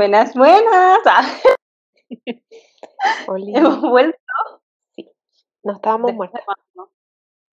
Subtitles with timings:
[0.00, 0.98] Buenas, buenas.
[3.28, 4.16] Hemos vuelto.
[5.62, 6.42] No estábamos muertas.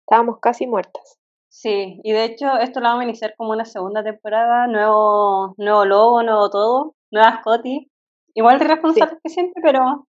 [0.02, 1.18] Estábamos casi muertas.
[1.48, 5.84] Sí, y de hecho esto lo vamos a iniciar como una segunda temporada, nuevo, nuevo
[5.86, 7.90] logo, nuevo todo, nuevas Coti.
[8.34, 10.06] Igual de responsables que siempre, pero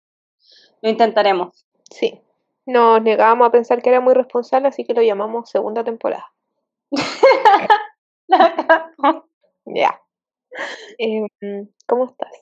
[0.83, 1.65] lo intentaremos.
[1.89, 2.21] Sí.
[2.67, 6.33] Nos negábamos a pensar que era muy responsable, así que lo llamamos segunda temporada.
[9.67, 10.04] Ya.
[10.99, 11.29] Em,
[11.87, 12.33] ¿Cómo estás?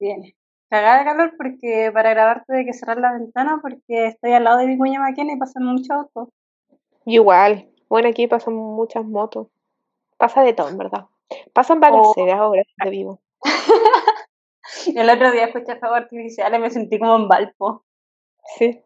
[0.00, 0.22] Bien.
[0.70, 4.58] Cagada de calor porque para grabar tuve que cerrar la ventana porque estoy al lado
[4.58, 6.28] de Vicuña Maquena y pasan muchos autos.
[7.06, 7.70] Igual.
[7.88, 9.48] Bueno, aquí pasan muchas motos.
[10.18, 11.06] Pasa de todo, en verdad.
[11.54, 11.80] Pasan Oh.
[11.80, 13.20] balaceras ahora de vivo.
[14.94, 17.84] El otro día escuché fuegos artificiales y me sentí como en Valpo.
[18.56, 18.82] Sí.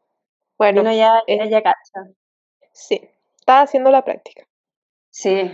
[0.58, 1.38] Bueno, Uno ya, eh.
[1.38, 2.10] ya, ya cacha.
[2.72, 3.08] sí.
[3.36, 4.46] Estaba haciendo la práctica.
[5.10, 5.50] Sí.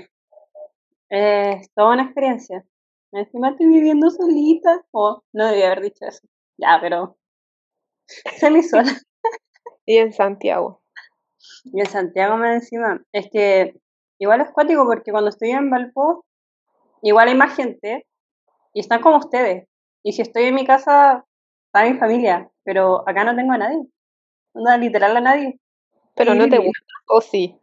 [1.10, 2.64] Eh, es toda una experiencia.
[3.12, 4.84] Encima estoy viviendo solita.
[4.92, 6.26] Oh, no debía haber dicho eso.
[6.58, 7.16] Ya, pero
[8.38, 8.92] salí sola.
[9.86, 10.82] Y en Santiago.
[11.64, 13.02] Y en Santiago me encima.
[13.10, 13.74] Es que
[14.18, 16.26] igual es cuático porque cuando estoy en Valpo,
[17.00, 18.06] igual hay más gente
[18.74, 19.66] y están como ustedes.
[20.02, 21.24] Y si estoy en mi casa,
[21.66, 22.50] está mi familia.
[22.64, 23.82] Pero acá no tengo a nadie.
[24.54, 25.58] No, literal a nadie.
[26.14, 26.84] Pero no te gusta.
[27.08, 27.58] ¿O sí?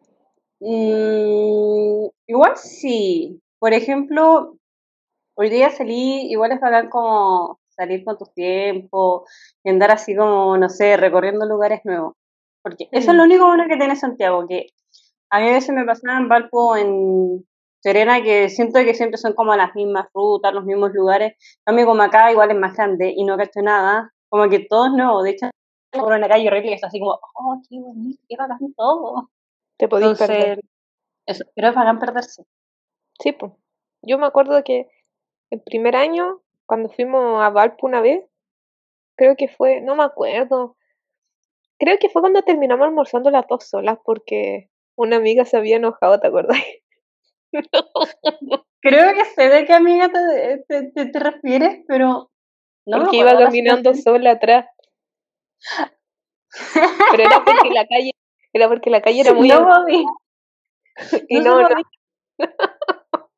[0.59, 3.41] Mm, igual sí.
[3.59, 4.57] Por ejemplo,
[5.35, 9.29] hoy día salí, igual es bacán como salir con tus tiempos
[9.63, 12.13] y andar así como, no sé, recorriendo lugares nuevos.
[12.61, 13.17] Porque eso es Mm.
[13.17, 14.67] lo único bueno que tiene Santiago, que
[15.29, 17.45] a mí a veces me pasaba en Valpo, en
[17.81, 21.33] Serena, que siento que siempre son como las mismas rutas, los mismos lugares.
[21.63, 24.93] Cambio, como acá igual es más grande y no cacho nada, como que todo es
[24.93, 25.21] nuevo.
[25.21, 25.49] De hecho,
[25.91, 29.29] por una calle horrible que está así como, oh, qué bonito, qué bacán todo.
[29.77, 30.61] Te podías perder.
[31.25, 32.45] Eso, pero es bacán perderse.
[33.19, 33.51] Sí, pues.
[34.01, 34.87] Yo me acuerdo que
[35.49, 38.23] el primer año, cuando fuimos a Valpo una vez,
[39.15, 40.77] creo que fue, no me acuerdo.
[41.79, 46.19] Creo que fue cuando terminamos almorzando las dos solas porque una amiga se había enojado,
[46.19, 46.57] ¿te acuerdas?
[48.81, 52.31] Creo que sé de qué amiga te, te, te, te refieres, pero
[52.85, 54.67] no porque iba caminando sola atrás.
[57.11, 58.11] Pero era porque la calle,
[58.53, 59.85] era porque la calle era muy No
[61.29, 61.67] y no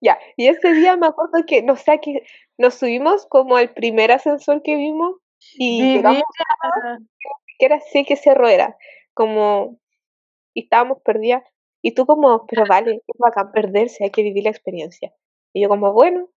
[0.00, 0.18] ya.
[0.36, 2.24] Y ese día me acuerdo que, no sé, que
[2.58, 5.16] nos subimos como al primer ascensor que vimos
[5.54, 7.00] y llegamos veras.
[7.58, 8.76] que era sé qué cerro era,
[9.12, 9.78] como,
[10.54, 11.42] y estábamos perdidas,
[11.82, 15.12] y tú como, pero vale, es bacán perderse, hay que vivir la experiencia.
[15.52, 16.28] Y yo como, bueno,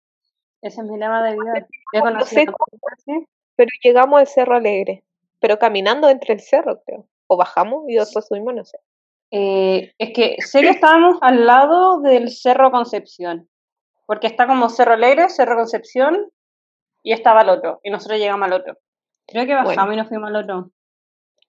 [0.61, 1.67] Ese es mi lema de vida.
[1.93, 2.45] He no sé
[2.91, 3.27] así.
[3.55, 5.03] pero llegamos al Cerro Alegre,
[5.39, 8.77] pero caminando entre el cerro, creo, o bajamos y después subimos, no sé.
[9.31, 13.49] Eh, es que sé que estábamos al lado del Cerro Concepción,
[14.05, 16.31] porque está como Cerro Alegre, Cerro Concepción,
[17.03, 18.77] y estaba el otro, y nosotros llegamos al otro.
[19.27, 19.93] Creo que bajamos Bueno.
[19.93, 20.71] y nos fuimos al otro.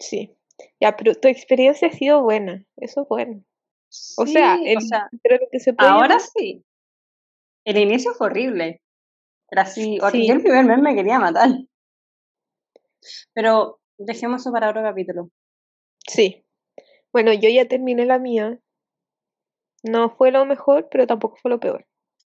[0.01, 0.37] Sí.
[0.81, 3.45] Ya, pero tu experiencia ha sido buena, eso es bueno.
[4.19, 6.65] O sea, el, o sea, pero lo que se puede ahora llamar- sí.
[7.65, 8.83] El inicio fue horrible.
[9.51, 9.99] Era así.
[10.11, 10.27] Sí.
[10.27, 11.49] Yo el primer mes me quería matar.
[13.33, 15.31] Pero dejemos eso para otro capítulo.
[16.07, 16.45] Sí.
[17.13, 18.59] Bueno, yo ya terminé la mía.
[19.83, 21.87] No fue lo mejor, pero tampoco fue lo peor.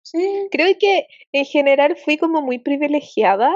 [0.02, 3.52] Sí, Creo que en general fui como muy privilegiada,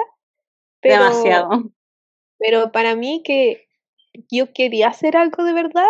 [0.81, 1.49] pero, demasiado.
[2.39, 3.67] pero para mí que
[4.31, 5.87] yo quería hacer algo de verdad,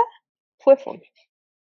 [0.58, 1.10] fue fome,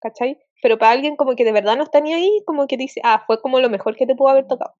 [0.01, 0.39] ¿cachai?
[0.61, 3.23] Pero para alguien como que de verdad no está ni ahí, como que dice, ah,
[3.27, 4.75] fue como lo mejor que te pudo haber tocado.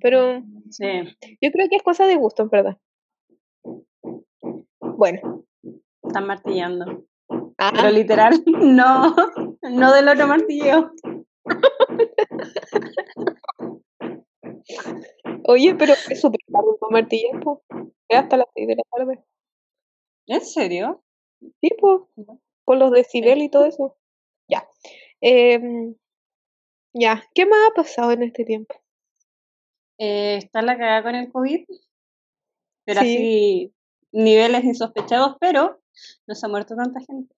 [0.00, 0.86] Pero Sí.
[1.40, 2.78] yo creo que es cosa de gusto, en verdad.
[4.80, 5.44] Bueno,
[6.02, 7.04] Están martillando.
[7.60, 9.14] Ah, Pero literal, no.
[9.62, 10.90] No del otro martillo.
[15.44, 16.40] oye, pero es súper
[16.90, 17.62] martillar, po.
[18.08, 19.24] Es hasta las 6 de la tarde.
[20.26, 21.02] ¿En serio?
[21.60, 22.02] Sí, pues,
[22.64, 23.96] por los decibel y todo eso.
[24.48, 24.66] Ya.
[25.20, 25.94] Em,
[26.94, 28.74] ya, ¿qué más ha pasado en este tiempo?
[29.98, 31.64] Eh, está la cagada con el COVID.
[32.86, 33.06] Pero Sí.
[33.06, 33.74] así,
[34.12, 35.80] niveles insospechados, pero
[36.26, 37.34] no se ha muerto tanta gente.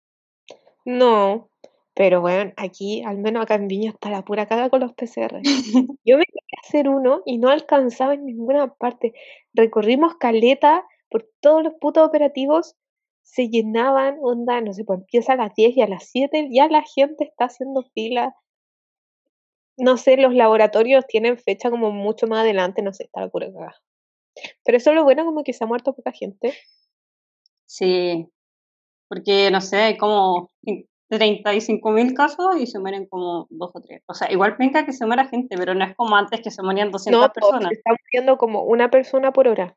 [0.85, 1.51] No,
[1.95, 5.43] pero bueno, aquí, al menos acá en Viña, está la pura caga con los PCR.
[6.05, 9.13] Yo me quería hacer uno y no alcanzaba en ninguna parte.
[9.53, 12.77] Recorrimos caleta por todos los putos operativos,
[13.23, 16.69] se llenaban, onda, no sé, pues empieza a las 10 y a las 7 ya
[16.69, 18.35] la gente está haciendo fila.
[19.77, 23.53] No sé, los laboratorios tienen fecha como mucho más adelante, no sé, está la pura
[23.53, 23.77] cagada.
[24.65, 26.55] Pero eso es lo bueno, como que se ha muerto poca gente.
[27.67, 28.29] Sí.
[29.11, 30.51] Porque, no sé, hay como
[31.09, 34.03] 35 mil casos y se mueren como dos o tres.
[34.07, 36.63] O sea, igual penca que se muera gente, pero no es como antes que se
[36.63, 37.69] morían 200 No, personas.
[37.71, 39.77] se está muriendo como una persona por hora.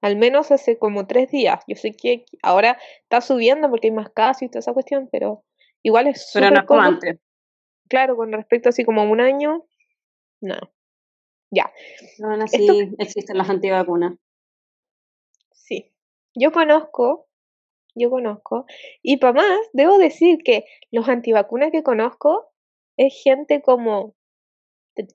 [0.00, 1.62] Al menos hace como tres días.
[1.68, 5.44] Yo sé que ahora está subiendo porque hay más casos y toda esa cuestión, pero
[5.82, 7.20] igual es Pero no es como antes.
[7.90, 9.66] Claro, con respecto así como a un año,
[10.40, 10.56] no.
[11.50, 11.70] Ya,
[12.16, 12.66] Pero aún así
[12.98, 14.14] existen las antivacunas.
[15.52, 15.92] sí.
[16.34, 17.25] Yo conozco,
[17.96, 18.66] yo conozco,
[19.02, 22.48] y para más, debo decir que los antivacunas que conozco
[22.96, 24.14] es gente como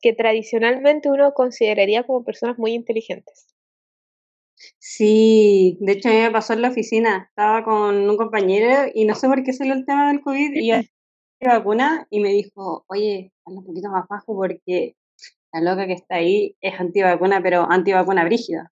[0.01, 3.47] que tradicionalmente uno consideraría como personas muy inteligentes.
[4.79, 7.25] Sí, de hecho a mí me pasó en la oficina.
[7.29, 10.67] Estaba con un compañero y no sé por qué salió el tema del COVID y
[10.69, 10.75] yo
[11.41, 14.95] vacuna y me dijo, oye, habla un poquito más bajo porque
[15.53, 18.71] la loca que está ahí es antivacuna, pero antivacuna brígida.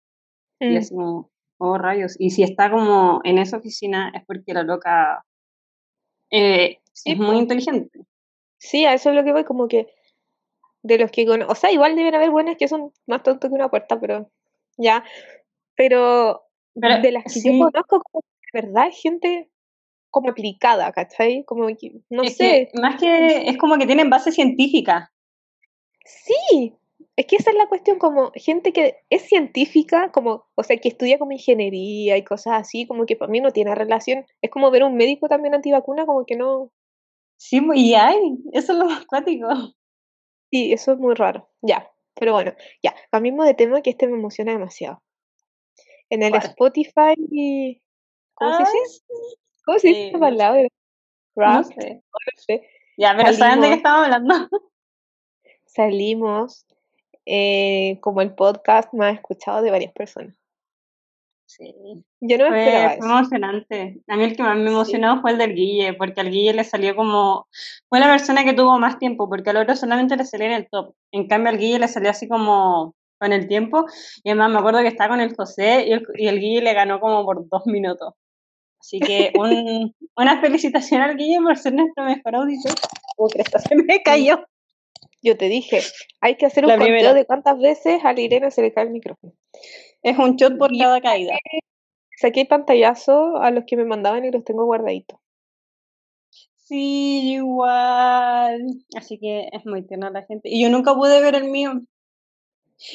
[0.62, 1.31] Y Mm, así como,
[1.62, 2.16] oh rayos.
[2.20, 5.26] Y si está como en esa oficina es porque la loca
[6.32, 8.02] eh, Sí, es muy inteligente.
[8.58, 9.88] Sí, a eso es lo que voy, como que
[10.84, 13.56] de los que conozco, o sea, igual deben haber buenas que son más tontos que
[13.56, 14.30] una puerta, pero
[14.78, 15.04] ya,
[15.76, 16.44] pero
[16.74, 19.50] Pero de las que yo sí, conozco, como que de verdad gente
[20.10, 21.44] como aplicada, ¿cachai?
[21.46, 25.12] Como que, no es sé, que más que es como que tienen base científica.
[26.06, 26.76] sí,
[27.22, 30.90] es que esa es la cuestión, como gente que es científica, como, o sea, que
[30.90, 34.72] estudia como ingeniería y cosas así, como que para mí no tiene relación, es como
[34.72, 36.72] ver un médico también antivacuna, como que no,
[37.38, 39.48] Sí, pues, y hay, eso es lo más cuático.
[40.52, 42.54] sí, eso es muy raro, ya, pero bueno,
[42.84, 45.02] ya, cambiemos de tema que este me emociona demasiado.
[46.10, 46.44] En el ¿Cuál?
[46.44, 47.80] Spotify,
[48.34, 48.78] ¿cómo se dice?
[48.88, 49.04] sí.
[49.64, 50.68] ¿Cómo se dice esa palabra?
[51.36, 51.94] no sé.
[51.94, 52.02] no
[52.36, 52.68] sé.
[52.98, 54.50] Ya, pero ¿saben de qué estamos hablando?
[55.66, 56.66] salimos
[57.26, 60.36] eh, como el podcast más escuchado de varias personas.
[61.46, 61.74] Sí,
[62.22, 63.08] Yo no me fue, esperaba fue eso.
[63.08, 64.02] emocionante.
[64.08, 66.54] A mí el que más me Sí, emocionó fue el del Guille, porque al Guille
[66.54, 67.48] le salió como,
[67.90, 70.70] fue la persona que tuvo más tiempo, porque al otro solamente le salió en el
[70.70, 70.96] top.
[71.12, 73.86] En cambio al Guille le salió así como con el tiempo,
[74.24, 76.74] y además me acuerdo que estaba con el José y el, y el Guille le
[76.74, 78.14] ganó como por dos minutos.
[78.80, 82.74] Así que un, una felicitación al Guille por ser nuestro mejor auditor.
[83.18, 84.04] Oh, cresta, se me sí.
[84.04, 84.44] cayó
[85.22, 85.82] Yo te dije,
[86.20, 87.14] hay que hacer un conteo primera.
[87.14, 89.34] de cuántas veces a la Irene se le cae el micrófono.
[90.02, 91.38] Es un shot por cada caída.
[92.18, 95.20] saqué pantallazo a los que me mandaban y los tengo guardaditos.
[96.56, 98.62] Sí, igual.
[98.96, 100.50] Así que es muy tierna la gente.
[100.50, 101.74] Y yo nunca pude ver el mío.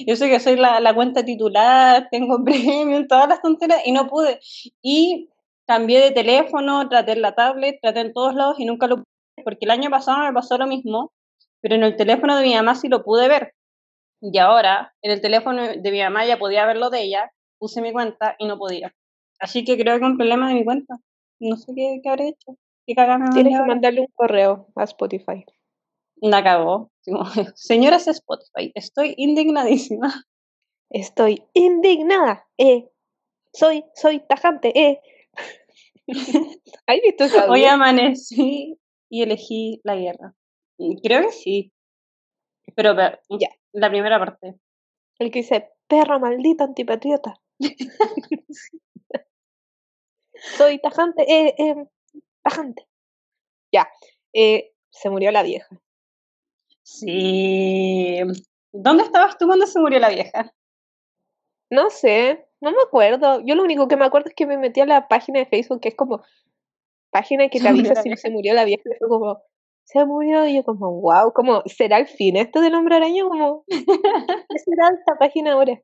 [0.07, 4.09] Yo sé que soy la, la cuenta titular, tengo premium, todas las tonteras, y no
[4.09, 4.41] pude.
[4.83, 5.29] Y
[5.67, 9.45] cambié de teléfono, traté en la tablet, traté en todos lados y nunca lo pude,
[9.45, 11.13] porque el año pasado me pasó lo mismo,
[11.67, 13.53] pero en el teléfono de mi mamá sí lo pude ver.
[14.21, 17.83] Y ahora, en el teléfono de mi mamá ya podía ver lo de ella, puse
[17.83, 18.95] mi cuenta y no podía.
[19.41, 20.95] Así que creo que es un problema de mi cuenta.
[21.41, 22.57] No sé qué, qué habré hecho.
[22.87, 23.67] ¿Qué Tienes que ahora?
[23.67, 25.45] mandarle un correo a Spotify.
[26.21, 26.89] La.
[27.05, 27.27] Digo,
[27.57, 30.25] Señoras Spotify, estoy indignadísima.
[30.89, 32.89] Estoy indignada, eh.
[33.53, 35.01] Soy, soy tajante, eh.
[36.87, 38.79] ¿Has visto ese Hoy amanecí
[39.09, 40.36] y elegí la guerra.
[40.79, 41.73] Y Creo que sí,
[42.75, 43.49] pero pe- Ya.
[43.73, 44.55] la primera parte.
[45.19, 47.41] El que dice, perro maldito antipatriota.
[50.57, 51.87] Soy tajante, eh, eh,
[52.43, 52.87] tajante.
[53.73, 53.89] Ya.
[54.33, 55.81] Eh, se murió la vieja.
[56.83, 58.19] Sí.
[58.73, 60.55] ¿Dónde estabas tú cuando se murió la vieja?
[61.71, 63.41] No sé, no me acuerdo.
[63.45, 65.81] Yo lo único que me acuerdo es que me metí a la página de Facebook,
[65.81, 66.23] que es como
[67.11, 68.83] página que te avisa si se murió la vieja.
[68.85, 69.43] Y fue como,
[69.87, 70.47] se murió.
[70.47, 73.23] Y yo como, wow, como, ¿será el fin esto del hombre araña?
[73.25, 75.81] Como, ¿qué será esta página ahora?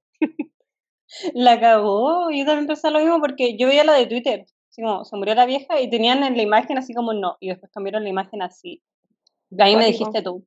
[1.35, 2.31] La cagó.
[2.31, 4.45] Yo también pensé lo mismo porque yo veía la de Twitter.
[4.71, 7.37] Así como, se murió la vieja y tenían en la imagen así como no.
[7.41, 8.83] Y después cambiaron la imagen así.
[9.51, 10.47] Y ahí me dijiste tú.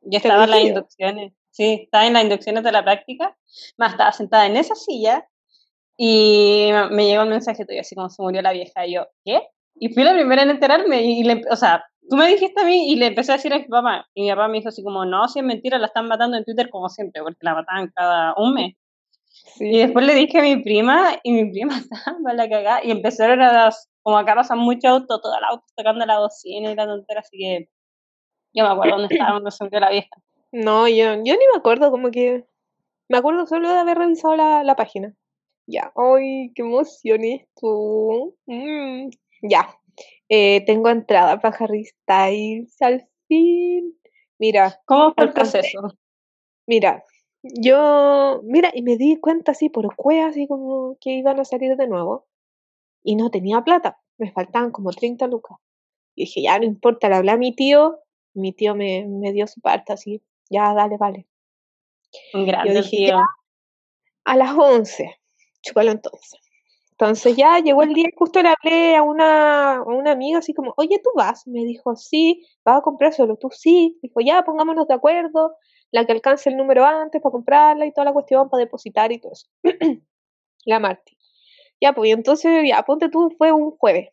[0.00, 1.32] Yo estaba en las inducciones.
[1.50, 3.36] Sí, estaba en las inducciones de la práctica.
[3.76, 5.26] Más estaba sentada en esa silla
[5.96, 8.86] y me llegó el mensaje tuyo, así como se murió la vieja.
[8.86, 9.42] Y yo, ¿qué?
[9.74, 11.02] Y fui la primera en enterarme.
[11.02, 13.58] Y le, o sea, tú me dijiste a mí y le empecé a decir a
[13.58, 14.06] mi papá.
[14.14, 16.44] Y mi papá me dijo así como, no, si es mentira, la están matando en
[16.44, 18.74] Twitter como siempre, porque la mataban cada un mes.
[19.58, 19.78] Y Sí.
[19.78, 23.40] después le dije a mi prima, y mi prima estaba para la cagada, y empezaron
[23.42, 26.86] a las, como acá pasan mucho auto, todo el auto tocando la bocina y la
[26.86, 27.68] tontera, así que
[28.54, 30.08] yo me acuerdo dónde estaba cuando se la vieja.
[30.52, 32.44] No, yo, yo ni me acuerdo, como que
[33.08, 35.14] me acuerdo solo de haber revisado la, la página.
[35.66, 38.34] Ya, ay, qué emoción esto.
[38.46, 39.10] Mm,
[39.42, 39.68] ya,
[40.28, 43.98] eh, tengo entrada para Harry Styles, al fin.
[44.38, 45.80] Mira, ¿Cómo fue el proceso?
[46.66, 47.04] mira,
[47.42, 51.76] yo, mira, y me di cuenta así por cueva, así como que iban a salir
[51.76, 52.26] de nuevo,
[53.02, 55.58] y no tenía plata, me faltaban como 30 lucas.
[56.14, 58.00] Y dije, ya no importa, le hablé a mi tío,
[58.34, 61.26] mi tío me, me dio su parte así, ya dale, vale.
[62.34, 63.08] Un grande Yo dije, tío.
[63.08, 63.22] ya,
[64.24, 65.20] a las 11,
[65.62, 66.40] chúpalo entonces.
[66.98, 70.72] Entonces ya llegó el día, justo le hablé a una, a una amiga así como,
[70.78, 71.46] oye, ¿tú vas?
[71.46, 73.98] Me dijo, sí, vas a comprar solo, tú sí.
[74.02, 75.56] Dijo, ya, pongámonos de acuerdo,
[75.90, 79.20] la que alcance el número antes para comprarla y toda la cuestión para depositar y
[79.20, 79.46] todo eso.
[80.66, 81.16] la Marti.
[81.80, 84.10] Ya, pues y entonces, ya, ponte tú, fue un jueves.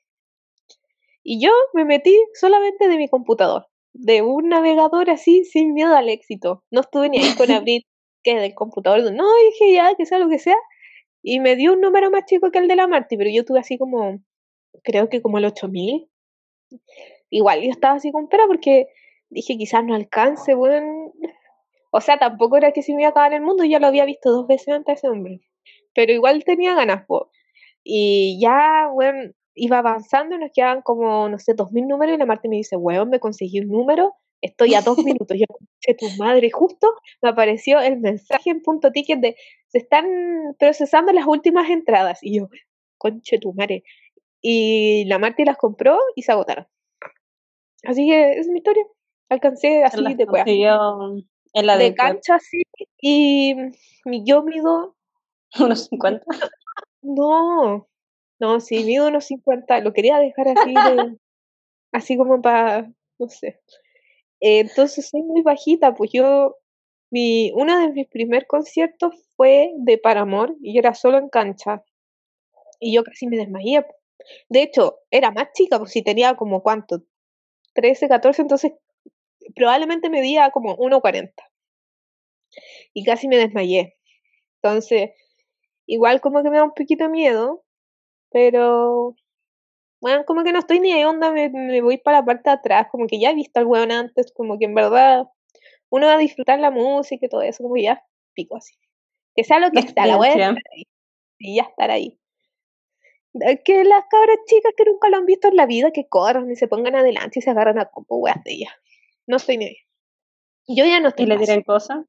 [1.23, 6.09] Y yo me metí solamente de mi computador, de un navegador así, sin miedo al
[6.09, 6.63] éxito.
[6.71, 7.83] No estuve ni ahí con abrir
[8.23, 9.11] que del computador.
[9.13, 10.57] No, dije ya, que sea lo que sea.
[11.23, 13.59] Y me dio un número más chico que el de la Marti, pero yo tuve
[13.59, 14.19] así como,
[14.83, 16.09] creo que como el 8000.
[17.29, 18.87] Igual, yo estaba así con pena porque
[19.29, 21.13] dije quizás no alcance, bueno.
[21.91, 24.05] O sea, tampoco era que se me iba a acabar el mundo, ya lo había
[24.05, 25.41] visto dos veces antes ese hombre.
[25.95, 27.31] Pero igual tenía ganas, po.
[27.83, 32.25] Y ya, bueno, iba avanzando nos quedaban como, no sé, dos mil números y la
[32.25, 35.37] Marta me dice, weón, me conseguí un número, estoy a dos minutos.
[35.37, 39.35] Yo, tu madre, justo me apareció el mensaje en punto ticket de,
[39.67, 40.05] se están
[40.59, 42.19] procesando las últimas entradas.
[42.21, 42.49] Y yo,
[42.97, 43.83] conche tu madre.
[44.41, 46.67] Y la Marta las compró y se agotaron.
[47.83, 48.83] Así que esa es mi historia.
[49.29, 51.15] Alcancé así de consiguió
[51.53, 52.63] en la De de cancha así.
[53.01, 53.55] Y
[54.25, 54.95] yo mido
[55.59, 56.25] unos 50.
[57.01, 57.87] No,
[58.39, 61.17] no, sí, mido unos 50, lo quería dejar así de,
[61.91, 63.61] así como para, no sé.
[64.45, 66.57] Entonces soy muy bajita, pues yo,
[67.09, 71.81] mi, uno de mis primeros conciertos fue de Paramore y yo era solo en cancha
[72.79, 73.85] y yo casi me desmayé.
[74.49, 77.03] De hecho, era más chica, pues si tenía como cuánto,
[77.73, 78.73] 13, 14, entonces
[79.55, 81.31] probablemente medía como 1,40
[82.93, 83.95] y casi me desmayé.
[84.61, 85.11] Entonces,
[85.85, 87.63] igual como que me da un poquito miedo,
[88.31, 89.15] pero
[90.03, 92.55] bueno, como que no estoy ni de onda, me, me voy para la parte de
[92.55, 95.29] atrás, como que ya he visto al weón antes, como que en verdad
[95.89, 98.75] uno va a disfrutar la música y todo eso, como que ya pico así.
[99.33, 100.83] Que sea lo que sea, la estar ahí.
[101.39, 102.19] Y ya estar ahí.
[103.63, 106.57] Que las cabras chicas que nunca lo han visto en la vida, que corran y
[106.57, 108.73] se pongan adelante y se agarran a compo weas de ellas.
[109.25, 109.77] No estoy ni ahí.
[110.67, 111.99] Yo ya no estoy Y le tiren cosas.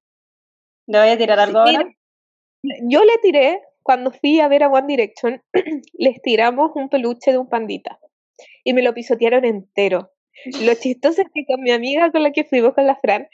[0.88, 1.94] ¿Le voy a tirar algo ahora?
[2.88, 5.40] Yo le tiré, cuando fui a ver a One Direction,
[5.92, 8.00] les tiramos un peluche de un pandita
[8.64, 10.10] y me lo pisotearon entero.
[10.62, 13.28] Lo chistoso es que con mi amiga con la que fuimos con la Fran,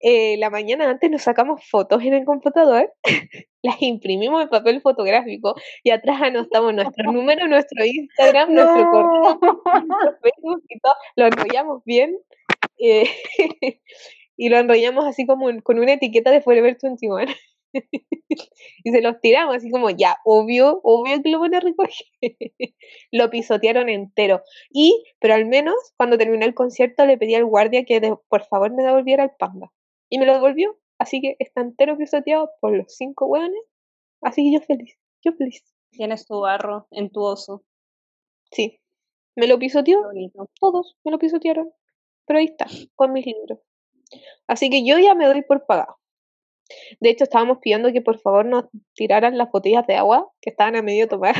[0.00, 2.92] eh, la mañana antes nos sacamos fotos en el computador,
[3.62, 9.38] las imprimimos en papel fotográfico y atrás anotamos nuestro número, nuestro Instagram, nuestro correo,
[9.86, 12.18] nuestro Facebook y todo, lo enrollamos bien
[12.78, 13.08] eh,
[14.36, 17.18] y lo enrollamos así como en- con una etiqueta de Forever 21
[18.84, 22.06] y se los tiramos así como ya, obvio, obvio que lo van a recoger.
[23.12, 24.42] lo pisotearon entero.
[24.70, 28.44] Y, pero al menos cuando terminé el concierto le pedí al guardia que de- por
[28.46, 29.72] favor me devolviera el panda.
[30.10, 30.78] Y me lo devolvió.
[30.98, 33.60] Así que está entero pisoteado por los cinco hueones.
[34.22, 35.62] Así que yo feliz, yo feliz.
[35.90, 37.64] Tienes tu barro en tu oso.
[38.52, 38.80] Sí.
[39.36, 40.00] Me lo pisoteó,
[40.60, 41.72] todos me lo pisotearon.
[42.26, 42.66] Pero ahí está,
[42.96, 43.60] con mis libros.
[44.46, 45.96] Así que yo ya me doy por pagado.
[47.00, 50.76] De hecho, estábamos pidiendo que por favor nos tiraran las botellas de agua que estaban
[50.76, 51.34] a medio tomar.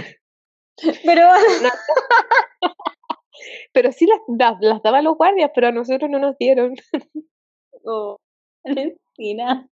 [1.04, 1.23] Pero
[3.73, 6.75] Pero sí las, las, las daban los guardias, pero a nosotros no nos dieron.
[7.85, 8.19] oh,
[8.64, 9.69] Valentina.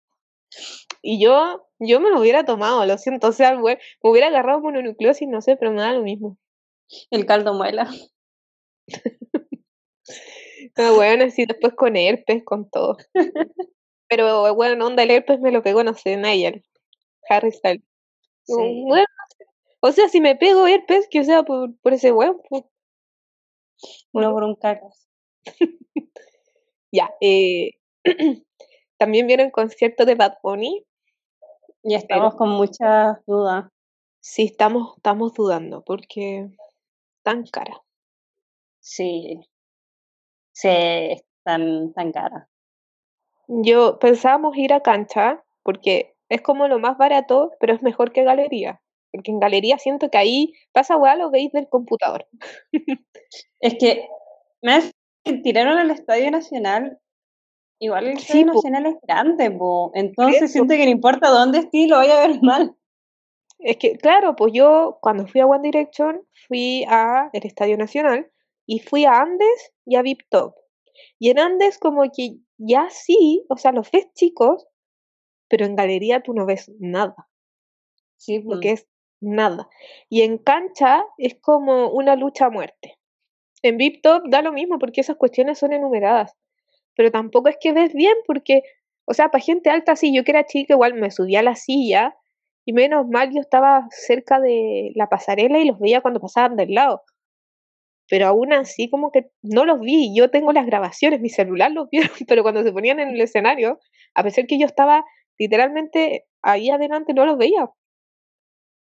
[1.00, 3.28] Y yo, yo me lo hubiera tomado, lo siento.
[3.28, 6.36] O sea, me hubiera agarrado mononucleosis, no sé, pero me da lo mismo.
[7.10, 7.88] El caldo muela.
[10.74, 12.96] Pero bueno, así después con herpes, con todo.
[14.14, 16.62] Pero bueno, onda, el herpes me lo pegó, no sé, Nigel.
[17.30, 17.82] Harry Styles.
[18.42, 18.84] Sí.
[18.86, 19.06] Bueno,
[19.80, 22.62] o sea, si me pego herpes, que sea por, por ese weón, pues,
[24.12, 25.08] No por un cacas.
[26.92, 27.10] ya.
[27.22, 27.70] Eh,
[28.98, 30.84] también vieron concierto de Bad Bunny.
[31.82, 33.70] Y estamos con muchas dudas.
[34.20, 36.50] Sí, estamos, estamos dudando, porque
[37.22, 37.80] tan cara.
[38.78, 39.40] Sí.
[40.52, 42.51] Sí, es tan, tan cara.
[43.60, 48.24] Yo pensábamos ir a cancha, porque es como lo más barato, pero es mejor que
[48.24, 48.80] galería.
[49.10, 52.26] Porque en galería siento que ahí pasa weá, lo veis del computador.
[53.60, 54.08] Es que
[54.62, 54.80] me
[55.42, 56.98] tiraron al Estadio Nacional.
[57.78, 58.52] Igual el Sí, Estadio po.
[58.54, 59.90] Nacional es grande, po.
[59.94, 60.52] Entonces eso.
[60.52, 62.74] siento que no importa dónde estés, lo vaya a ver mal.
[63.58, 68.30] Es que, claro, pues yo cuando fui a One Direction fui a el Estadio Nacional
[68.66, 70.54] y fui a Andes y a VIP Top.
[71.18, 74.66] Y en Andes como que ya sí, o sea, los ves chicos,
[75.48, 77.28] pero en galería tú no ves nada,
[78.16, 78.60] Sí, lo po.
[78.60, 78.88] que es
[79.20, 79.68] nada.
[80.08, 82.98] Y en cancha es como una lucha a muerte.
[83.62, 86.36] En VIPTOP da lo mismo porque esas cuestiones son enumeradas.
[86.96, 88.62] Pero tampoco es que ves bien porque,
[89.06, 91.54] o sea, para gente alta, sí, yo que era chica igual me subía a la
[91.56, 92.16] silla
[92.64, 96.74] y menos mal yo estaba cerca de la pasarela y los veía cuando pasaban del
[96.74, 97.02] lado.
[98.08, 101.88] Pero aún así como que no los vi, yo tengo las grabaciones, mi celular los
[101.90, 103.78] vieron, pero cuando se ponían en el escenario,
[104.14, 105.04] a pesar que yo estaba
[105.38, 107.70] literalmente ahí adelante, no los veía.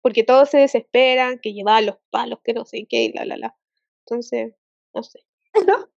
[0.01, 3.37] Porque todos se desesperan, que llevaban los palos, que no sé qué, y la, la,
[3.37, 3.55] la.
[4.05, 4.53] Entonces,
[4.93, 5.19] no sé.
[5.67, 5.89] ¿No?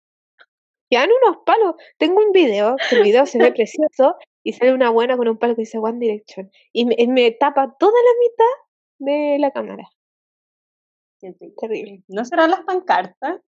[0.91, 1.75] dan unos palos.
[1.99, 5.38] Tengo un video, que el video se ve precioso, y sale una buena con un
[5.38, 6.50] palo que dice One Direction.
[6.73, 8.55] Y me, tapa toda la mitad
[8.99, 9.91] de la cámara.
[11.21, 12.03] Terrible.
[12.09, 13.41] ¿No serán las pancartas?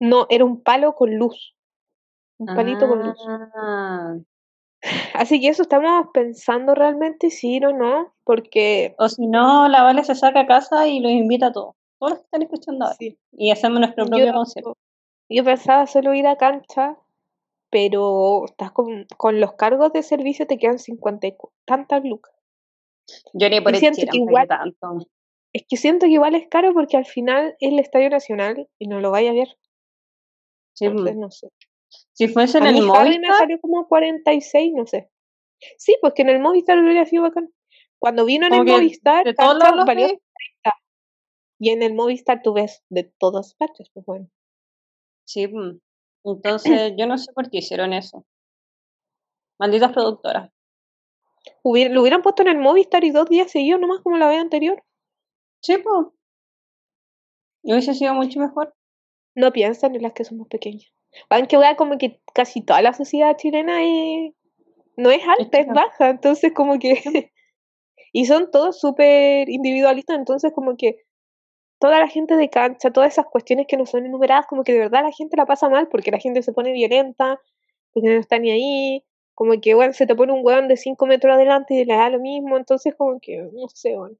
[0.00, 1.54] No, era un palo con luz.
[2.38, 3.18] Un palito con luz.
[3.28, 4.16] Ah.
[5.14, 8.94] Así que eso estamos pensando realmente si ir o no, porque...
[8.98, 11.74] O si no, la Vale se saca a casa y los invita a todos.
[11.98, 12.96] Todos los que están escuchando ahora.
[13.32, 14.76] Y hacemos nuestro propio concierto.
[15.28, 16.96] Yo pensaba solo ir a cancha,
[17.68, 21.36] pero estás con, con los cargos de servicio te quedan 50 y
[21.66, 22.34] tantas lucas.
[23.34, 25.06] Yo ni por siento que igual, tanto.
[25.52, 28.86] Es que siento que igual es caro porque al final es el Estadio Nacional y
[28.86, 29.48] no lo vaya a ver.
[30.74, 31.48] Sí, Entonces, no sé.
[32.12, 33.34] Si fuese en el Movistar.
[33.38, 35.10] salió como 46, no sé.
[35.76, 37.52] Sí, pues que en el Movistar hubiera sido bacán.
[37.98, 40.20] Cuando vino en el Movistar, de todos los valió 30.
[41.58, 44.28] Y en el Movistar tú ves de todas partes, pues bueno.
[45.26, 45.80] Sí, mm.
[46.24, 48.24] entonces yo no sé por qué hicieron eso.
[49.58, 50.50] Malditas productoras.
[51.64, 54.82] lo hubieran puesto en el Movistar y dos días seguidos nomás como la vez anterior.
[55.62, 56.06] Sí, pues.
[57.62, 58.74] Hubiese sido mucho mejor.
[59.36, 60.92] No piensan en las que somos pequeñas.
[61.30, 64.34] Aunque vea como que casi toda la sociedad chilena es,
[64.96, 66.10] no es alta, es baja.
[66.10, 66.94] Entonces como que...
[68.12, 70.98] y son todos súper individualistas, entonces como que
[71.80, 74.80] toda la gente de cancha, todas esas cuestiones que no son enumeradas, como que de
[74.80, 77.40] verdad la gente la pasa mal porque la gente se pone violenta,
[77.92, 81.06] porque no está ni ahí, como que, bueno, se te pone un weón de 5
[81.06, 84.16] metros adelante y le da lo mismo, entonces como que, no sé, bueno,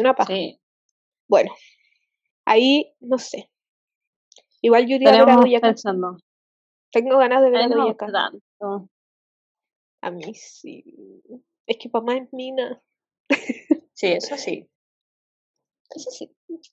[0.00, 0.32] una paja.
[1.28, 1.52] Bueno,
[2.44, 3.50] ahí, no sé.
[4.60, 5.76] Igual yo iría a ver a.
[6.90, 7.96] Tengo ganas de ver a Doña
[10.02, 10.84] A mí sí.
[11.66, 12.82] Es que mamá es mina.
[13.94, 14.68] Sí, eso sí.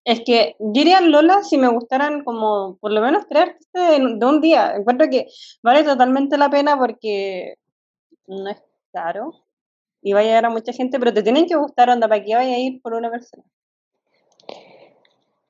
[0.04, 4.26] Es que yo iría Lola si me gustaran como por lo menos tres de, de,
[4.26, 4.74] un día.
[4.76, 5.28] Encuentro que
[5.62, 7.56] vale totalmente la pena porque
[8.28, 9.49] no es caro
[10.02, 12.36] y va a llegar a mucha gente, pero te tienen que gustar, onda, para que
[12.36, 13.44] vaya a ir por una persona.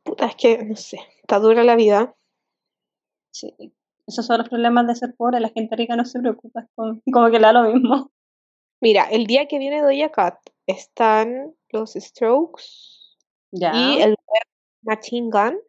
[0.04, 2.16] Puta, es que, no sé, está dura la vida.
[3.32, 3.54] Sí,
[4.08, 7.40] esos son los problemas de ser pobre, la gente rica no se preocupa, como, que
[7.40, 8.12] le da lo mismo.
[8.82, 12.64] Mira, el día que viene Doña Cat están los Strokes,
[13.52, 14.16] y el
[14.82, 15.60] Machine Gun.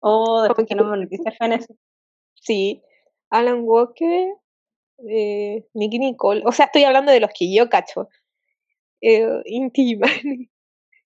[0.00, 1.08] Oh, después que no me
[2.34, 2.82] Sí.
[3.30, 4.36] Alan Walker,
[4.98, 6.42] eh, Nicky Nicole.
[6.44, 8.08] O sea, estoy hablando de los que yo cacho.
[9.00, 9.98] Eh, Inti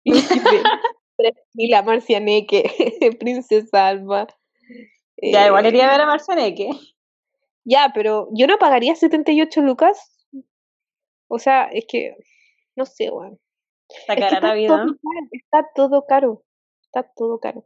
[1.54, 2.64] y la Marcianeque,
[3.20, 4.28] Princesa Alba.
[5.22, 6.70] ya, igual iría a ver a Marcianeque.
[7.64, 10.28] Ya, pero yo no pagaría 78 lucas.
[11.28, 12.16] O sea, es que,
[12.76, 13.40] no sé, weón.
[13.90, 14.86] Está cara la vida.
[15.32, 16.44] está todo caro.
[16.84, 17.66] Está todo caro.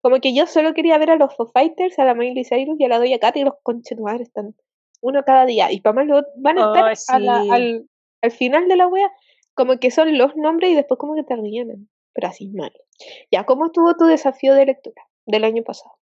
[0.00, 2.84] Como que yo solo quería ver a los Foo Fighters, a la Miley Cyrus y
[2.84, 4.54] a la Doya Cat y los conchetumadres están
[5.00, 5.70] uno cada día.
[5.72, 7.88] Y para más van a estar al,
[8.22, 9.10] al, final de la wea,
[9.54, 11.88] como que son los nombres y después como que te rellenan.
[12.12, 12.72] Pero así mal.
[13.30, 15.96] Ya, ¿cómo estuvo tu desafío de lectura del año pasado?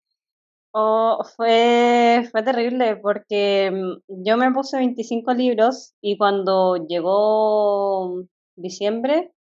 [0.76, 8.24] Oh, fue, fue terrible porque mm, yo me puse 25 libros y cuando llegó
[8.56, 9.32] diciembre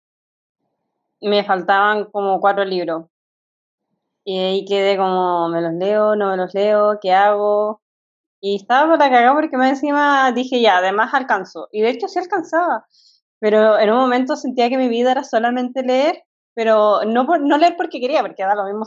[1.22, 3.06] me faltaban como cuatro libros.
[4.24, 6.16] Y ahí quedé como, ¿me los leo?
[6.16, 6.98] ¿No me los leo?
[7.00, 7.81] ¿Qué hago?
[8.42, 11.68] Y estaba por la cagada porque más encima dije, ya, además alcanzó.
[11.72, 12.86] Y de hecho sí alcanzaba.
[13.40, 16.24] Pero en un momento sentía que mi vida era solamente leer,
[16.54, 18.84] pero no, por, no leer porque quería, porque da lo mismo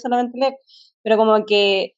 [0.00, 0.56] solamente leer.
[1.02, 1.94] Pero como que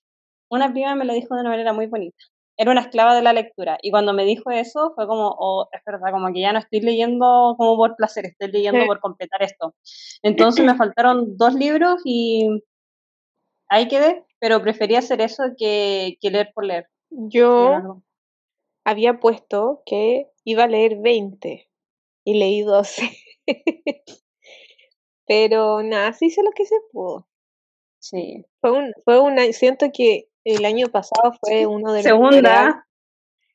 [0.50, 2.18] una prima me lo dijo de una manera muy bonita
[2.56, 3.78] era una esclava de la lectura.
[3.82, 6.80] Y cuando me dijo eso, fue como, oh, es verdad, como que ya no estoy
[6.80, 9.74] leyendo como por placer, estoy leyendo por completar esto.
[10.22, 12.62] Entonces me faltaron dos libros y
[13.68, 16.88] ahí quedé, pero prefería hacer eso que, que leer por leer.
[17.18, 18.02] Yo
[18.84, 21.68] había puesto que iba a leer 20
[22.24, 23.10] y leí 12.
[25.26, 27.26] pero nada, sí hice lo que se pudo.
[27.98, 28.44] Sí.
[28.60, 32.86] Fue, un, fue una, siento que el año pasado fue uno de los Segunda.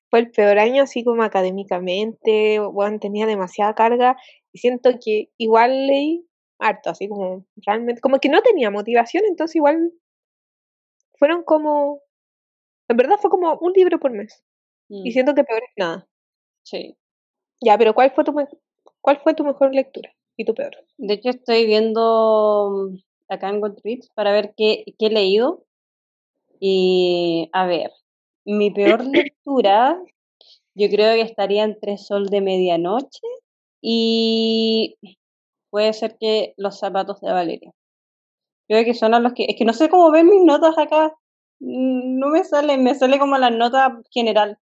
[0.10, 4.18] fue el peor año así como académicamente, bueno, tenía demasiada carga
[4.52, 6.28] y siento que igual leí
[6.60, 9.94] harto, así como realmente, como que no tenía motivación, entonces igual
[11.18, 12.02] fueron como,
[12.92, 14.44] en verdad fue como un libro por mes.
[14.90, 16.08] Y Mm, siento que peor es nada.
[16.64, 16.98] sí.
[17.62, 18.34] Ya, pero ¿cuál fue tu,
[19.02, 20.74] cuál fue tu mejor lectura y tu peor?
[20.98, 22.98] De hecho, estoy viendo mm,
[23.34, 25.66] acá en Goodreads para ver qué, qué he leído.
[26.60, 27.92] Y a ver,
[28.46, 30.02] mi peor lectura,
[30.76, 33.22] yo creo que estaría entre Sol de Medianoche
[33.82, 34.98] y
[35.72, 37.72] puede ser que Los zapatos de Valeria.
[38.68, 39.46] Creo que son a los que.
[39.50, 41.14] Es que no sé cómo ver mis notas acá.
[41.62, 44.58] Mm, No me salen, me sale como la nota general.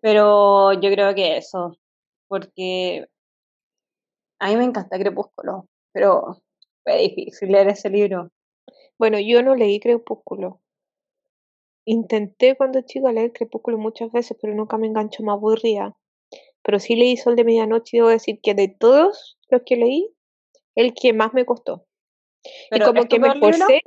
[0.00, 1.78] Pero yo creo que eso.
[2.28, 3.06] Porque
[4.40, 5.68] a mí me encanta Crepúsculo.
[5.92, 6.42] Pero
[6.82, 8.30] fue difícil leer ese libro.
[8.98, 10.60] Bueno, yo no leí Crepúsculo.
[11.86, 15.94] Intenté cuando chica leer Crepúsculo muchas veces, pero nunca me enganchó, me aburría.
[16.62, 20.10] Pero sí leí Sol de Medianoche y debo decir que de todos los que leí,
[20.74, 21.86] el que más me costó.
[22.70, 23.58] Pero y como ¿es tu que me peor libro?
[23.66, 23.82] forcé,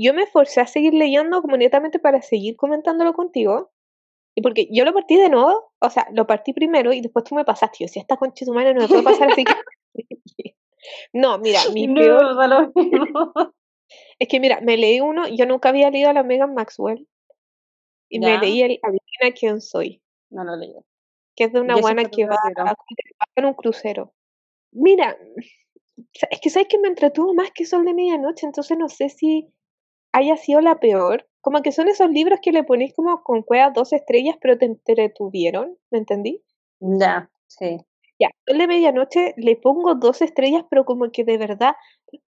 [0.00, 3.72] yo me forcé a seguir leyendo como netamente para seguir comentándolo contigo.
[4.36, 7.34] Y porque yo lo partí de nuevo, o sea, lo partí primero y después tú
[7.34, 7.78] me pasaste.
[7.80, 9.52] Yo, si esta concha de tu madre no me puede pasar así que...
[11.12, 13.32] No, mira, mi No, peor mismo.
[14.20, 17.08] es que mira, me leí uno, yo nunca había leído a la Megan Maxwell
[18.08, 18.40] y me Ya.
[18.40, 20.72] leí el Adivina quién soy, No lo leí.
[21.34, 22.74] que es de una ¿Y ese buena que va, va
[23.34, 24.14] en un crucero.
[24.70, 25.18] Mira,
[26.30, 29.52] es que sabes que me entretuvo más que Sol de Medianoche, entonces no sé si
[30.18, 31.26] haya sido la peor.
[31.40, 34.66] Como que son esos libros que le ponéis como con cuevas dos estrellas, pero te
[34.66, 36.42] entretuvieron, ¿me entendí?
[36.80, 37.78] Ya, sí.
[38.18, 41.74] Ya, Sol de Medianoche le pongo dos estrellas, pero como que de verdad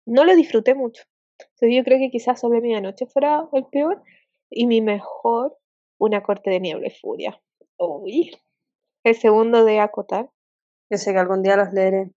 [0.07, 1.03] no lo disfruté mucho.
[1.39, 4.03] Entonces yo creo que quizás Sol de Medianoche fuera el peor
[4.49, 5.59] y mi mejor,
[5.99, 7.41] Una corte de niebla y furia.
[7.79, 8.33] Uy.
[9.05, 10.31] El segundo de acotar.
[10.91, 12.11] Yo sé que algún día los leeré.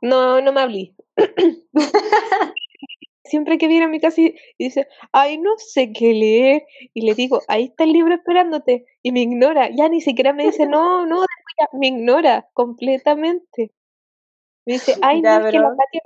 [0.00, 0.94] No, no me hablé.
[3.32, 7.00] Siempre que viene a mi casa y y dice, ay, no sé qué leer, y
[7.06, 10.66] le digo, ahí está el libro esperándote, y me ignora, ya ni siquiera me dice,
[10.66, 13.72] no, no, después ya", me ignora completamente.
[14.66, 16.02] Me dice, ay, no, es que la Katia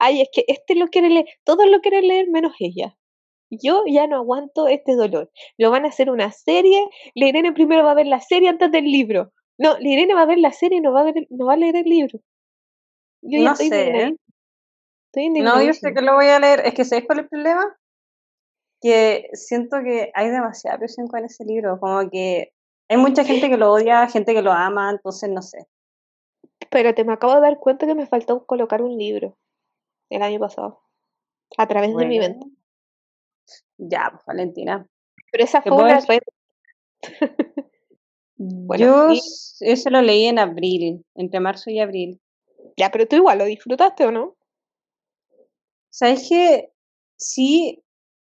[0.00, 2.98] ay, es que este lo quiere leer, todos lo quieren leer menos ella.
[3.50, 5.30] Yo ya no aguanto este dolor.
[5.58, 8.72] Lo van a hacer una serie, la Irene primero va a ver la serie antes
[8.72, 9.30] del libro.
[9.58, 11.52] No, la Irene va a ver la serie y no va a, ver, no va
[11.52, 12.18] a leer el libro.
[13.22, 14.16] Yo No sé,
[15.14, 16.60] No, yo sé que lo voy a leer.
[16.64, 17.76] Es que ¿sabéis cuál es el problema?
[18.80, 21.78] Que siento que hay demasiada presión con ese libro.
[21.78, 22.52] Como que
[22.88, 25.66] hay mucha gente que lo odia, gente que lo ama, entonces no sé.
[26.60, 29.36] Espérate, me acabo de dar cuenta que me faltó colocar un libro
[30.10, 30.80] el año pasado.
[31.58, 32.46] A través de mi venta.
[33.76, 34.86] Ya, pues Valentina.
[35.30, 36.20] Pero esa ¿Te fue una red.
[38.44, 39.22] Bueno, Yo
[39.60, 42.20] eso lo leí en abril, entre marzo y abril.
[42.76, 44.34] Ya, pero tú igual lo disfrutaste o no?
[45.92, 46.72] ¿Sabes qué?
[47.16, 47.84] Sí,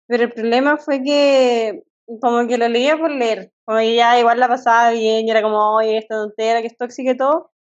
[0.07, 1.83] pero el problema fue que
[2.21, 3.51] como que lo leía por leer.
[3.65, 6.77] Como que ya igual la pasaba bien y era como, oye, esta tontera, que es
[6.77, 7.51] tóxica y todo.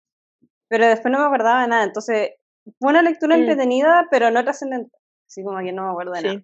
[0.68, 1.84] Pero después no me acordaba de nada.
[1.84, 2.32] Entonces,
[2.78, 3.40] fue una lectura Mm.
[3.40, 4.94] entretenida, pero no trascendente.
[5.26, 6.42] Así como que no me acuerdo de nada.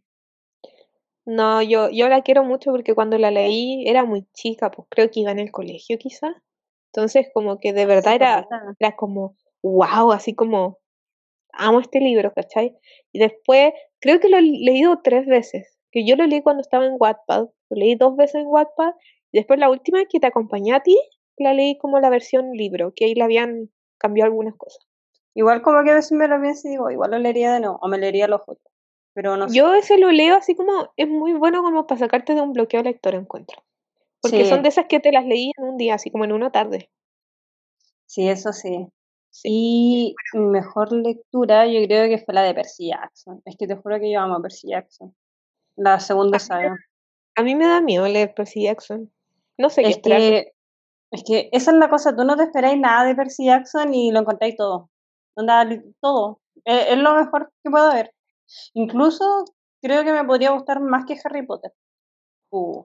[1.26, 5.10] No, yo, yo la quiero mucho porque cuando la leí era muy chica, pues creo
[5.10, 6.32] que iba en el colegio quizás.
[6.92, 8.74] Entonces como que de verdad era, Correcta.
[8.80, 10.78] era como, wow, así como,
[11.52, 12.76] amo este libro, ¿cachai?
[13.12, 16.86] Y después, creo que lo he leído tres veces, que yo lo leí cuando estaba
[16.86, 18.92] en Wattpad, lo leí dos veces en Wattpad,
[19.32, 20.98] y después la última que te acompañé a ti,
[21.36, 24.86] la leí como la versión libro, que ahí le habían cambiado algunas cosas.
[25.34, 27.78] Igual como que a veces me lo pienso y digo, igual lo leería de nuevo,
[27.80, 28.72] o me leería los otros.
[29.14, 29.56] Pero no sé.
[29.56, 32.82] Yo ese lo leo así como, es muy bueno como para sacarte de un bloqueo
[32.82, 33.62] lector, encuentro.
[34.20, 34.50] Porque Sí.
[34.50, 36.90] son de esas que te las leí en un día, así como en una tarde.
[38.06, 38.88] Sí, eso sí.
[39.30, 40.14] Sí.
[40.34, 43.40] Y mi mejor lectura yo creo que fue la de Percy Jackson.
[43.44, 45.14] Es que te juro que yo amo a Percy Jackson.
[45.76, 46.76] La segunda A mí saga.
[47.36, 49.10] A mí me da miedo leer Percy Jackson.
[49.56, 50.20] No sé qué Es esperar.
[50.20, 50.52] que,
[51.12, 54.10] es que esa es la cosa, tú no te esperáis nada de Percy Jackson y
[54.10, 54.90] lo encontráis todo.
[55.34, 55.66] Onda,
[56.00, 56.40] todo.
[56.64, 58.12] Es, es lo mejor que puedo haber.
[58.74, 59.44] Incluso
[59.80, 61.72] creo que me podría gustar más que Harry Potter.
[62.50, 62.84] Uh,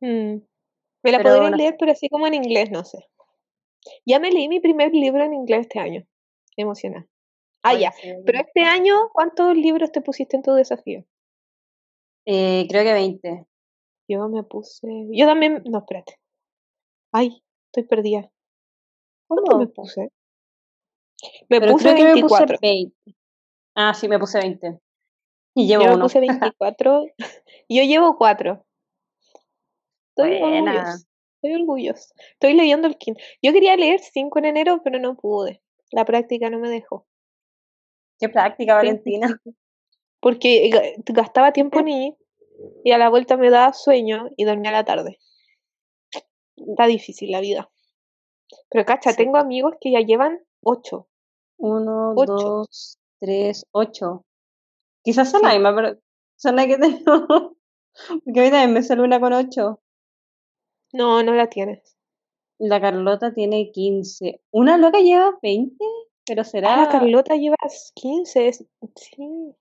[0.00, 0.42] Mm.
[1.02, 2.98] Me la Pero leer, pero así como en inglés, no sé.
[4.04, 6.06] Ya me leí mi primer libro en inglés este año.
[6.56, 7.06] Emocionada.
[7.62, 7.92] Ah, oye, ya.
[7.92, 11.04] sí, Pero este año, ¿cuántos libros te pusiste en tu desafío?
[12.26, 13.46] eh, creo que 20.
[14.08, 14.86] Yo me puse.
[15.12, 15.62] Yo también.
[15.66, 16.18] No, espérate.
[17.12, 18.30] Ay, estoy perdida.
[19.28, 20.12] ¿Cuánto me puse?
[21.48, 22.58] Me Pero puse creo que me puse 24.
[22.60, 22.96] 20.
[23.74, 24.78] Ah, sí, me puse 20.
[25.54, 26.04] Y llevo Yo me uno.
[26.04, 27.06] puse 24.
[27.68, 28.64] Yo llevo 4.
[30.16, 30.96] Estoy Buena.
[31.46, 32.14] Estoy orgullosa.
[32.32, 33.20] Estoy leyendo el quinto.
[33.42, 35.62] Yo quería leer 5 en enero, pero no pude.
[35.92, 37.06] La práctica no me dejó.
[38.18, 39.40] Qué práctica, Valentina.
[40.20, 42.14] Porque ga- gastaba tiempo en ir
[42.84, 45.18] y a la vuelta me daba sueño y dormía a la tarde.
[46.56, 47.70] Está difícil la vida.
[48.70, 49.16] Pero cacha, Sí.
[49.18, 51.08] tengo amigos que ya llevan ocho.
[51.58, 52.32] Uno, Ocho.
[52.32, 54.24] dos, tres, ocho.
[55.02, 55.56] Quizás son la Sí.
[55.56, 55.98] misma, pero
[56.36, 57.56] son la que tengo.
[58.24, 59.80] Porque a mí también me sale una con ocho.
[60.96, 61.96] No, no la tienes.
[62.58, 64.40] La Carlota tiene 15.
[64.50, 65.76] Una loca lleva 20,
[66.26, 66.76] pero Ah, será.
[66.76, 67.56] la Carlota lleva
[67.94, 68.48] 15.
[68.48, 68.64] es-
[68.96, 69.54] Sí.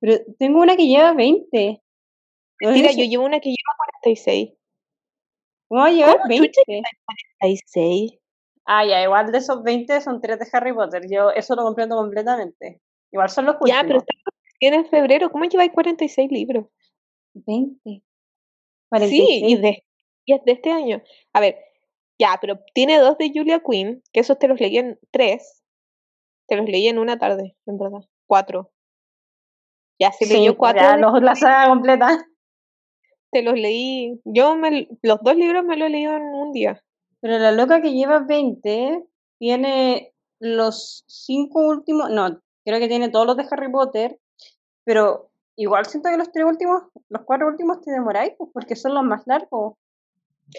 [0.00, 1.82] Pero tengo una que lleva 20.
[2.60, 4.52] No sé Mira, yo llevo una que lleva 46.
[5.68, 6.88] ¿Cómo llevar ¿Cómo chucha 20?
[7.38, 8.18] 46.
[8.66, 11.02] Ah, ya, igual de esos 20 son 3 de Harry Potter.
[11.10, 12.80] Yo eso lo comprendo completamente.
[13.10, 14.04] Igual son los Ya, pero últimos.
[14.44, 15.30] recién en febrero.
[15.30, 16.66] ¿Cómo lleváis 46 libros?
[17.34, 17.80] 20.
[17.84, 18.02] Sí,
[18.90, 19.42] 46.
[19.44, 19.82] y, de, y es
[20.44, 21.02] de este año.
[21.32, 21.56] A ver,
[22.18, 25.62] ya, pero tiene dos de Julia Quinn, que esos te los leí en tres.
[26.48, 28.00] Te los leí en una tarde, en verdad.
[28.26, 28.70] Cuatro.
[30.00, 30.82] Ya se Sí, leyó cuatro.
[30.82, 32.26] ya, los- la saga completa.
[33.30, 34.20] Te los leí.
[34.24, 36.82] Yo me, los dos libros me los he leído en un día.
[37.20, 39.04] Pero la loca que lleva 20
[39.38, 44.18] tiene los cinco últimos, no, creo que tiene todos los de Harry Potter,
[44.84, 48.94] pero igual siento que los tres últimos, los cuatro últimos te demoráis, pues, porque son
[48.94, 49.74] los más largos.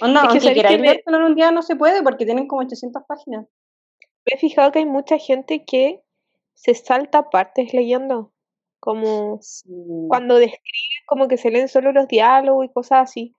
[0.02, 2.48] Onda, Es que aunque que queráis me- en un día no se puede porque tienen
[2.48, 3.46] como 800 páginas.
[4.26, 6.02] Me he fijado que hay mucha gente que
[6.54, 8.32] se salta partes leyendo.
[8.80, 9.40] Como
[10.10, 13.36] cuando describen, como que se leen solo los diálogos y cosas así.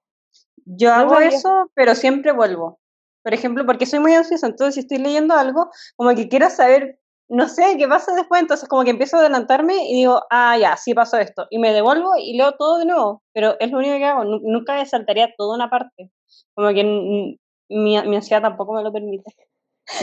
[0.64, 1.29] Yo No hago sabía.
[1.29, 2.81] eso, pero siempre vuelvo.
[3.23, 6.99] Por ejemplo, porque soy muy ansiosa, entonces si estoy leyendo algo, como que quiero saber,
[7.29, 10.77] no sé, qué pasa después, entonces como que empiezo a adelantarme y digo, ah, ya,
[10.77, 13.97] sí pasó esto, y me devuelvo y leo todo de nuevo, pero es lo único
[13.97, 16.11] que hago, nu- nunca me saltaría toda una parte,
[16.55, 19.33] como que mi, mi ansiedad tampoco me lo permite.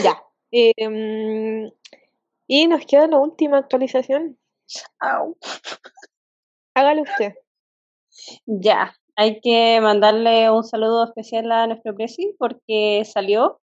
[0.04, 0.22] Ya.
[0.52, 1.70] Em,
[2.48, 4.38] y nos queda la última actualización.
[5.00, 5.36] Au.
[6.74, 7.32] Hágalo usted.
[8.46, 13.60] Ya, hay que mandarle un saludo especial a nuestro presi porque salió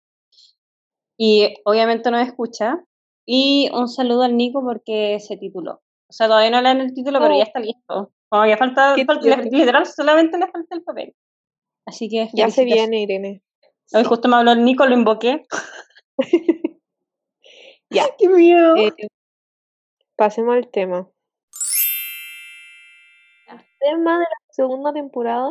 [1.19, 2.83] y obviamente nos escucha.
[3.27, 5.83] Y un saludo al Nico porque se tituló.
[6.09, 7.39] O sea, todavía no le dan el título, pero Oh.
[7.39, 8.13] ya está listo.
[8.29, 11.15] Como que falta, falta- literal, solamente le falta el papel.
[11.87, 13.43] Así que Ya se viene, Irene.
[13.93, 14.09] Hoy Sí.
[14.09, 15.45] justo me habló el Nico, lo invoqué.
[17.91, 18.05] Ya.
[18.19, 18.75] ¡Qué miedo!
[18.77, 18.93] Eh,
[20.17, 21.09] pasemos al tema.
[23.79, 25.51] Tema de la segunda temporada.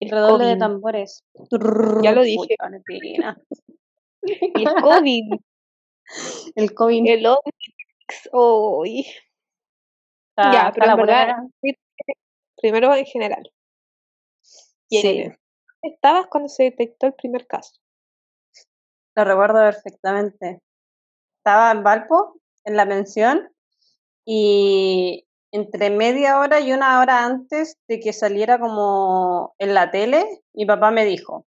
[0.00, 1.24] El Redoble de tambores.
[2.02, 2.56] Ya lo dije.
[2.70, 3.40] Neblina.
[4.22, 5.32] El COVID.
[6.54, 7.08] El COVID.
[7.08, 7.26] el
[10.30, 11.36] está- ya, está pero en verdad,
[12.56, 13.52] primero en general.
[14.88, 15.38] Y Sí, Irene,
[15.82, 17.72] ¿dónde estabas cuando se detectó el primer caso?
[19.16, 20.62] lo recuerdo perfectamente.
[21.38, 23.52] Estaba en Valpo, en la pensión,
[24.24, 30.24] y entre media hora y una hora antes de que saliera como en la tele,
[30.54, 31.46] mi papá me dijo,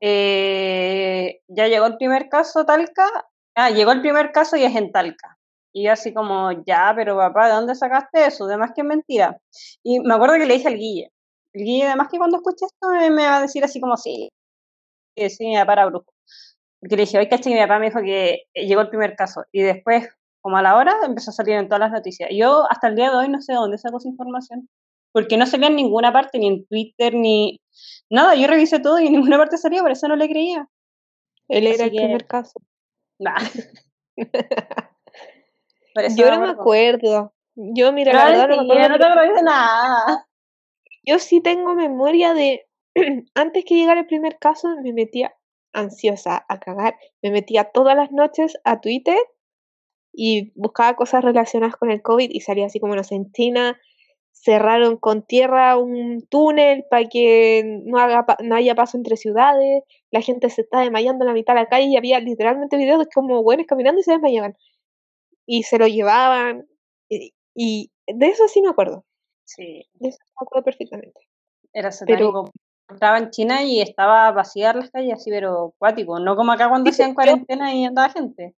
[0.00, 4.92] eh, ya llegó el primer caso Talca, ah, llegó el primer caso y es en
[4.92, 5.36] Talca.
[5.72, 8.44] Y yo así como, ya, pero papá, ¿de dónde sacaste eso?
[8.44, 9.40] Además que es mentira.
[9.82, 11.10] Y me acuerdo que le dije al Guille,
[11.52, 14.30] el Guille además que cuando escuche esto me, me va a decir así como, sí,
[15.16, 16.06] que sí, mi papá era brujo.
[16.80, 19.16] Porque le dije, oye, caché que mi papá me dijo que eh, llegó el primer
[19.16, 19.44] caso.
[19.52, 20.06] Y después,
[20.42, 22.28] como a la hora, empezó a salir en todas las noticias.
[22.32, 24.68] Yo hasta el día de hoy no sé de dónde sacó esa información.
[25.12, 27.60] Porque no salía en ninguna parte, ni en Twitter, ni
[28.10, 28.34] nada.
[28.34, 30.68] Yo revisé todo y en ninguna parte salía, por eso no le creía.
[31.48, 32.60] Él Así era el que- primer caso.
[33.18, 33.38] Nah.
[36.16, 37.32] Yo no me acuerdo.
[37.54, 38.88] Yo, mira, la no me sí, acuerdo.
[38.88, 40.26] no te acuerdas de nada.
[41.04, 42.66] Yo sí tengo memoria de
[43.34, 45.34] antes que llegara el primer caso, me metía
[45.72, 46.96] ansiosa a cagar.
[47.22, 49.18] Me metía todas las noches a Twitter
[50.12, 53.78] y buscaba cosas relacionadas con el COVID y salía así como, no sé, en China
[54.32, 59.84] cerraron con tierra un túnel para que no, haga, pa- no haya paso entre ciudades,
[60.14, 63.00] la gente se está desmayando en la mitad de la calle y había literalmente videos
[63.00, 64.56] de como buenos caminando y se desmayaban.
[65.44, 66.68] Y se lo llevaban.
[67.08, 69.04] Y, y de eso sí me acuerdo.
[69.42, 71.20] Sí, De eso me acuerdo perfectamente.
[71.72, 72.48] era satánico.
[72.88, 76.20] Estaba en China y estaba vacía las calles así, pero cuático.
[76.20, 78.54] No como acá cuando hacían cuarentena y andaba gente.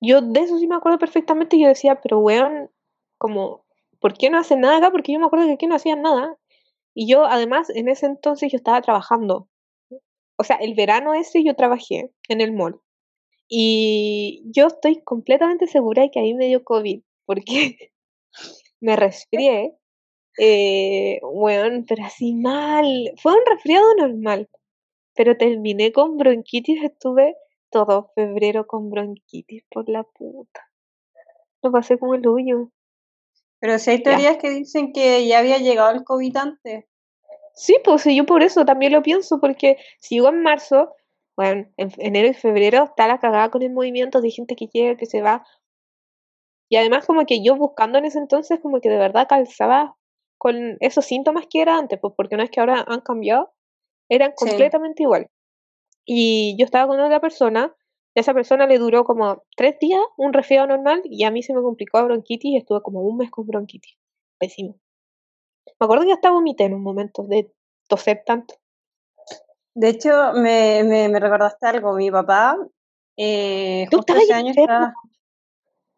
[0.00, 1.60] Yo de eso sí me acuerdo perfectamente.
[1.60, 2.70] Yo decía, pero weón,
[3.18, 3.66] como,
[4.00, 4.90] ¿por qué no hacen nada acá?
[4.90, 6.38] Porque yo me acuerdo que aquí no hacían nada.
[6.94, 9.48] Y yo, además, en ese entonces yo estaba trabajando.
[10.36, 12.80] O sea, el verano ese yo trabajé en el mall.
[13.48, 17.76] Y yo estoy completamente segura de que ahí me dio COVID, porque
[18.80, 19.76] me resfrié.
[20.38, 23.12] Eh, weón, pero así mal.
[23.22, 24.48] Fue un resfriado normal.
[25.14, 27.36] Pero terminé con bronquitis, estuve
[27.70, 30.68] todo febrero con bronquitis por la puta.
[31.62, 32.70] Lo pasé como el hoyo.
[33.60, 36.84] Pero si hay teorías que dicen que ya había llegado el COVID antes.
[37.54, 40.92] Sí, pues yo por eso también lo pienso, porque si llegó en marzo,
[41.36, 44.96] bueno, en enero y febrero está la cagada con el movimiento de gente que llega,
[44.96, 45.44] que se va.
[46.68, 49.96] Y además como que yo buscando en ese entonces como que de verdad calzaba
[50.38, 53.52] con esos síntomas que era antes, pues porque una vez que ahora han cambiado,
[54.08, 55.28] eran completamente igual.
[56.06, 57.74] Y yo estaba con otra persona,
[58.14, 61.42] y a esa persona le duró como tres días un resfriado normal y a mí
[61.42, 63.96] se me complicó la bronquitis y estuve como un mes con bronquitis.
[64.38, 64.83] Pésimo.
[65.80, 67.52] Me acuerdo que hasta vomité en un momento de
[67.88, 68.54] toser tanto.
[69.74, 71.94] De hecho, me, me, me recordaste algo.
[71.94, 72.56] Mi papá,
[73.16, 74.94] eh, ¿Tú justo ese año enferma?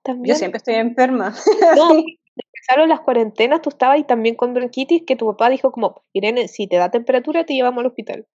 [0.05, 1.35] estaba- Yo siempre estoy enferma.
[1.76, 1.90] No,
[2.37, 6.48] empezaron las cuarentenas, tú estabas y también con bronquitis, que tu papá dijo como, Irene,
[6.48, 8.26] si te da temperatura te llevamos al hospital.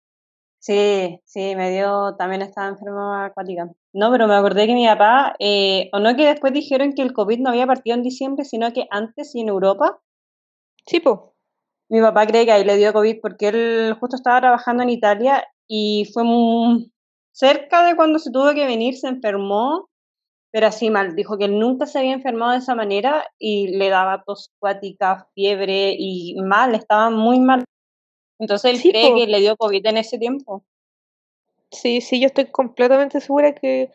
[0.63, 3.71] Sí, sí, me dio, también estaba enferma acuática.
[3.95, 7.15] No, pero me acordé que mi papá, eh, o no que después dijeron que el
[7.15, 10.01] COVID no había partido en diciembre, sino que antes y en Europa.
[10.91, 11.19] Sí, pues.
[11.89, 15.47] Mi papá cree que ahí le dio COVID porque él justo estaba trabajando en Italia
[15.69, 16.93] y fue muy
[17.33, 19.89] cerca de cuando se tuvo que venir, se enfermó,
[20.51, 21.15] pero así mal.
[21.15, 25.29] Dijo que él nunca se había enfermado de esa manera y le daba tos acuática,
[25.35, 27.65] fiebre y mal, estaba muy mal.
[28.41, 29.17] Entonces él Sí, cree po.
[29.17, 30.65] que le dio COVID en ese tiempo.
[31.71, 33.93] Sí, sí, yo estoy completamente segura que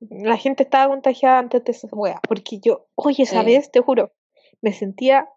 [0.00, 3.46] la gente estaba contagiada antes de esa wea, porque yo, oye, esa Sí.
[3.46, 4.12] vez, te juro,
[4.60, 5.28] me sentía,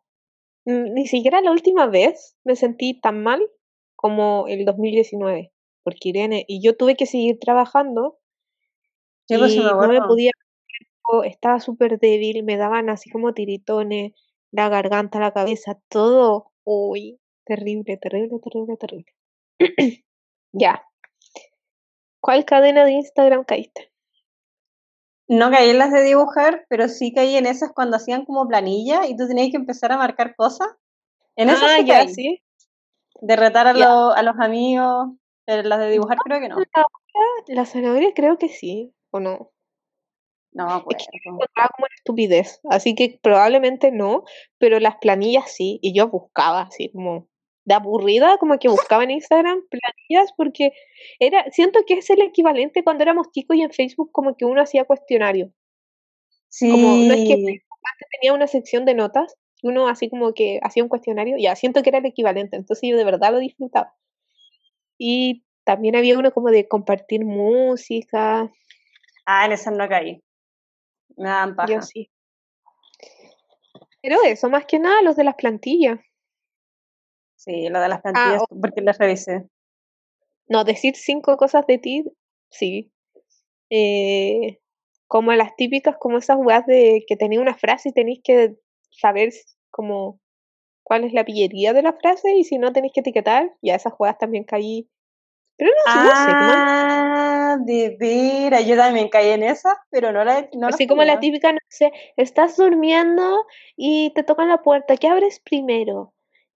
[0.65, 3.41] ni siquiera la última vez me sentí tan mal
[3.95, 5.51] como el 2019,
[5.84, 8.17] porque Irene, y yo tuve que seguir trabajando
[9.28, 10.32] y no me podía,
[11.25, 14.13] estaba súper débil, me daban así como tiritones,
[14.51, 19.13] la garganta, la cabeza, todo, uy, terrible, terrible, terrible, terrible.
[20.58, 20.86] Ya.
[22.21, 23.91] ¿Cuál cadena de Instagram caíste?
[25.27, 29.07] No caí en las de dibujar, pero sí caí en esas cuando hacían como planilla
[29.07, 30.67] y tú tenías que empezar a marcar cosas.
[31.35, 32.13] En esas Ah, sí ya, caí.
[32.13, 32.41] sí.
[33.21, 35.07] De retar a, los- a los amigos,
[35.45, 36.57] pero las de dibujar creo que no.
[37.47, 39.51] La zanahoria creo que sí, ¿o no?
[40.51, 41.05] No me Es acuerdo.
[41.11, 44.23] que encontraba como una estupidez, así que probablemente no,
[44.57, 47.27] pero las planillas sí, y yo buscaba así como
[47.65, 50.71] de aburrida, como que buscaba en Instagram planillas porque
[51.19, 54.62] era, siento que es el equivalente cuando éramos chicos y en Facebook como que uno
[54.62, 55.51] hacía cuestionario,
[56.60, 57.62] como no es que Sí,
[57.93, 61.82] antes tenía una sección de notas, uno así como que hacía un cuestionario, ya siento
[61.82, 63.93] que era el equivalente, entonces yo de verdad lo disfrutaba.
[64.97, 68.51] Y también había uno como de compartir música,
[69.25, 70.21] ah, en esas no caí.
[71.17, 71.82] Me yo paja.
[71.82, 72.10] sí.
[74.01, 75.99] Pero eso, más que nada, los de las plantillas.
[77.45, 79.47] Sí, lo de las Ah, plantillas, porque las revisé.
[80.49, 82.03] no, decir cinco cosas de ti,
[82.49, 82.91] sí.
[83.69, 84.60] Eh,
[85.08, 88.55] como las típicas, como esas weas de que tenía una frase y tenéis que
[88.89, 89.29] saber
[89.69, 90.19] como
[90.84, 93.93] cuál es la pillería de la frase y si no tenéis que etiquetar, ya esas
[93.99, 94.89] weas también caí.
[95.58, 100.49] Pero no, no sé, Ah, de veras, yo también caí en esas, pero no la
[100.53, 103.45] no así como la típica, no sé, estás durmiendo
[103.77, 106.13] y te tocan la puerta, ¿qué abres primero?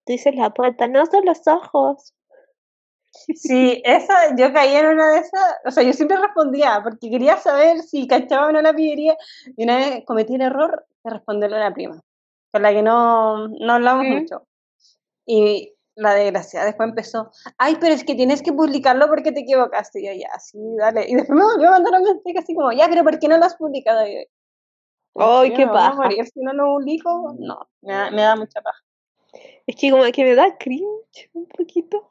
[0.09, 2.15] Dices la puerta, no son los ojos.
[3.11, 7.37] Sí, esa, yo caí en una de esas, o sea, yo siempre respondía, porque quería
[7.37, 9.15] saber si cachaba o no la pillería,
[9.55, 12.01] y una vez cometí el error de responderle a la prima,
[12.51, 14.47] con la que no, no hablamos mucho.
[15.27, 20.01] Y la desgraciada después empezó, ay, pero es que tienes que publicarlo porque te equivocaste,
[20.01, 21.07] y yo, ya, sí, dale.
[21.07, 23.37] Y después me volvió a mandar un mensaje así como, ya, pero ¿por qué no
[23.37, 24.07] lo has publicado?
[24.07, 24.27] Y yo, ¿en
[25.17, 25.93] Ay, qué paja.
[25.93, 27.35] morir si no lo publico?
[27.37, 28.79] No, me da, me da mucha paja.
[29.69, 32.09] Es que como que me da cringe un poquito.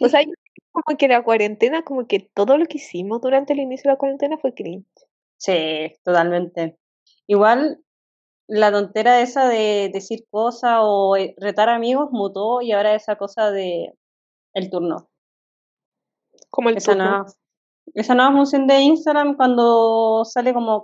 [0.00, 0.22] O sea,
[0.72, 3.98] como que la cuarentena, como que todo lo que hicimos durante el inicio de la
[3.98, 4.84] cuarentena fue cringe.
[5.36, 6.76] Sí, totalmente.
[7.28, 7.80] Igual
[8.48, 13.52] la tontera esa de decir cosas o eh, retar amigos mutó y ahora esa cosa
[13.52, 13.94] de
[14.52, 15.08] el turno.
[16.50, 17.04] Como el Esa turno.
[17.08, 17.26] nueva,
[17.94, 20.82] esa nueva función de Instagram cuando sale como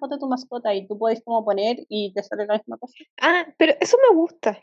[0.00, 2.94] foto de tu mascota y tú puedes como poner y te sale la misma cosa.
[3.20, 4.58] Ah, pero eso me gusta.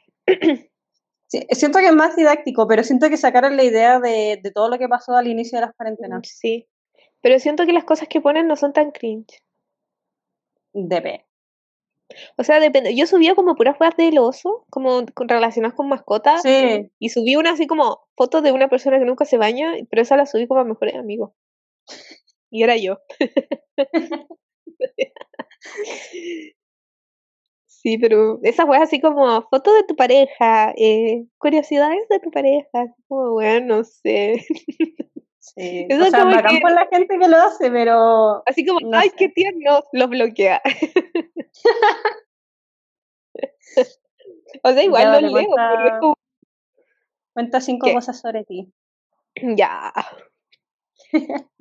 [1.28, 4.69] Sí, siento que es más didáctico, pero siento que sacaron la idea de, de todo
[4.69, 6.21] lo que pasó al inicio de las Mm, cuarentenas.
[6.28, 6.67] Sí.
[7.21, 9.41] Pero siento que las cosas que ponen no son tan cringe.
[10.73, 11.26] Debe.
[12.38, 12.95] O sea, depende.
[12.95, 17.36] Yo subía como puras weas del oso, como con- relacionadas con mascotas, Sí, y subí
[17.36, 20.47] una así como foto de una persona que nunca se baña, pero esa la subí
[20.47, 21.32] como a mejores amigos.
[22.51, 22.99] Y era yo.
[27.86, 32.67] Sí, pero esas weas así como fotos de tu pareja, eh, curiosidades de tu pareja,
[32.73, 34.43] así como bueno, no sé.
[35.38, 35.86] sí.
[35.89, 38.97] Eso O sea, como que- por la gente que lo hace, pero Así como, No
[38.97, 39.15] ay, sé.
[39.17, 40.63] qué tierno, los bloquea.
[44.63, 46.15] O sea, igual lo leo, pero es cuenta- como,
[47.33, 47.93] Cuenta cinco ¿Qué?
[47.93, 48.73] cosas sobre ti.
[49.55, 49.93] ya.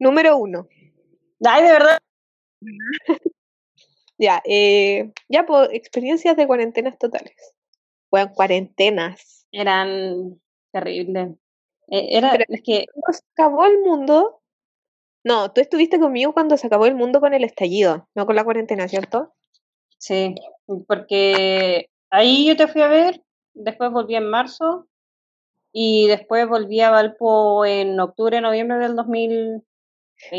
[0.00, 0.66] Número uno.
[1.46, 1.98] Ay, de verdad.
[4.18, 7.34] Ya, eh, ya por experiencias de cuarentenas totales.
[8.10, 9.46] Bueno, cuarentenas.
[9.50, 10.40] Eran
[10.72, 11.30] terribles.
[11.88, 14.40] Eh, Era, Pero- es que Cuando se acabó el mundo.
[15.24, 18.44] No, tú estuviste conmigo cuando se acabó el mundo con el estallido, no con la
[18.44, 19.32] cuarentena, ¿cierto?
[19.96, 20.34] Sí,
[20.86, 23.22] porque ahí yo te fui a ver,
[23.54, 24.86] después volví en marzo
[25.72, 29.64] y después volví a Valpo en octubre, noviembre del 2020.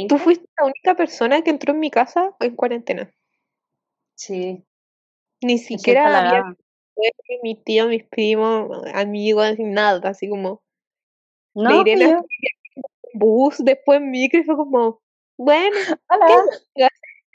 [0.07, 3.11] Tú fuiste la única persona que entró en mi casa en cuarentena.
[4.16, 4.63] Sí,
[5.41, 6.55] Ni siquiera había
[7.43, 10.63] mi tío, mis primos, amigos, nada, así como
[11.53, 12.20] No, Irene fui yo.
[12.76, 15.01] en bus, después micro, y fue como,
[15.38, 15.78] bueno,
[16.09, 16.49] Hola.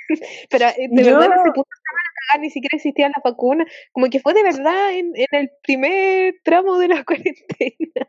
[0.50, 4.08] pero eh, de verdad no se puso a cagar, ni siquiera existía la vacuna, como
[4.08, 8.06] que fue de verdad en, en el primer tramo de la cuarentena.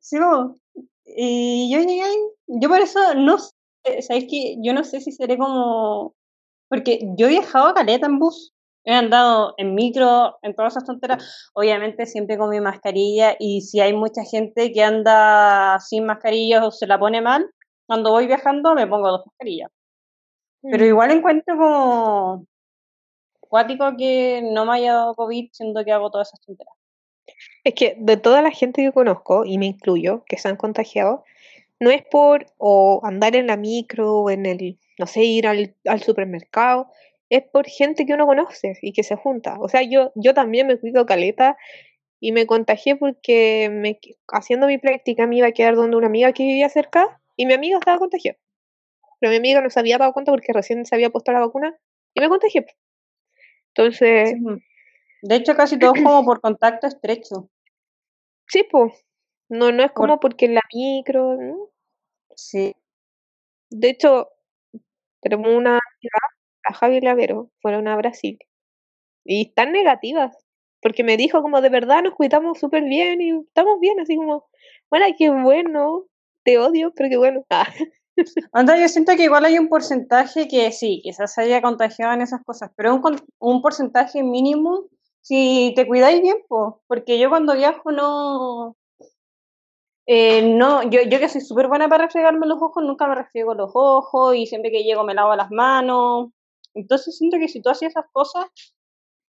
[0.00, 0.56] Sí, po.
[1.04, 2.02] Y yo llegué
[2.48, 4.56] yo por eso no sé, ¿sabes qué?
[4.60, 6.14] Yo no sé si seré como,
[6.68, 8.54] porque yo he viajado a Caleta en bus,
[8.84, 13.80] he andado en micro, en todas esas tonteras, obviamente siempre con mi mascarilla y si
[13.80, 17.50] hay mucha gente que anda sin mascarilla o se la pone mal,
[17.86, 19.70] cuando voy viajando me pongo dos mascarillas.
[20.62, 20.88] Pero Mm.
[20.88, 22.46] igual encuentro como
[23.40, 26.74] cuático que no me haya dado COVID siendo que hago todas esas tonteras.
[27.64, 31.24] Es que de toda la gente que conozco, y me incluyo, que se han contagiado,
[31.80, 35.74] no es por o andar en la micro o en el, no sé, ir al,
[35.86, 36.90] al supermercado,
[37.28, 39.56] es por gente que uno conoce y que se junta.
[39.60, 41.56] O sea, yo, yo también me cuido caleta
[42.20, 46.32] y me contagié porque me, haciendo mi práctica me iba a quedar donde una amiga
[46.32, 48.38] que vivía cerca y mi amiga estaba contagiada.
[49.20, 51.76] Pero mi amiga no se había dado cuenta porque recién se había puesto la vacuna
[52.14, 52.66] y me contagié.
[53.74, 54.56] Entonces, Sí, po.
[55.22, 57.48] De hecho, casi todos como por contacto estrecho.
[58.46, 58.92] sí, pues,
[59.48, 61.70] no, no es Por- como porque en la micro, ¿no?
[62.34, 62.74] Sí.
[63.70, 64.28] De hecho,
[65.20, 66.18] tenemos una amiga,
[66.68, 68.38] la Javi Lavero, fueron a Brasil
[69.24, 70.36] y están negativas,
[70.82, 74.46] porque me dijo como de verdad nos cuidamos súper bien y estamos bien, así como,
[74.90, 76.04] bueno, qué bueno,
[76.44, 77.44] te odio, pero qué bueno.
[77.50, 77.66] Ah,
[78.52, 82.22] Anda, yo siento que igual hay un porcentaje que sí, quizás se haya contagiado en
[82.22, 83.02] esas cosas, pero un,
[83.38, 84.86] un porcentaje mínimo
[85.22, 88.76] si te cuidáis bien, po, porque yo cuando viajo no,
[90.06, 93.54] eh, no, yo, yo que soy súper buena para refregarme los ojos, nunca me refriego
[93.54, 96.30] los ojos y siempre que llego me lavo las manos.
[96.74, 98.46] Entonces siento que si tú haces esas cosas,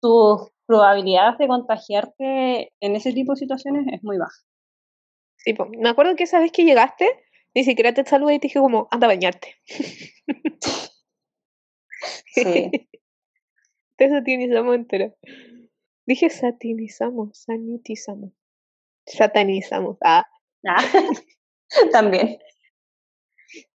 [0.00, 4.40] tus probabilidades de contagiarte en ese tipo de situaciones es muy baja.
[5.36, 5.54] sí.
[5.78, 7.08] Me acuerdo que esa vez que llegaste,
[7.54, 9.56] ni siquiera te saludé y te dije como, anda a bañarte.
[12.34, 12.70] Sí.
[13.96, 15.14] Te satinizamos entero.
[16.06, 18.32] Dije satinizamos, sanitizamos.
[19.06, 19.98] Satanizamos.
[20.04, 20.26] Ah,
[20.66, 20.82] Ah,
[21.92, 22.38] También.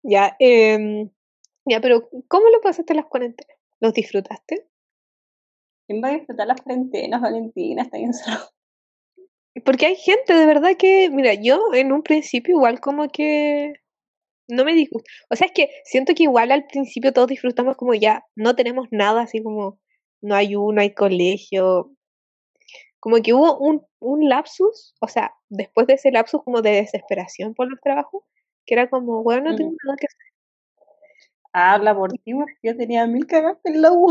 [0.04, 0.36] ya.
[0.40, 1.10] em,
[1.66, 3.58] ya, pero ¿cómo lo pasaste las cuarentenas?
[3.80, 4.68] ¿Los disfrutaste?
[5.88, 7.84] ¿Quién va a disfrutar las cuarentenas, Valentina?
[7.84, 8.50] Está encerrado.
[9.66, 13.74] Porque hay gente de verdad que, mira, yo en un principio igual como que
[14.48, 15.10] no me disgusta.
[15.30, 18.88] O sea, es que siento que igual al principio todos disfrutamos como ya no tenemos
[18.92, 19.80] nada, así como
[20.22, 21.92] no hay uno, no hay colegio.
[23.00, 27.54] Como que hubo un, un lapsus, o sea, después de ese lapsus como de desesperación
[27.54, 28.24] por los trabajos,
[28.66, 30.20] que era como, bueno, no tengo nada que hacer.
[31.54, 34.10] Habla por ti, yo tenía mil cagas en la U.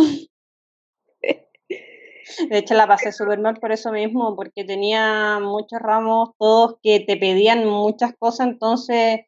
[2.50, 7.00] De hecho, la pasé súper mal por eso mismo, porque tenía muchos ramos, todos que
[7.00, 9.20] te pedían muchas cosas, entonces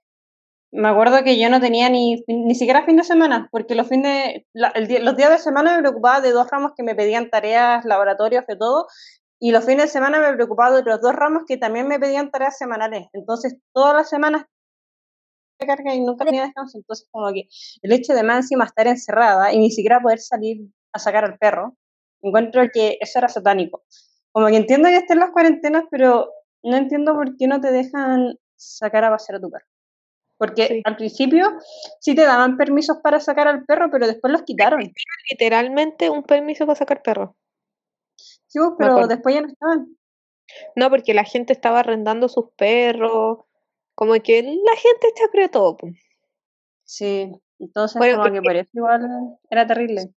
[0.73, 4.43] me acuerdo que yo no tenía ni, ni siquiera fin de semana, porque los, fines,
[4.53, 7.85] la- el los días de semana me preocupaba de dos ramos que me pedían tareas,
[7.87, 8.87] laboratorios, de todo,
[9.41, 12.31] y los fines de semana me preocupaba de otros dos ramos que también me pedían
[12.31, 13.09] tareas semanales.
[13.15, 14.47] Entonces, todas las semanas
[15.67, 17.49] carga y nunca tenía descanso, entonces como que
[17.83, 20.63] el hecho de más encima estar encerrada y ni siquiera poder salir
[20.95, 21.77] a sacar al perro,
[22.23, 23.83] encuentro que eso era satánico.
[24.33, 26.31] Como que entiendo que estén las cuarentenas, pero
[26.63, 29.67] no entiendo por qué no te dejan sacar a pasear a tu perro.
[30.39, 30.83] Porque Sí.
[30.85, 31.53] al principio
[32.01, 34.81] sí te daban permisos para sacar al perro, pero después los quitaron.
[35.31, 37.31] Literalmente un permiso para sacar perros.
[38.51, 39.97] Sí, pues, pero después ya no estaban.
[40.75, 43.39] No, porque la gente estaba arrendando sus perros.
[43.95, 45.77] Como que la gente todo.
[45.77, 45.89] po.
[46.83, 47.31] Sí,
[47.61, 50.13] entonces Bueno, como que igual era terrible.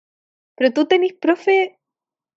[0.55, 1.77] Pero tú tenés profe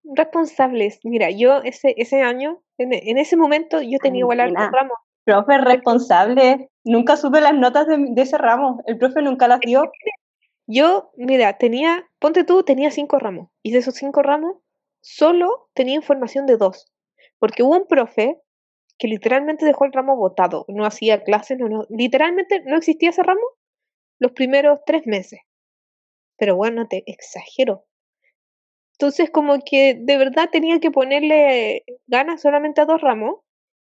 [0.02, 0.98] responsables.
[1.04, 4.72] Mira, yo ese, ese año, en, en ese momento, yo tenía igual Valentina.
[4.72, 4.96] ramos.
[5.24, 9.90] Profe responsable, nunca supe las notas de, de ese ramo, el profe nunca las dio.
[10.66, 13.48] Yo, mira, tenía, ponte tú, tenía cinco ramos.
[13.62, 14.56] Y de esos cinco ramos,
[15.04, 16.90] solo tenía información de dos,
[17.38, 18.40] porque hubo un profe
[18.98, 23.22] que literalmente dejó el ramo votado, no hacía clases, no, no, literalmente no existía ese
[23.22, 23.42] ramo
[24.18, 25.40] los primeros tres meses.
[26.38, 27.84] Pero bueno, te exagero.
[28.92, 33.40] Entonces como que de verdad tenía que ponerle ganas solamente a dos ramos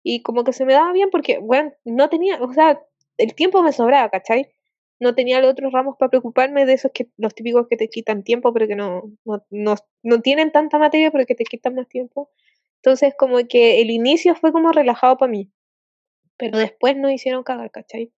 [0.04, 2.82] y como que se me daba bien porque, bueno, no tenía, o sea,
[3.18, 4.52] el tiempo me sobraba, ¿cachai?
[5.00, 8.24] No tenía los otros ramos para preocuparme de esos que los típicos que te quitan
[8.24, 11.88] tiempo, pero que no, no, no, no tienen tanta materia, pero que te quitan más
[11.88, 12.32] tiempo.
[12.78, 15.52] Entonces, como que el inicio fue como relajado para mí.
[16.38, 18.12] Pero después no hicieron cagar, ¿cachai?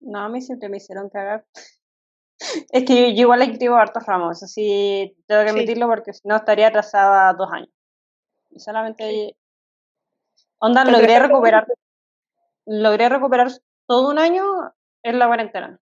[0.00, 1.44] No, a mí siempre me hicieron cagar.
[2.70, 5.54] Es que yo, yo igual escribo hartos ramos, así tengo que Sí.
[5.56, 7.70] admitirlo porque si no estaría atrasada dos años.
[8.50, 9.36] Y solamente.
[10.58, 11.66] Onda, ¿Te logré recuperar.
[12.64, 13.48] Logré recuperar
[13.86, 14.44] todo un año
[15.02, 15.80] en la cuarentena.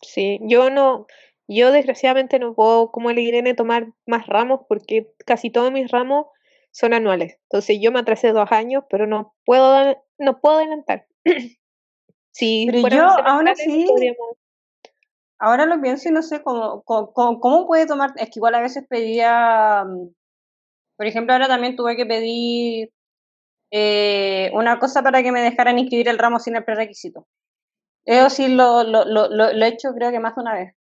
[0.00, 1.06] Sí, yo no,
[1.48, 6.26] yo desgraciadamente no puedo como el Irene tomar más ramos porque casi todos mis ramos
[6.70, 7.38] son anuales.
[7.44, 11.06] Entonces yo me atrasé dos años, pero no puedo, no puedo adelantar.
[12.36, 14.36] Si Pero yo, aún semestrales, así, podríamos-
[15.38, 18.10] ahora lo pienso y no sé cómo, cómo, cómo- cómo puede tomar.
[18.16, 19.84] Es que igual a veces pedía.
[19.84, 20.08] mm,
[20.96, 22.90] Por ejemplo, ahora también tuve que pedir
[23.70, 27.26] eh, una cosa para que me dejaran inscribir el ramo sin el prerequisito.
[28.04, 30.74] Eso sí lo, lo, lo, lo, he hecho creo que más de una vez.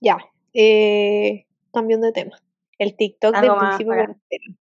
[0.00, 0.18] Ya,
[0.52, 2.38] eh, cambiando de tema.
[2.78, 4.56] El TikTok del Algo de cuarentena.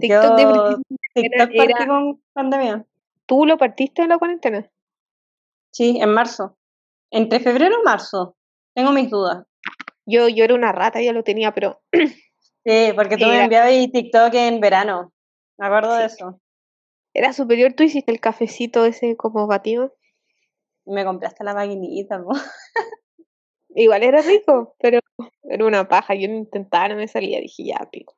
[0.00, 0.76] TikTok Yo de
[1.14, 2.86] TikTok partí con pandemia.
[3.26, 4.70] ¿Tú lo partiste en la cuarentena?
[5.70, 6.56] Sí, en marzo.
[7.10, 8.36] Entre febrero y marzo.
[8.74, 9.46] Tengo mis dudas.
[10.06, 11.82] Yo, yo era una rata, ya lo tenía, pero
[12.66, 15.12] Sí, porque tú me enviabas TikTok en verano.
[15.56, 16.40] Me acuerdo de eso.
[17.14, 17.74] era superior.
[17.74, 19.94] ¿Tú hiciste el cafecito ese como batido?
[20.86, 22.30] Me compraste la maquinita, po.
[23.74, 25.00] Igual era rico, pero
[25.42, 26.14] era una paja.
[26.14, 27.40] Yo lo intentaba, no me salía.
[27.40, 28.14] Dije, ya, pico.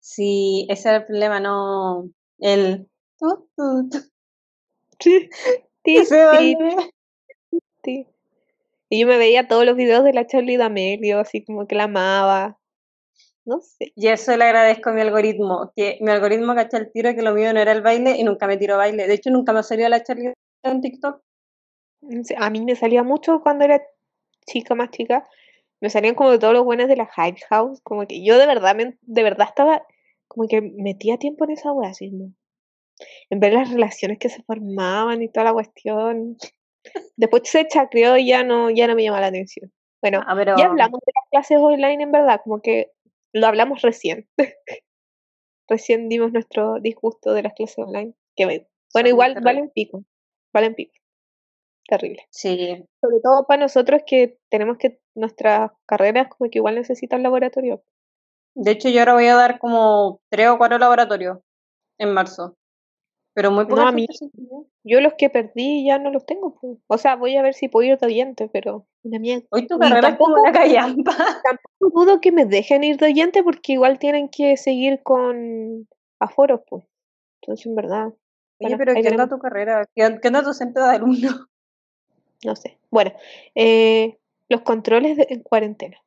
[0.00, 2.10] Sí, ese era el problema, no.
[2.38, 2.88] El.
[4.98, 5.30] Sí,
[5.84, 6.56] sí, sí,
[7.84, 8.06] sí.
[8.90, 11.84] Y yo me veía todos los videos de la Charlie D'Amelio, así como que la
[11.84, 12.58] amaba.
[13.44, 13.92] No sé.
[13.96, 15.72] Y eso le agradezco a mi algoritmo.
[15.74, 18.46] Que mi algoritmo cacha el tiro que lo mío no era el baile y nunca
[18.46, 19.06] me tiró baile.
[19.06, 21.22] De hecho, nunca me salió la Charlie en TikTok.
[22.38, 23.82] A mí me salía mucho cuando era
[24.46, 25.28] chica, más chica.
[25.80, 27.80] Me salían como de todos los buenos de la Hype House.
[27.82, 29.86] Como que yo de verdad, me- de verdad estaba
[30.28, 32.32] como que metía tiempo en esa wea, así, ¿no?
[33.30, 36.36] En ver las relaciones que se formaban y toda la cuestión.
[37.16, 39.72] Después se chacreó y ya no, ya no me llama la atención.
[40.02, 42.90] Bueno, Ah, pero ya hablamos de las clases online en verdad, como que
[43.32, 44.28] lo hablamos recién.
[45.68, 48.14] recién dimos nuestro disgusto de las clases online.
[48.36, 48.44] Que
[48.92, 50.04] bueno, igual valen pico.
[50.52, 50.92] Valen pico.
[51.90, 52.24] Terrible.
[52.30, 57.82] Sí, Sobre todo para nosotros que tenemos que nuestras carreras como que igual necesitan laboratorio.
[58.54, 61.38] de hecho yo ahora voy a dar como tres o cuatro laboratorios
[61.98, 62.54] en marzo.
[63.34, 64.66] Pero muy No, inscribió.
[64.84, 66.54] Yo los que perdí ya no los tengo.
[66.60, 66.78] pues.
[66.86, 69.46] O sea, voy a ver si puedo ir de oyente, pero una mierda.
[69.50, 71.12] Hoy tu carrera es como una callampa.
[71.44, 75.88] Tampoco dudo que me dejen ir de oyente porque igual tienen que seguir con
[76.20, 76.84] aforos, pues.
[77.42, 78.14] Entonces, en verdad, Oye,
[78.60, 79.28] Bueno, pero ¿qué onda veremos.
[79.30, 79.84] tu carrera?
[79.94, 81.46] ¿Qué, qué onda tu centro de alumno?
[82.44, 82.78] No sé.
[82.90, 83.12] Bueno,
[83.54, 84.18] eh,
[84.48, 85.98] los controles de- en cuarentena.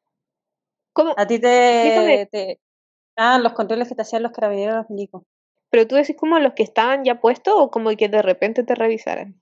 [0.94, 1.14] ¿Cómo?
[1.18, 2.60] A ti te, te...
[3.16, 5.24] Ah, los controles que te hacían los carabineros los milicos.
[5.70, 8.76] ¿Pero tú decís como los que estaban ya puestos o como que de repente te
[8.76, 9.40] revisaran?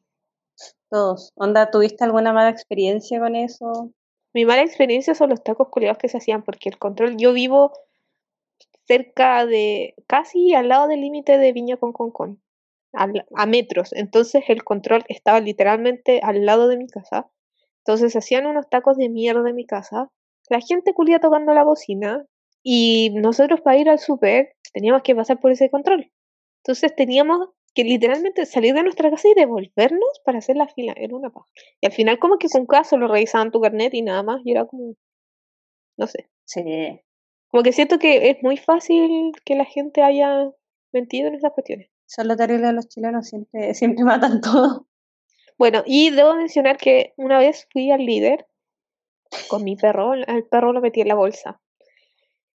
[0.89, 1.31] Todos.
[1.35, 3.91] Onda, ¿tuviste alguna mala experiencia con eso?
[4.33, 7.73] Mi mala experiencia son los tacos culiados que se hacían, porque el control, yo vivo
[8.87, 12.41] cerca de, casi al lado del límite de Viña con Concón,
[12.93, 13.93] al- a metros.
[13.93, 17.29] Entonces el control estaba literalmente al lado de mi casa.
[17.85, 20.09] Entonces hacían unos tacos de mierda en mi casa.
[20.49, 22.25] La gente culia tocando la bocina.
[22.63, 26.11] Y nosotros para ir al súper teníamos que pasar por ese control.
[26.63, 30.93] Entonces teníamos que literalmente salir de nuestra casa y devolvernos para hacer la fila.
[30.97, 31.47] Era una paja.
[31.81, 34.41] Y al final como que con caso lo revisaban tu carnet y nada más.
[34.45, 34.95] Y era como,
[35.97, 36.29] no sé.
[36.45, 37.01] Sí.
[37.49, 40.49] Como que siento que es muy fácil que la gente haya
[40.93, 41.89] mentido en esas cuestiones.
[42.13, 44.85] Son lo terrible de los chilenos, siempre, siempre matan todo.
[45.57, 48.47] Bueno, y debo mencionar que una vez fui al líder
[49.49, 51.61] con mi perro, al perro lo metí en la bolsa.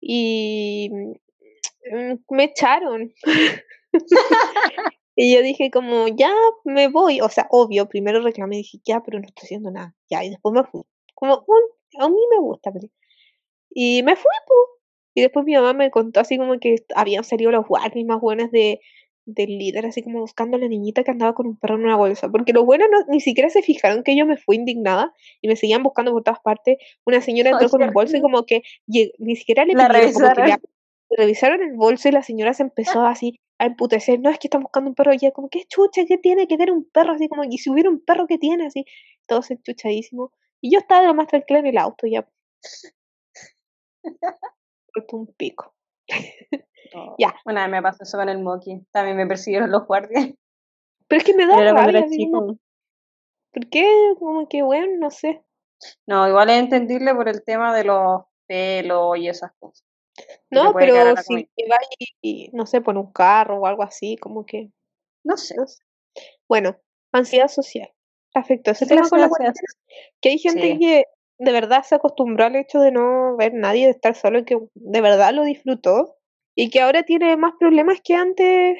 [0.00, 3.12] Y mm, me echaron.
[5.16, 6.32] y yo dije como, ya
[6.64, 7.20] me voy.
[7.20, 9.94] O sea, obvio, primero reclamé, dije, ya, pero no estoy haciendo nada.
[10.10, 10.82] Ya, y después me fui.
[11.14, 12.72] Como, "Mm, a mí me gusta.
[12.72, 12.88] pero-".
[13.70, 14.54] Y me fui, po.
[15.14, 18.50] Y después mi mamá me contó así como que habían salido los guardias más buenos
[18.50, 18.80] de,
[19.24, 21.96] del líder, así como buscando a la niñita que andaba con un perro en una
[21.96, 22.28] bolsa.
[22.28, 25.56] Porque los buenos no, ni siquiera se fijaron que yo me fui indignada y me
[25.56, 26.78] seguían buscando por todas partes.
[27.06, 28.62] Una señora entró con un bolso y como que
[29.18, 30.60] ni siquiera le pidieron, como que revisaron.
[31.10, 34.18] le- revisaron el bolso y la señora se empezó así a emputecer.
[34.20, 35.12] No, es que están buscando un perro.
[35.12, 36.04] Y ella como, ¿qué chucha?
[36.06, 37.12] ¿Qué tiene que ver un perro?
[37.12, 38.66] Así como, y si hubiera un perro, ¿qué tiene?
[38.66, 38.84] Así,
[39.26, 40.30] todos enchuchadísimos.
[40.60, 42.28] Y yo estaba de lo más tranquila en el auto ya.
[45.12, 45.74] Un pico.
[47.18, 47.34] Ya.
[47.44, 48.80] Una vez me pasó eso con el Moki.
[48.92, 50.28] También me persiguieron los guardias.
[51.08, 51.98] Pero es que me da Pero rabia.
[52.00, 52.56] era chico.
[53.52, 53.86] ¿Por qué?
[54.18, 55.42] Como que, bueno, no sé.
[56.06, 59.84] No, igual es entendible por el tema de los pelos y esas cosas.
[60.50, 61.86] No, pero si vas
[62.20, 64.70] y, no sé, por un carro o algo así, como que,
[65.24, 65.54] No sé.
[65.56, 65.82] no sé.
[66.48, 66.76] Bueno,
[67.12, 67.90] ansiedad social.
[68.32, 69.28] ¿Te afectó ese ¿Qué tema con la?
[70.20, 70.78] Que hay gente Sí.
[70.78, 71.04] que
[71.38, 74.58] de verdad se acostumbró al hecho de no ver nadie, de estar solo y que
[74.74, 76.16] de verdad lo disfrutó
[76.54, 78.76] y que ahora tiene más problemas que antes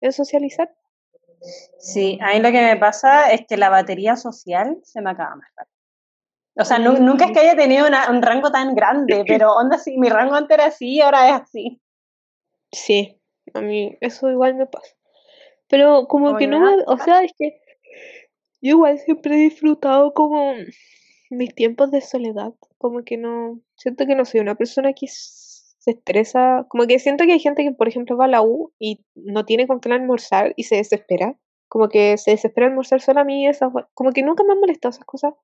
[0.00, 0.72] en socializar.
[1.78, 5.34] Sí, a mí lo que me pasa es que la batería social se me acaba
[5.36, 5.72] más rápido.
[6.56, 9.76] O sea, nu- nunca es que haya tenido una- un rango tan grande, pero onda
[9.76, 11.80] así, mi rango antes era así, ahora es así.
[12.70, 13.20] Sí,
[13.54, 14.94] a mí eso igual me pasa.
[15.68, 17.60] Pero como que no me o sea, es que
[18.60, 20.54] yo igual siempre he disfrutado como
[21.30, 25.06] mis tiempos de soledad, como que no, siento que no soy una persona que
[25.82, 28.72] se estresa, como que siento que hay gente que, por ejemplo, va a la U
[28.78, 31.36] y no tiene con qué almorzar y se desespera,
[31.68, 34.90] como que se desespera almorzar sola a mí, esas, como que nunca me han molestado
[34.90, 35.34] esas cosas.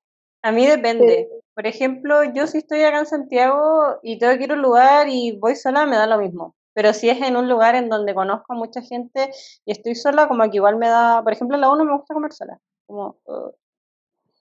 [0.43, 1.29] A mí depende.
[1.55, 5.09] Por ejemplo, yo si estoy acá en Santiago y tengo que ir a un lugar
[5.09, 6.55] y voy sola, me da lo mismo.
[6.73, 9.31] Pero si es en un lugar en donde conozco a mucha gente
[9.65, 12.15] y estoy sola, como que igual me da, por ejemplo, en la 1 me gusta
[12.15, 12.61] comer sola.
[12.87, 13.51] Como, uh,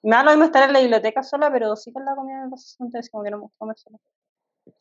[0.03, 2.51] me da lo mismo estar en la biblioteca sola, pero sí con la comida me
[2.51, 3.97] pasa antes, como que no me gusta comer sola.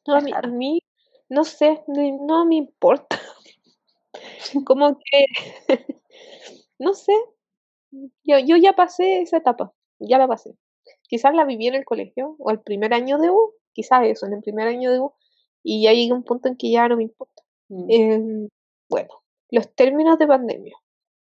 [0.06, 0.82] No, a mí, a mí,
[1.28, 3.20] no sé, no, me importa.
[4.66, 5.26] Como que,
[6.78, 7.12] no sé,
[8.24, 10.56] yo, yo ya pasé esa etapa, ya la pasé.
[11.08, 14.34] Quizás la viví en el colegio o el primer año de U, quizás eso, en
[14.34, 15.14] el primer año de U,
[15.62, 17.42] y ya llegué a un punto en que ya no me importa.
[17.68, 17.86] Mm.
[17.90, 18.48] Em,
[18.88, 19.08] bueno,
[19.50, 20.76] los términos de pandemia,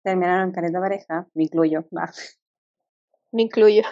[0.04, 1.86] Terminaron careta pareja, me incluyo.
[3.32, 3.82] Me incluyo.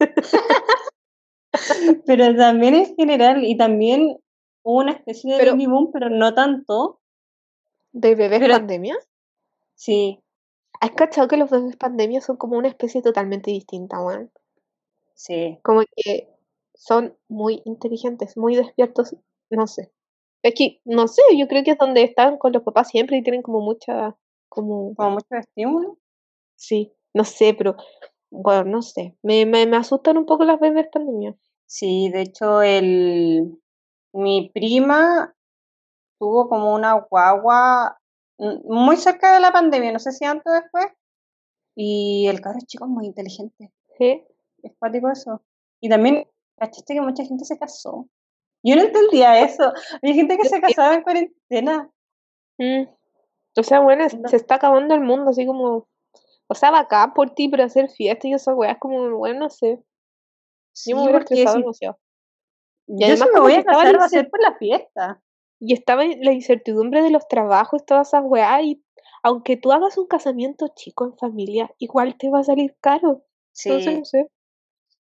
[2.04, 4.18] Pero también en general, y también
[4.62, 7.00] una especie de Pero- baby boom, pero no tanto.
[7.92, 8.96] ¿De bebés Pero- pandemia?
[9.74, 10.18] Sí,
[10.80, 14.30] ¿Has cachado que los bebés pandemia son como una especie totalmente distinta, weón?
[15.14, 15.58] sí.
[15.62, 16.28] como que
[16.74, 19.14] son muy inteligentes, muy despiertos,
[19.50, 19.92] no sé.
[20.42, 23.22] Es que, no sé, yo creo que es donde están con los papás siempre y
[23.22, 24.16] tienen como mucha,
[24.48, 25.98] como, Como mucho estímulo.
[26.56, 27.76] sí, no sé, pero,
[28.30, 31.36] bueno, no sé, me, me, me asustan un poco las bebés pandemia.
[31.66, 33.56] Sí, de hecho, el,
[34.12, 35.34] mi prima
[36.18, 37.98] tuvo como una guagua
[38.38, 40.86] mm, muy cerca de la pandemia, no sé si antes o después,
[41.74, 44.24] y el cabro chico es muy inteligente, ¿Sí?
[44.62, 45.42] es cuático eso.
[45.80, 48.08] Y también, ¿cachaste que mucha gente se casó?
[48.62, 51.90] Yo no entendía eso, hay gente que se casaba en cuarentena.
[52.58, 52.82] Mm.
[53.58, 54.28] O sea, bueno, No.
[54.28, 55.88] se está acabando el mundo, así como,
[56.46, 59.82] o sea, bacán por ti, pero hacer fiesta y esas weas, como, bueno, no sé,
[60.74, 61.98] Sí, yo me hubiera porque estresado si- demasiado.
[62.86, 65.22] Yo además si me voy a casar va a ser por la fiesta.
[65.58, 68.84] Y estaba en la incertidumbre de los trabajos, todas esas weas, y
[69.22, 73.24] aunque tú hagas un casamiento chico en familia, igual te va a salir caro.
[73.64, 73.98] Entonces, Sí.
[73.98, 74.28] no sé.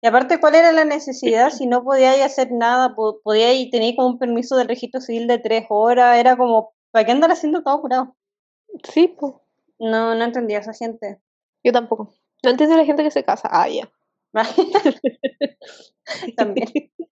[0.02, 2.94] Y aparte, ¿cuál era la necesidad si no podíais hacer nada?
[2.94, 7.04] po- Podíais tener como un permiso del registro civil de tres horas, era como, ¿para
[7.04, 8.16] qué andar haciendo todo apurado?
[8.92, 9.34] Sí, pues,
[9.78, 11.20] No, no entendía a esa gente.
[11.62, 12.14] yo tampoco.
[12.42, 13.48] No entiendo la gente que se casa.
[13.50, 13.90] Ah, ya.
[16.36, 16.68] También.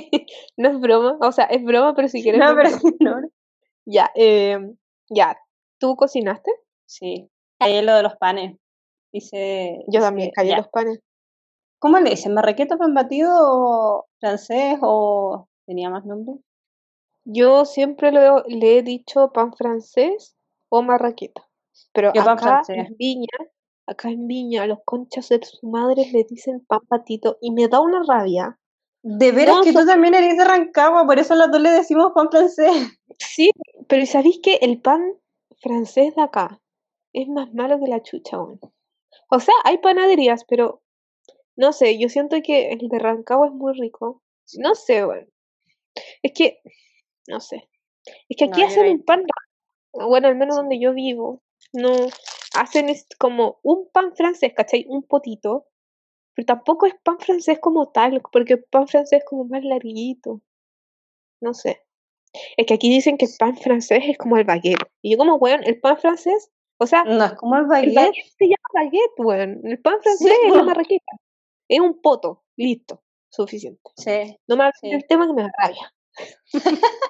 [0.56, 2.40] no es broma, o sea, es broma, pero si quieres.
[2.40, 2.82] No, pero broma.
[3.00, 3.28] no.
[3.86, 4.58] Ya, eh,
[5.08, 5.36] ya.
[5.78, 6.50] ¿Tú cocinaste?
[6.86, 7.30] Sí.
[7.58, 8.56] Ahí lo de los panes.
[9.12, 9.78] Dice.
[9.88, 10.58] Yo también, ya.
[10.58, 11.00] los panes.
[11.80, 12.34] ¿Cómo le dicen?
[12.34, 16.34] ¿Marraqueta, pan batido, francés o tenía más nombre?
[17.24, 20.36] Yo siempre lo- le he dicho pan francés
[20.70, 21.48] o marraqueta.
[21.92, 23.28] Pero Yo acá en Viña,
[23.86, 27.80] acá en Viña, los conchas de su madre le dicen pan patito y me da
[27.80, 28.58] una rabia.
[29.10, 31.60] De veras No, que so- tú también eres de Rancagua, por eso a los dos
[31.62, 32.70] le decimos pan francés.
[33.18, 33.50] Sí,
[33.88, 35.02] pero ¿sabéis que el pan
[35.60, 36.60] francés de acá
[37.12, 38.60] es más malo que la chucha, weón?
[39.30, 40.82] O sea, hay panaderías, pero
[41.56, 44.22] no sé, yo siento que el de Rancagua es muy rico.
[44.58, 45.28] No sé, weón.
[46.22, 46.60] Es que,
[47.26, 47.68] no sé.
[48.28, 49.24] Es que aquí hacen un pan.
[49.92, 50.60] Bueno, al menos Sí.
[50.60, 51.42] donde yo vivo,
[51.72, 51.90] no
[52.54, 54.84] hacen es como un pan francés, ¿cachai?
[54.88, 55.66] Un potito.
[56.38, 60.40] Pero tampoco es pan francés como tal, porque el pan francés es como más larguito.
[61.40, 61.82] No sé.
[62.56, 64.86] Es que aquí dicen que el pan francés es como el baguette.
[65.02, 67.94] Y yo como, weón, el pan francés, o sea, No es como el el baguette.
[67.96, 69.60] baguette se llama baguette, weón.
[69.64, 71.12] El pan francés Sí, es la marraqueta.
[71.66, 73.80] Es un poto, listo, suficiente.
[73.96, 74.38] Sí.
[74.46, 74.90] No me Sí.
[74.90, 75.92] del tema que me rabia.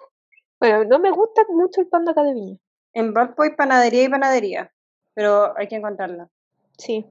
[0.58, 2.56] bueno, no me gusta mucho el pan de acá de Viña.
[2.94, 4.72] En Valpo hay panadería y panadería,
[5.12, 6.30] pero hay que encontrarla.
[6.78, 7.04] Sí,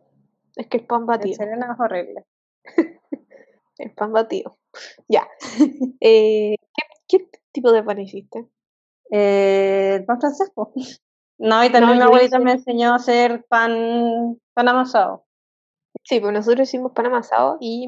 [0.58, 1.36] es que el pan batido.
[1.36, 2.26] Serena es horrible.
[3.78, 4.58] El pan batido.
[5.08, 5.28] Ya.
[6.01, 6.55] Eh,
[7.08, 8.47] ¿qué, ¿Qué tipo de pan hiciste?
[9.12, 10.51] Eh, el pan francés.
[11.39, 15.26] No, y también No, mi abuelita hice- me enseñó a hacer pan, pan amasado.
[16.03, 17.88] Sí, pues nosotros hicimos pan amasado y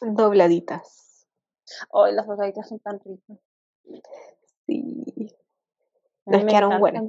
[0.00, 1.26] dobladitas.
[1.90, 3.38] Hoy las bocaditas son tan ricas.
[4.66, 5.34] Sí.
[6.26, 7.04] Nos quedaron buenas.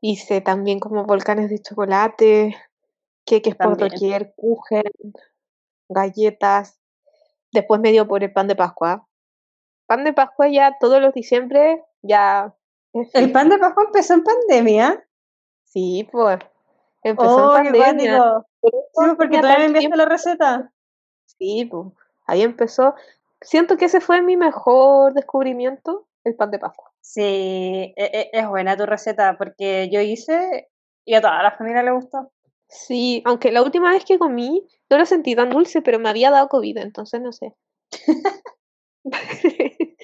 [0.00, 2.56] Hice también como volcanes de chocolate,
[3.24, 3.88] queques por También.
[3.90, 4.82] doquier, kuchen,
[5.88, 6.80] galletas.
[7.52, 9.06] Después me dio por el pan de Pascua.
[9.86, 12.54] Pan de Pascua ya todos los diciembre ya
[13.12, 15.06] El pan de Pascua empezó en pandemia.
[15.64, 16.38] Sí, pues.
[17.02, 18.18] Empezó Oh, en qué pandemia.
[18.60, 20.72] por Sí, porque todavía me enviaste la receta.
[21.26, 21.88] Sí, pues.
[22.26, 22.94] Ahí empezó.
[23.42, 26.92] Siento que ese fue mi mejor descubrimiento, el pan de Pascua.
[27.00, 30.70] Sí, e- e- es buena tu receta porque yo hice
[31.04, 32.32] y a toda la familia le gustó.
[32.68, 36.30] Sí, aunque la última vez que comí no lo sentí tan dulce, pero me había
[36.30, 37.54] dado COVID, entonces no sé.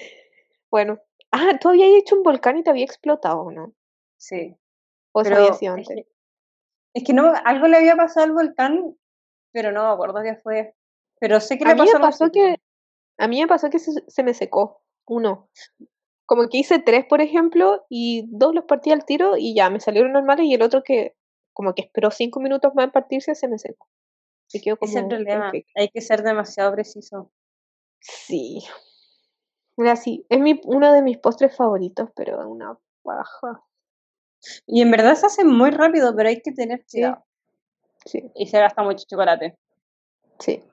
[0.71, 0.99] bueno.
[1.31, 3.73] Ah, tú habías hecho un volcán y te había explotado, ¿no?
[4.17, 4.55] Sí,
[5.13, 6.05] O pero había sido es antes.
[6.05, 6.11] que,
[6.93, 8.97] es que no, algo le había pasado al volcán,
[9.53, 10.75] pero no me acuerdo qué fue.
[11.19, 12.57] Pero sé que A le mí pasó me pasó que,
[13.17, 15.49] a mí me pasó que se, se me secó uno.
[16.25, 19.79] Como que hice tres, por ejemplo, y dos los partí al tiro y ya me
[19.79, 21.15] salieron normales y el otro que
[21.53, 23.87] como que esperó cinco minutos más en partirse se me secó.
[24.47, 27.31] Se quedó es el como problema, hay que ser demasiado preciso.
[27.99, 28.63] Sí.
[29.77, 33.63] Mira, sí, es mi, uno de mis postres favoritos, pero es una paja.
[34.65, 37.23] Y en verdad se hace muy rápido, pero hay que tener cuidado.
[38.05, 39.57] Sí, Y se gasta mucho chocolate.
[40.39, 40.63] sí.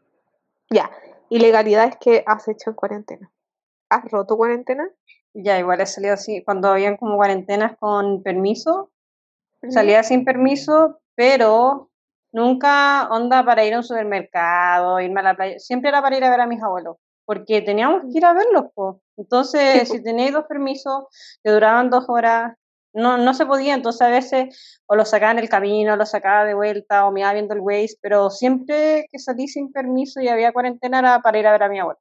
[0.71, 0.91] Ya.
[1.31, 3.31] Ilegalidades que has hecho en cuarentena.
[3.91, 4.91] ¿Has roto cuarentena?
[5.35, 8.91] Ya, igual he salido así, cuando habían como cuarentenas con permiso.
[9.71, 11.91] Salía sin permiso, pero
[12.33, 16.25] nunca onda para ir a un supermercado, irme a la playa, siempre era para ir
[16.25, 19.01] a ver a mis abuelos, porque teníamos que ir a verlos, po.
[19.17, 21.05] Entonces, si tenéis dos permisos
[21.43, 22.55] que duraban dos horas,
[22.95, 26.45] no, no se podía, entonces a veces o lo sacaba en el camino, lo sacaba
[26.45, 30.29] de vuelta, o me iba viendo el Waze, pero siempre que salí sin permiso y
[30.29, 32.01] había cuarentena era para ir a ver a mi abuelo,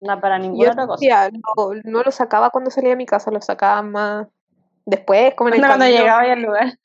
[0.00, 1.30] no para ninguna Yo otra cosa.
[1.30, 4.28] no, no lo sacaba cuando salía de mi casa, lo sacaba más
[4.86, 6.78] después, como en el Onda cuando llegaba al lugar.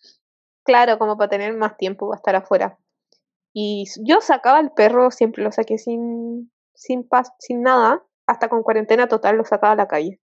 [0.63, 2.77] Claro, como para tener más tiempo para estar afuera.
[3.53, 8.61] Y yo sacaba al perro, siempre lo saqué sin, sin, pas- sin nada, hasta con
[8.61, 10.21] cuarentena total lo sacaba a la calle.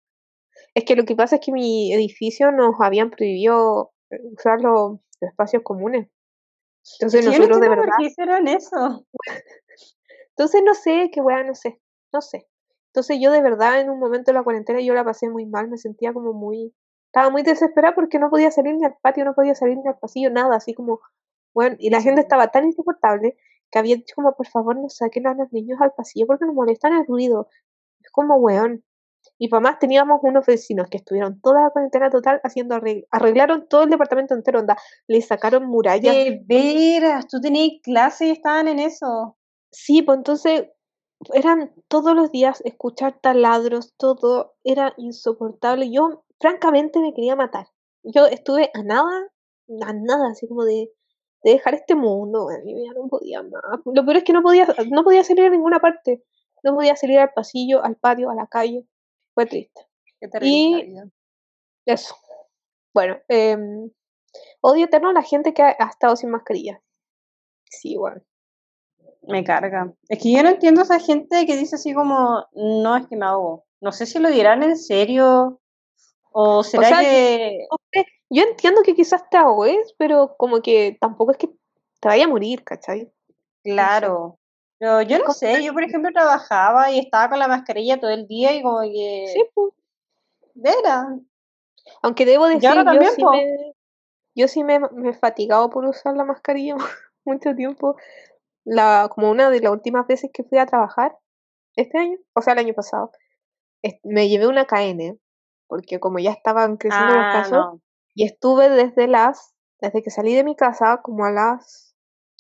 [0.75, 5.01] Es que lo que pasa es que mi edificio nos habían prohibido eh, usar los,
[5.21, 6.09] espacios comunes.
[7.01, 9.07] Entonces yo no de verdad, por qué hicieron eso.
[10.31, 11.81] entonces no sé, qué weá, no sé,
[12.13, 12.49] no sé.
[12.89, 15.69] Entonces yo de verdad en un momento de la cuarentena yo la pasé muy mal,
[15.69, 16.75] me sentía como muy,
[17.17, 19.97] estaba muy desesperada porque no podía salir ni al patio, no podía salir ni al
[19.99, 21.01] pasillo, nada, así como,
[21.55, 23.39] bueno, y la gente estaba tan insoportable
[23.71, 26.55] que había dicho como, por favor, no saquen a los niños al pasillo porque nos
[26.55, 27.49] molestan el ruido.
[28.03, 28.85] Es como, weón.
[29.39, 33.67] Y para más teníamos unos vecinos que estuvieron toda la cuarentena total haciendo arreglo, arreglaron
[33.67, 36.15] todo el departamento entero, onda, le sacaron murallas.
[36.15, 39.39] De veras, tú tenías clase y estaban en eso.
[39.73, 40.67] Sí, pues entonces
[41.33, 45.91] eran todos los días escuchar taladros, todo era insoportable.
[45.91, 47.69] Yo, francamente, me quería matar.
[48.03, 49.29] Yo estuve a nada,
[49.83, 50.93] a nada, así como de,
[51.43, 53.81] de dejar este mundo, yo ya no podía más.
[53.85, 56.25] Lo peor es que no podía, no podía salir a ninguna parte.
[56.63, 58.87] No podía salir al pasillo, al patio, a la calle.
[59.35, 59.83] Fue triste.
[60.21, 60.97] Qué Y-.
[61.85, 62.17] Eso.
[62.93, 63.91] Bueno, em,
[64.61, 66.83] odio eterno a la gente que ha, ha estado sin mascarilla.
[67.71, 68.25] Sí, igual.
[69.23, 69.93] Me carga.
[70.09, 73.17] Es que yo no entiendo a esa gente que dice así como, no, es que
[73.17, 73.67] me ahogo.
[73.81, 75.61] No sé si lo dirán en serio
[76.39, 77.67] o será sea, que...
[78.29, 82.29] Yo entiendo que quizás te ahogues, pero como que tampoco es que te vaya a
[82.29, 83.11] morir, ¿cachai?
[83.65, 84.39] Claro.
[84.79, 88.11] Pero yo no ¿Cómo sé, yo por ejemplo trabajaba y estaba con la mascarilla todo
[88.11, 89.25] el día y como que...
[89.33, 89.73] Sí, pues.
[90.53, 91.07] Vera.
[92.03, 93.75] Aunque debo decir, yo también, sí me,
[94.35, 96.77] yo sí me, me he fatigado por usar la mascarilla
[97.25, 97.97] mucho tiempo.
[98.63, 101.17] La, como una de las últimas veces que fui a trabajar
[101.77, 103.11] este año, o sea, el año pasado,
[104.03, 105.19] me llevé una KN,
[105.67, 107.81] porque como ya estaban creciendo los Ah, casos, no.
[108.15, 111.95] y estuve desde las, desde que salí de mi casa, como a las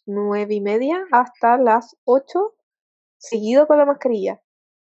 [0.06, 2.54] nueve y media hasta las ocho,
[3.18, 4.40] seguido con la mascarilla.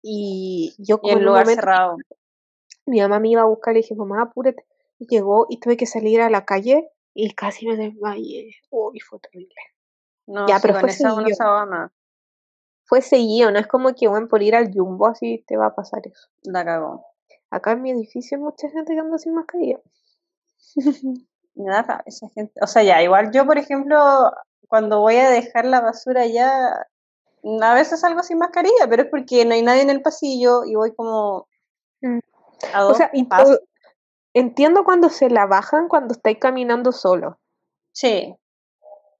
[0.02, 1.96] Y yo Y un lugar momento cerrado.
[2.86, 4.64] Mi mamá me iba a buscar y le dije, mamá, apúrate.
[4.98, 8.50] Y llegó y tuve que salir a la calle y casi me desmayé.
[8.70, 9.54] Uy, fue terrible.
[10.26, 11.36] No, ya, pero fue seguido.
[12.84, 15.74] Fue seguido, no es como que, bueno, por ir al jumbo así te va a
[15.74, 16.28] pasar eso.
[16.44, 17.04] La cagó.
[17.50, 19.80] Acá en mi edificio hay mucha gente que anda sin mascarilla.
[21.54, 22.52] me da esa gente.
[22.62, 23.96] O sea, ya, igual yo, por ejemplo,
[24.68, 26.86] cuando voy a dejar la basura ya,
[27.62, 30.74] a veces salgo sin mascarilla, pero es porque no hay nadie en el pasillo y
[30.74, 31.48] voy como
[32.02, 32.18] mm.
[32.80, 33.10] o sea,
[34.34, 37.38] entiendo cuando se la bajan cuando estáis caminando solo.
[37.92, 38.36] Sí.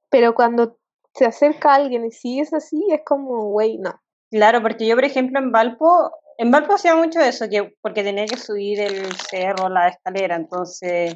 [0.09, 0.77] Pero cuando
[1.13, 3.99] se acerca alguien y si es así, es como, güey, no.
[4.29, 8.25] Claro, porque yo, por ejemplo, en Valpo, en Valpo hacía mucho eso, que, porque tenía
[8.25, 11.15] que subir el cerro, la escalera, entonces,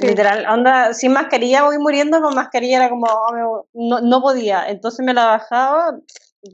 [0.00, 5.04] literal, onda, sin mascarilla voy muriendo, con mascarilla era como, oh, no, no podía, entonces
[5.04, 5.98] me la bajaba,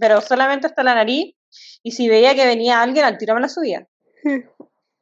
[0.01, 1.34] pero solamente hasta la nariz,
[1.82, 3.88] y si veía que venía alguien, al tiro me la subía.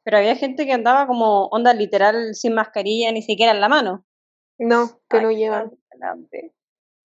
[0.03, 4.05] Pero había gente que andaba como, onda, literal, sin mascarilla, ni siquiera en la mano.
[4.57, 5.77] No, que no llevan.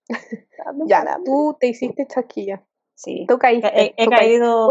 [0.87, 2.65] ya, tú te hiciste chasquilla.
[2.95, 3.27] Sí.
[3.29, 3.95] Tú caíste.
[3.97, 4.71] He, caído.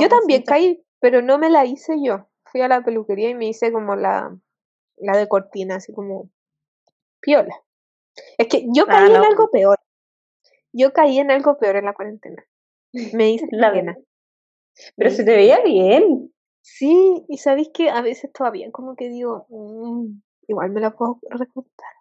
[0.00, 2.28] Yo también caí, pero no me la hice yo.
[2.44, 4.36] Fui a la peluquería y me hice como la,
[4.96, 6.30] la de cortina, así como
[7.20, 7.54] piola.
[8.38, 9.78] Es que yo ah, caí en algo peor.
[10.72, 12.44] Yo caí en algo peor en la cuarentena.
[13.12, 13.96] Me hice la pena.
[14.96, 16.32] Pero se te veía bien.
[16.62, 21.20] Sí, y sabéis que a veces todavía como que digo, mm, igual me la puedo
[21.30, 21.92] recortar.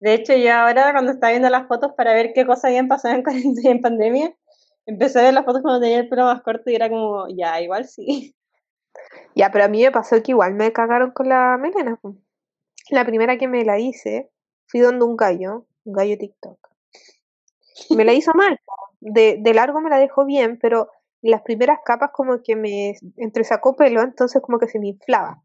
[0.00, 3.14] De hecho, yo ahora cuando estaba viendo las fotos para ver qué cosas habían pasado
[3.14, 4.36] en cuarentena en pandemia,
[4.86, 7.60] empecé a ver las fotos cuando tenía el pelo más corto y era como, ya,
[7.60, 8.34] igual sí.
[9.34, 11.98] Ya, pero a mí me pasó que igual me cagaron con la melena.
[12.90, 14.30] La primera que me la hice,
[14.66, 16.58] fui donde un gallo, un gallo TikTok.
[17.90, 18.58] Me la hizo mal.
[19.00, 20.90] De, de largo me la dejó bien, pero
[21.22, 25.42] las primeras capas como que me entresacó pelo, entonces como que se me inflaba.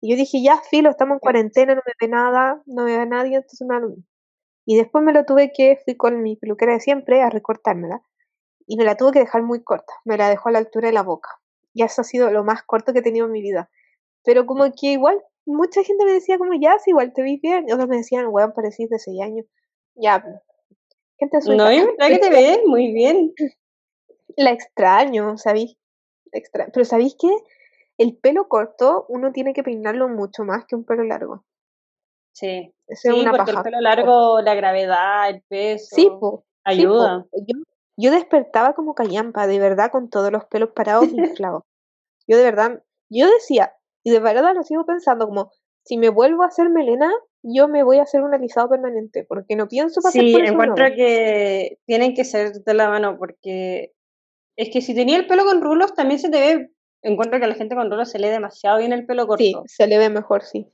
[0.00, 3.06] Y yo dije, ya, filo, estamos en cuarentena, no me ve nada, no me ve
[3.06, 3.76] nadie, entonces me
[4.64, 8.02] Y después me lo tuve que, fui con mi peluquera de siempre a recortármela.
[8.70, 10.94] Y me la tuve que dejar muy corta, me la dejó a la altura de
[10.94, 11.40] la boca.
[11.74, 13.68] Y eso ha sido lo más corto que he tenido en mi vida.
[14.24, 17.68] Pero como que igual, mucha gente me decía como, ya, si igual te vi bien.
[17.68, 19.46] Y otros me decían, weón, parecís de 6 años.
[19.96, 20.22] Ya,
[21.18, 23.34] gente No, es verdad que te ves muy bien.
[24.36, 25.76] La extraño, ¿sabéis?
[26.30, 26.68] Extra...
[26.72, 27.34] Pero ¿sabéis qué?
[27.98, 31.44] El pelo corto uno tiene que peinarlo mucho más que un pelo largo.
[32.32, 36.08] Sí, sí porque el pelo largo, la gravedad, el peso, sí,
[36.62, 37.26] ayuda.
[37.32, 37.56] Yo,
[38.08, 41.64] despertaba como callampa, de verdad, con todos los pelos parados y inflados.
[42.26, 45.50] Yo de verdad, yo decía, y de verdad lo sigo pensando, como,
[45.84, 47.10] si me vuelvo a hacer melena,
[47.42, 50.52] yo me voy a hacer un alisado permanente, porque no pienso pasar sí, por eso
[50.52, 53.92] encuentro que tienen que ser de la mano, porque
[54.56, 56.70] es que si tenía el pelo con rulos, también se te ve.
[57.02, 59.42] Encuentro que a la gente con rulos se le ve demasiado bien el pelo corto.
[59.42, 60.66] Sí, se le ve mejor, sí.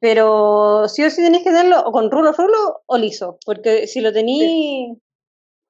[0.00, 3.38] Pero sí o sí tenés que tenerlo o con rulo, rulo o liso.
[3.44, 4.96] Porque si lo tenís.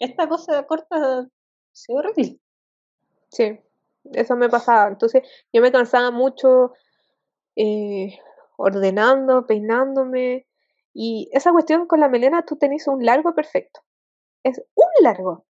[0.05, 1.29] Esta cosa corta
[1.73, 2.41] se ve horrible.
[3.31, 3.59] Sí,
[4.13, 4.89] eso me pasaba.
[4.89, 6.73] Entonces yo me cansaba mucho
[7.57, 8.19] eh,
[8.57, 10.47] ordenando, peinándome.
[10.93, 13.81] Y esa cuestión con la melena, tú tenés un largo perfecto.
[14.43, 15.47] Es un largo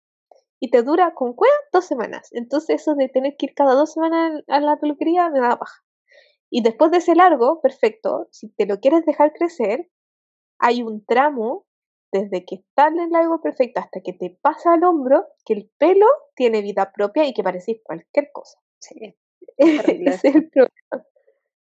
[0.61, 2.31] y te dura con cueva dos semanas.
[2.33, 5.85] Entonces eso de tener que ir cada dos semanas a la peluquería me da baja.
[6.51, 9.91] Y después de ese largo, perfecto, si te lo quieres dejar crecer,
[10.59, 11.68] hay un tramo
[12.13, 15.71] desde que está en el largo perfecto hasta que te pasa al hombro, que el
[15.79, 18.59] pelo tiene vida propia y que parecís cualquier cosa.
[18.81, 19.17] Sí.
[19.59, 21.07] es el problema.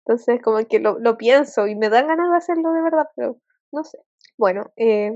[0.06, 3.38] Entonces, como que lo, lo, pienso y me dan ganas de hacerlo de verdad, pero
[3.72, 3.98] no sé.
[4.36, 5.12] Bueno, eh...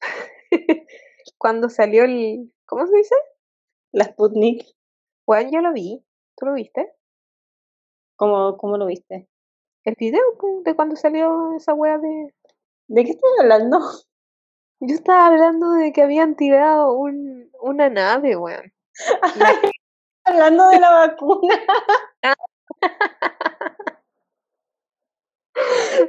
[1.38, 2.52] cuando salió el.
[2.66, 3.14] ¿Cómo se dice?
[3.92, 4.64] La Sputnik.
[5.26, 6.04] Bueno, yo lo vi.
[6.36, 6.92] ¿Tú lo viste?
[8.16, 9.28] ¿Cómo, cómo lo viste?
[9.84, 10.20] El video
[10.64, 12.34] de cuando salió esa wea de.
[12.90, 13.78] ¿De qué estás hablando?
[14.80, 18.72] Yo estaba hablando de que habían tirado un, una nave, weón.
[20.24, 21.54] hablando de la vacuna.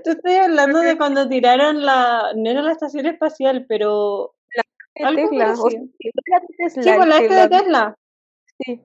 [0.03, 2.31] Tú estoy hablando de cuando tiraron la.
[2.35, 4.33] No era la estación espacial, pero
[4.95, 5.55] Tesla.
[5.55, 7.95] Sí, con la F de Tesla.
[8.59, 8.81] Sí.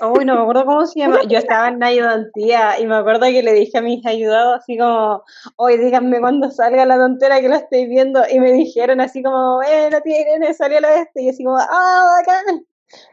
[0.00, 1.20] Uy, no me acuerdo cómo se llama.
[1.28, 4.78] Yo estaba en la ayudantía y me acuerdo que le dije a mis ayudados así
[4.78, 5.22] como,
[5.56, 8.22] hoy díganme cuando salga la tontera que lo estoy viendo.
[8.30, 11.22] Y me dijeron así como, eh, no tiene, salió la este.
[11.22, 12.66] Y así como, ah, bacán.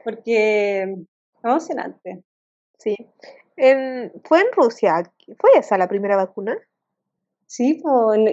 [0.03, 0.95] Porque
[1.43, 2.23] emocionante.
[2.77, 2.95] Sí.
[3.55, 5.11] Fue en Rusia.
[5.39, 6.57] ¿Fue esa la primera vacuna?
[7.47, 7.81] Sí,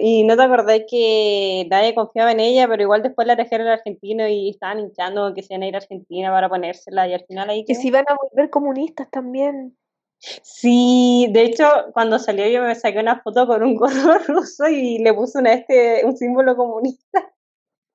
[0.01, 3.73] y no te acordás que nadie confiaba en ella, pero igual después la trajeron a
[3.73, 7.23] Argentina y estaban hinchando que se iban a ir a Argentina para ponérsela y al
[7.25, 7.63] final ahí...
[7.63, 9.77] Que se iban a volver comunistas también.
[10.19, 14.97] Sí, de hecho, cuando salió yo me saqué una foto con un gorro ruso y
[14.99, 17.33] le puse una, este, un símbolo comunista.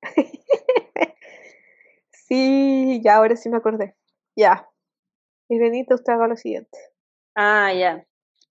[2.12, 3.96] sí, ya, ahora sí me acordé.
[4.36, 4.68] Ya.
[5.48, 6.78] Y Benito, usted haga lo siguiente.
[7.34, 8.07] Ah, ya.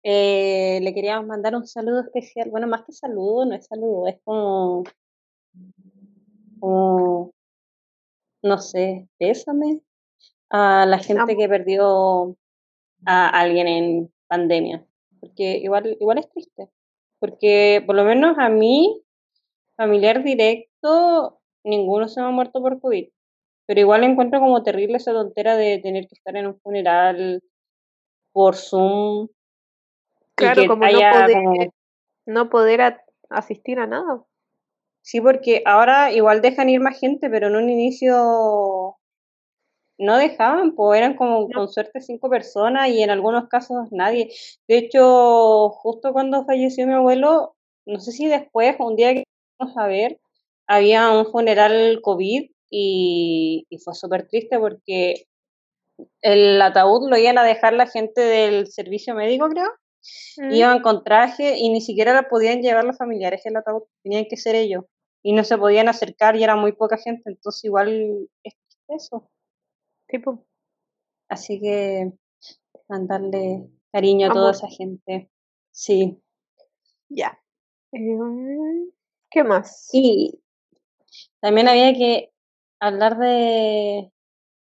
[0.09, 2.49] Eh, le queríamos mandar un saludo especial.
[2.49, 4.85] Bueno, más que saludo, no es saludo, es como.
[6.61, 7.33] como
[8.41, 9.81] no sé, pésame
[10.49, 12.37] a la gente que perdió
[13.05, 14.87] a alguien en pandemia.
[15.19, 16.69] Porque igual, igual es triste.
[17.19, 19.03] Porque por lo menos a mí,
[19.75, 23.09] familiar directo, ninguno se me ha muerto por COVID.
[23.65, 27.43] Pero igual encuentro como terrible esa tontera de tener que estar en un funeral
[28.31, 29.27] por Zoom.
[30.37, 31.71] Claro, como no poder,
[32.25, 32.97] no poder
[33.29, 34.23] asistir a nada.
[35.01, 38.97] Sí, porque ahora igual dejan ir más gente, pero en un inicio
[39.97, 44.31] no dejaban, pues eran como con suerte cinco personas y en algunos casos nadie.
[44.67, 49.23] De hecho, justo cuando falleció mi abuelo, no sé si después, un día que
[49.57, 50.19] fuimos a ver,
[50.67, 55.25] había un funeral COVID y, fue súper triste porque
[56.21, 59.69] el ataúd lo iban a dejar la gente del servicio médico, creo.
[60.37, 60.51] Mm.
[60.51, 64.37] Iban con traje y ni siquiera la podían llevar los familiares el ataúd, tenían que
[64.37, 64.85] ser ellos.
[65.23, 68.53] Y no se podían acercar y era muy poca gente, entonces igual es
[68.87, 69.29] eso.
[70.07, 70.45] Tipo.
[71.29, 72.13] Así que
[72.87, 75.29] mandarle cariño a toda esa gente.
[75.71, 76.21] Sí.
[77.09, 77.39] Ya.
[77.91, 78.89] Em,
[79.29, 79.89] ¿Qué más?
[79.91, 80.39] Y
[81.41, 82.31] también había que
[82.79, 84.11] hablar de,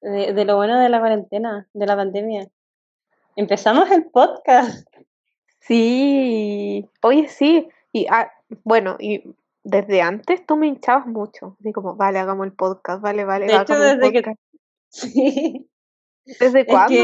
[0.01, 2.49] de, lo bueno de la cuarentena, de la pandemia.
[3.35, 4.87] Empezamos el podcast.
[5.65, 7.69] Sí, oye, sí.
[7.93, 8.31] Y ah,
[8.63, 9.23] bueno, y
[9.63, 11.55] desde antes tú me hinchabas mucho.
[11.59, 13.45] Así como, vale, hagamos el podcast, vale, vale.
[13.45, 14.35] De hecho, desde que
[14.89, 15.69] Sí.
[16.39, 16.95] ¿Desde cuándo?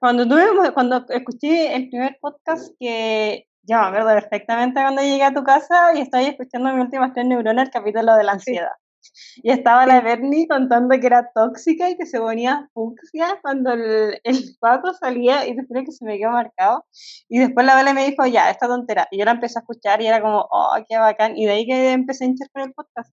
[0.00, 5.34] cuando tuve, cuando escuché el primer podcast que ya me acuerdo perfectamente cuando llegué a
[5.34, 8.72] tu casa y estaba escuchando mi última tres neuronas, el capítulo de la ansiedad.
[9.42, 14.20] Y estaba la Bernie contando que era tóxica y que se ponía fucsia cuando el,
[14.24, 16.84] el pato salía y después que se me quedó marcado.
[17.28, 19.08] Y después la Bele me dijo, ya, esta tontera.
[19.10, 21.36] Y yo la empecé a escuchar y era como, oh, qué bacán.
[21.36, 23.12] Y de ahí que empecé a hinchar con el podcast.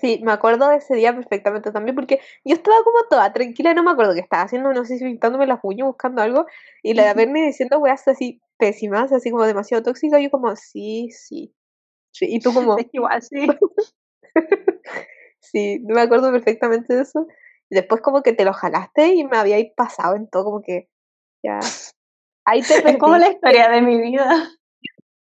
[0.00, 3.82] Sí, me acuerdo de ese día perfectamente también, porque yo estaba como toda tranquila, no
[3.82, 6.46] me acuerdo qué estaba haciendo, no sé si pintándome las uñas, buscando algo,
[6.84, 11.52] y la verme diciendo weas así pésimas, así como demasiado tóxica, yo como, sí, sí.
[12.12, 12.78] sí y tú como...
[12.78, 13.48] Es igual, sí.
[15.50, 17.26] sí, me acuerdo perfectamente de eso.
[17.70, 20.88] Después como que te lo jalaste y me habíais pasado en todo, como que
[21.42, 21.60] ya...
[22.44, 24.50] Ahí te Es como la historia de mi vida.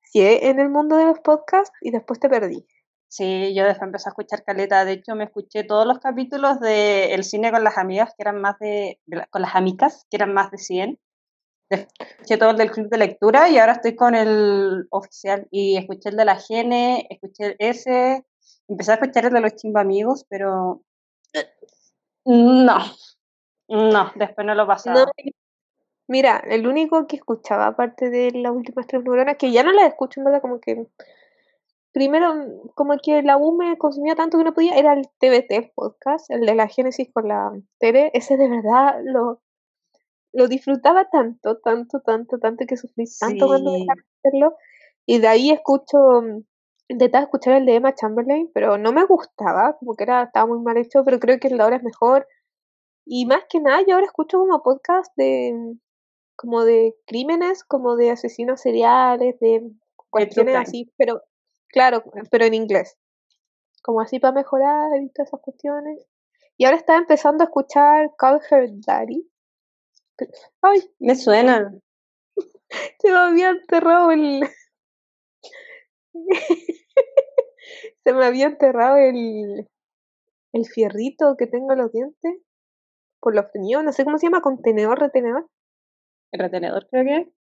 [0.03, 2.67] Sí, en el mundo de los podcasts y después te perdí.
[3.09, 4.85] Sí, yo después empecé a escuchar caleta.
[4.85, 8.41] De hecho, me escuché todos los capítulos de El cine con las amigas, que eran
[8.41, 9.01] más de,
[9.31, 10.99] con las amicas, que eran más de 100.
[11.71, 15.49] Escuché todo el del club de lectura y ahora estoy con el oficial.
[15.51, 18.25] Y escuché el de la Gene, escuché ese,
[18.69, 20.83] empecé a escuchar el de los chimba amigos, pero
[22.25, 22.79] no,
[23.69, 25.11] no, después no lo pasaba.
[26.07, 29.89] mira, el único que escuchaba, aparte de las últimas tres neuronas, que ya no las
[29.89, 30.87] escucho en verdad, como que
[31.93, 32.35] primero,
[32.75, 36.47] como que la U me consumía tanto que no podía, era el TBT podcast, el
[36.47, 39.41] de la Génesis con la Tere, ese de verdad lo,
[40.33, 44.57] lo disfrutaba tanto, tanto, tanto, tanto que sufrí tanto cuando dejé de hacerlo.
[45.07, 45.99] Y de ahí escucho,
[46.89, 50.61] intentaba escuchar el de Emma Chamberlain, pero no me gustaba, como que era, estaba muy
[50.61, 52.27] mal hecho, pero creo que el de ahora es mejor.
[53.07, 55.77] Y más que nada, yo ahora escucho como podcast de
[56.37, 59.71] como de crímenes, como de asesinos seriales, de
[60.11, 61.23] cuestiones así, pero
[61.69, 62.97] Claro, pero en inglés.
[63.83, 66.07] Como así para mejorar y todas esas cuestiones.
[66.57, 69.31] Y ahora está empezando a escuchar Call Her Daddy.
[70.63, 71.73] Ay, me suena.
[72.99, 74.43] Se me había enterrado el.
[78.05, 79.69] Se me había enterrado el.
[80.53, 82.41] El fierrito que tengo en los dientes.
[83.21, 85.47] Por los fríos, no sé cómo se llama, contenedor, retenedor.
[86.33, 87.33] El retenedor, creo que.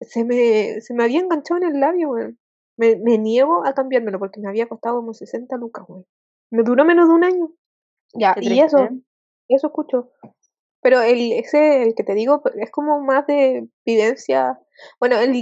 [0.00, 2.38] Se me, se me había enganchado en el labio, weón.
[2.76, 6.04] Me, me niego a cambiármelo porque me había costado como 60 lucas, güey.
[6.50, 7.52] Me duró menos de un año.
[8.14, 8.88] Ya, y eso,
[9.48, 10.12] eso escucho.
[10.80, 14.60] Pero el, ese, el que te digo, es como más de evidencia.
[15.00, 15.32] Bueno, el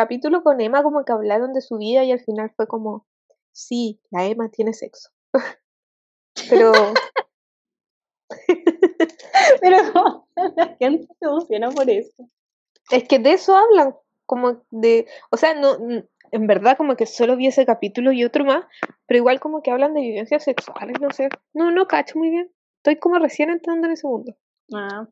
[0.00, 3.06] capítulo con Emma como que hablaron de su vida y al final fue como,
[3.52, 5.10] sí, la Emma tiene sexo.
[6.48, 6.72] Pero...
[9.60, 10.26] Pero
[10.56, 12.14] la gente se emociona por eso.
[12.90, 13.94] Es que de eso hablan,
[14.24, 15.76] como de, o sea, no,
[16.30, 18.64] en verdad como que solo vi ese capítulo y otro más,
[19.04, 21.28] pero igual como que hablan de vivencias sexuales, no sé.
[21.52, 22.50] No, no cacho muy bien.
[22.78, 24.34] Estoy como recién entrando en ese mundo.
[24.72, 25.06] Ah,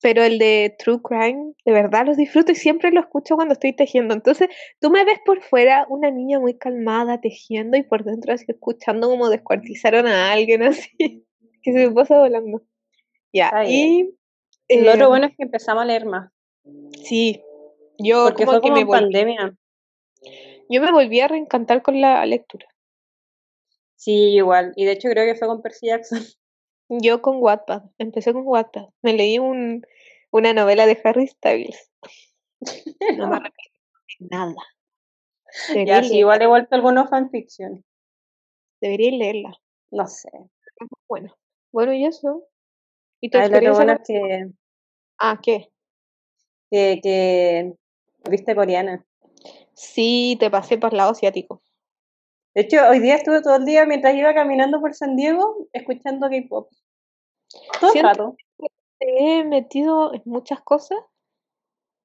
[0.00, 3.72] Pero el de True Crime, de verdad los disfruto y siempre lo escucho cuando estoy
[3.72, 4.14] tejiendo.
[4.14, 4.48] Entonces,
[4.80, 9.08] tú me ves por fuera una niña muy calmada tejiendo y por dentro así escuchando
[9.08, 10.90] como descuartizaron a alguien así,
[11.62, 12.62] que se me pasa volando.
[13.32, 14.14] Ya, y...
[14.68, 16.30] lo otro em bueno es que empezamos a leer más.
[17.02, 17.42] Sí,
[17.98, 19.56] yo Porque como fue que como me en volví, pandemia.
[20.68, 22.66] yo me volví a reencantar con la lectura.
[23.96, 24.72] Sí, igual.
[24.76, 26.20] Y de hecho creo que fue con Percy Jackson.
[26.88, 28.88] Yo con Wattpad, empecé con Wattpad.
[29.02, 29.86] Me leí un,
[30.30, 31.90] una novela de Harry Styles.
[33.18, 33.80] No me arrepiento
[34.20, 34.54] de nada.
[35.68, 37.84] Ya, Debería, sí, leer- igual he vuelto algunos fanfiction.
[38.80, 39.52] debería leerla.
[39.90, 40.28] No sé.
[41.08, 41.34] Bueno,
[41.72, 42.44] bueno, y eso.
[43.20, 44.50] ¿Y tu Ay, lo bueno es que,
[45.18, 45.70] Ah, ¿qué?
[46.70, 47.72] que, que
[48.30, 49.04] viste coreana.
[49.74, 51.62] Sí, te pasé por lado asiático.
[52.58, 56.28] De hecho, hoy día estuve todo el día mientras iba caminando por San Diego escuchando
[56.28, 56.68] K-pop.
[57.78, 58.36] Todo el rato.
[58.98, 60.98] Te he metido en muchas cosas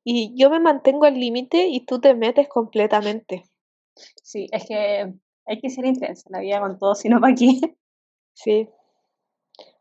[0.04, 3.50] y yo me mantengo al límite y tú te metes completamente.
[4.22, 5.12] Sí, es que
[5.48, 7.76] hay que ser intensa en la vida con todo, si no, ¿para qué?
[8.36, 8.70] Sí.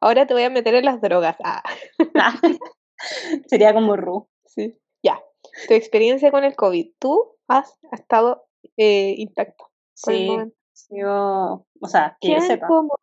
[0.00, 1.36] Ahora te voy a meter en las drogas.
[1.44, 1.62] Ah,
[3.46, 4.26] Sería como Ru.
[4.46, 4.74] sí.
[5.02, 5.22] Ya.
[5.68, 6.92] Tu experiencia con el COVID.
[6.98, 8.46] Tú has estado
[8.78, 9.66] eh, intacto.
[9.92, 10.30] Sí.
[10.90, 12.66] Yo, o sea, que yo ¿Quién sepa.
[12.66, 12.94] como?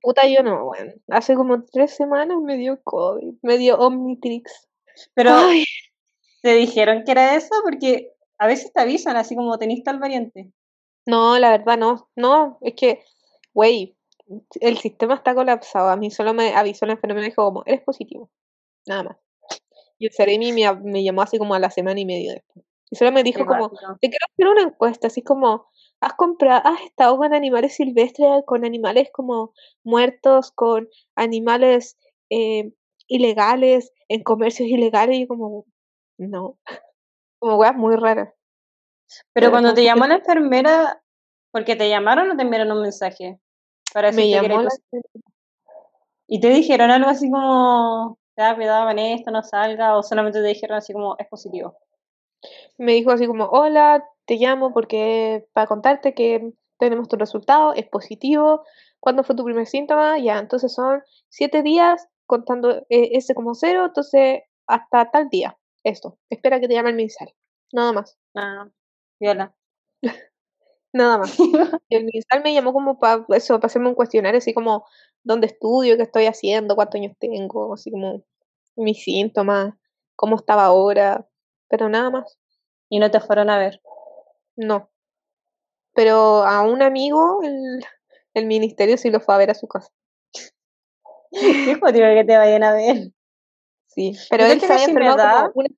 [0.00, 0.92] Puta, yo no, bueno.
[1.08, 3.34] Hace como tres semanas me dio COVID.
[3.42, 4.68] Me dio Omnitrix.
[5.14, 5.64] Pero Ay,
[6.42, 10.52] te dijeron que era eso porque a veces te avisan, así como tenés tal variante.
[11.06, 12.08] no, la verdad no.
[12.16, 13.02] No, es que,
[13.52, 13.96] güey,
[14.60, 15.88] el sistema está colapsado.
[15.90, 18.30] A mí solo me avisó la enfermera y dijo como, eres positivo.
[18.86, 19.16] Nada más.
[19.98, 22.64] Y el Ceremi me, me llamó así como a la semana y medio después.
[22.90, 25.68] Y solo me dijo Qué como, te quiero hacer una encuesta, así como,
[26.00, 29.52] ¿has comprado, has estado con animales silvestres, con animales como
[29.84, 31.98] muertos, con animales
[32.30, 32.72] eh,
[33.06, 35.18] ilegales, en comercios ilegales?
[35.18, 35.66] Y como,
[36.18, 36.58] no.
[37.38, 38.28] Como weas muy raras.
[39.32, 41.02] Pero Pero cuando te llamó la enfermera,
[41.50, 43.40] porque te llamaron o te enviaron un mensaje
[43.92, 44.70] para Me decirte que llamó la...
[46.28, 50.40] y te dijeron algo así como, te da cuidado con esto, no salga, o solamente
[50.40, 51.76] te dijeron así como, es positivo.
[52.78, 57.86] Me dijo así como, hola, te llamo porque para contarte que tenemos tu resultado, es
[57.88, 58.64] positivo.
[59.00, 60.18] ¿Cuándo fue tu primer síntoma?
[60.18, 65.58] Ya, entonces son siete días contando eh, ese como cero, entonces hasta tal día.
[65.84, 67.34] Esto, espera que te llame el MinSal.
[67.72, 68.68] Nada más, Ah,
[69.20, 69.54] viola.
[70.92, 71.36] nada más.
[71.90, 74.86] El MinSal me llamó como para eso, para hacerme un cuestionario así como
[75.24, 78.24] dónde estudio, qué estoy haciendo, cuántos años tengo, así como
[78.76, 79.74] mis síntomas,
[80.16, 81.28] cómo estaba ahora,
[81.70, 82.36] pero nada más.
[82.90, 83.80] y no te fueron a ver.
[84.56, 84.90] No.
[85.94, 87.84] Pero a un amigo el,
[88.34, 89.90] el ministerio sí lo fue a ver a su casa.
[91.30, 93.12] Qué jodido que te vayan a ver.
[93.86, 94.16] Sí.
[94.28, 95.68] Pero Yo él se que había si me enfermado da- como una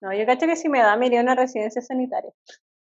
[0.00, 2.32] No, yo cacho que si me da, me iría a una residencia sanitaria.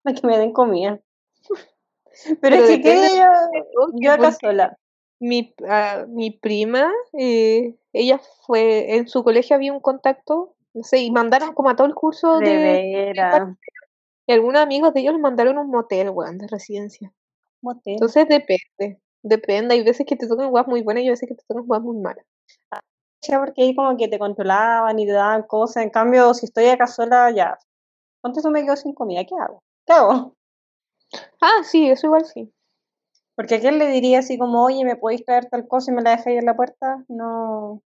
[0.03, 0.99] Para que me den comida.
[2.25, 4.77] Pero, Pero es que yo, yo acá sola.
[5.19, 10.99] mi, ah, mi prima, eh, ella fue, en su colegio había un contacto, no sé,
[10.99, 13.13] y mandaron como a todo el curso De de,
[14.27, 17.13] y algunos amigos de ellos los mandaron un motel, weón, de residencia.
[17.61, 17.93] Motel.
[17.93, 21.35] Entonces depende, depende, hay veces que te tocan guas muy buenas y hay veces que
[21.35, 22.25] te tocan guas muy malas.
[23.27, 25.83] Ya, porque ahí como que te controlaban y te daban cosas.
[25.83, 27.57] En cambio, si estoy acá sola, ya.
[28.21, 29.63] Ponte eso me quedo sin comida, ¿qué hago?
[29.85, 30.35] ¿Qué hago?
[31.41, 32.51] Ah, sí, eso igual sí.
[33.35, 36.01] Porque a quién le diría así como, oye, ¿me podéis traer tal cosa y me
[36.01, 37.03] la dejáis en la puerta?
[37.07, 37.81] No,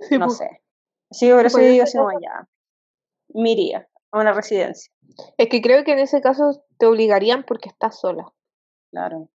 [0.00, 0.38] Sí, no pues.
[0.38, 0.62] sé.
[1.10, 2.48] Sí, por eso yo digo así ya.
[3.28, 4.92] Me iría a una residencia.
[5.38, 8.32] Es que creo que en ese caso te obligarían porque estás sola.
[8.90, 9.28] Claro.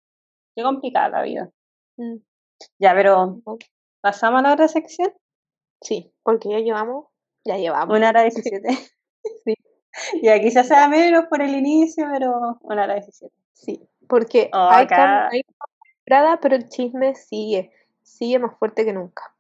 [0.55, 1.51] Qué complicada la vida.
[1.97, 2.17] Mm,
[2.79, 3.41] Ya, pero
[4.01, 5.13] pasamos a la otra sección.
[5.83, 7.07] Sí, porque ya llevamos,
[7.45, 7.97] ya llevamos.
[7.97, 8.23] Una hora
[8.63, 8.69] 17.
[9.45, 9.55] Sí.
[10.23, 13.35] Ya, quizás sea menos por el inicio, pero una hora 17.
[13.53, 15.43] Sí, porque Oh, hay, acá- hay
[16.41, 17.73] pero el chisme sigue,
[18.03, 19.35] sigue más fuerte que nunca.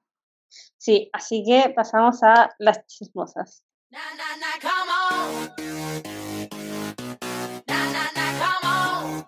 [0.82, 3.62] Sí, así que pasamos a las chismosas.
[3.90, 6.51] Na na na, come on.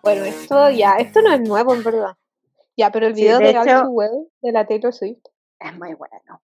[0.03, 2.17] Bueno, esto ya, esto no es nuevo en verdad.
[2.75, 5.21] Ya, pero el Sí, video de de, All hecho- Too Well de la Taylor Swift.
[5.61, 6.41] Es muy bueno.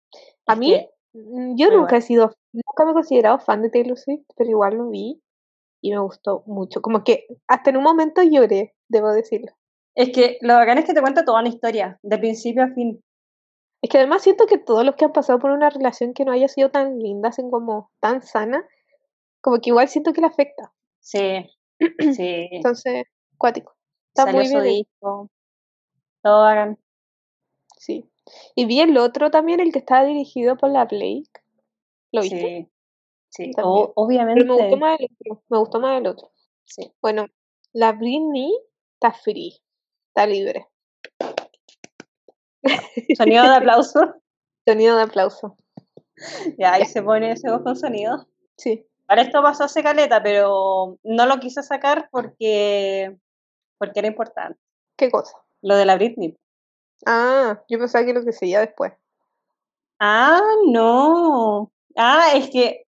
[0.47, 1.99] A Es mí, que- mm, yo muy nunca bueno.
[1.99, 5.23] he sido, nunca me he considerado fan de Taylor Swift, pero igual lo vi
[5.83, 6.83] y me gustó mucho.
[6.83, 9.53] Como que hasta en un momento lloré, debo decirlo.
[9.95, 13.01] Es que lo bacán es que te cuenta toda una historia, de principio a fin.
[13.87, 16.33] Es que además siento que todos los que han pasado por una relación que no
[16.33, 18.67] haya sido tan linda, así como tan sana,
[19.41, 20.73] como que igual siento que le afecta.
[20.99, 21.49] Sí,
[22.17, 22.49] sí.
[22.51, 23.05] Entonces,
[23.39, 23.77] cuático.
[24.09, 24.65] Está Salió muy su bien.
[24.67, 24.75] hecho.
[24.75, 25.31] disco.
[26.21, 26.79] Todo bacán.
[27.79, 28.11] Sí.
[28.57, 31.31] Y vi el otro también, el que estaba dirigido por la Blake.
[32.11, 32.69] ¿Lo viste?
[33.29, 33.85] Sí, sí, También.
[33.87, 34.43] o- obviamente.
[34.43, 35.43] Pero me gustó más el otro.
[35.49, 36.33] Me gustó más el otro.
[36.65, 36.93] Sí.
[37.01, 37.27] Bueno,
[37.73, 38.53] la Britney
[38.95, 39.61] está free.
[40.09, 40.67] Está libre.
[43.17, 44.15] Sonido de aplauso.
[44.67, 45.57] Sonido de aplauso.
[46.59, 48.27] Ya, ahí se pone ese voz con sonido.
[48.57, 48.87] Sí.
[49.07, 53.17] Para esto pasó hace caleta, pero no lo quise sacar porque,
[53.79, 54.59] porque era importante.
[54.97, 55.37] ¿Qué cosa?
[55.63, 56.37] Lo de la Britney.
[57.05, 58.93] Ah, yo pensaba que lo que seguía después.
[60.01, 61.71] Ah, no.
[61.97, 62.87] Ah, es que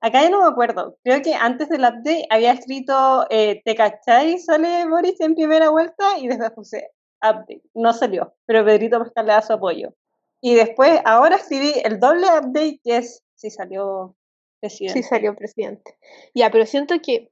[0.00, 0.96] acá ya no me acuerdo.
[1.02, 4.38] Creo que antes del update había escrito eh, ¿Te cachai?
[4.38, 6.90] Sale Boris en primera vuelta y después puse
[7.22, 7.62] update.
[7.74, 9.94] No salió, pero Pedrito Pascal le da su apoyo.
[10.40, 14.16] Y después, ahora escribí el doble update que es si salió
[14.60, 15.02] presidente.
[15.02, 15.96] Sí salió presidente.
[16.34, 17.30] Ya, pero siento que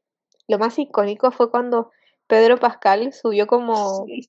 [0.48, 1.90] lo más icónico fue cuando
[2.26, 4.28] Pedro Pascal subió como Sí.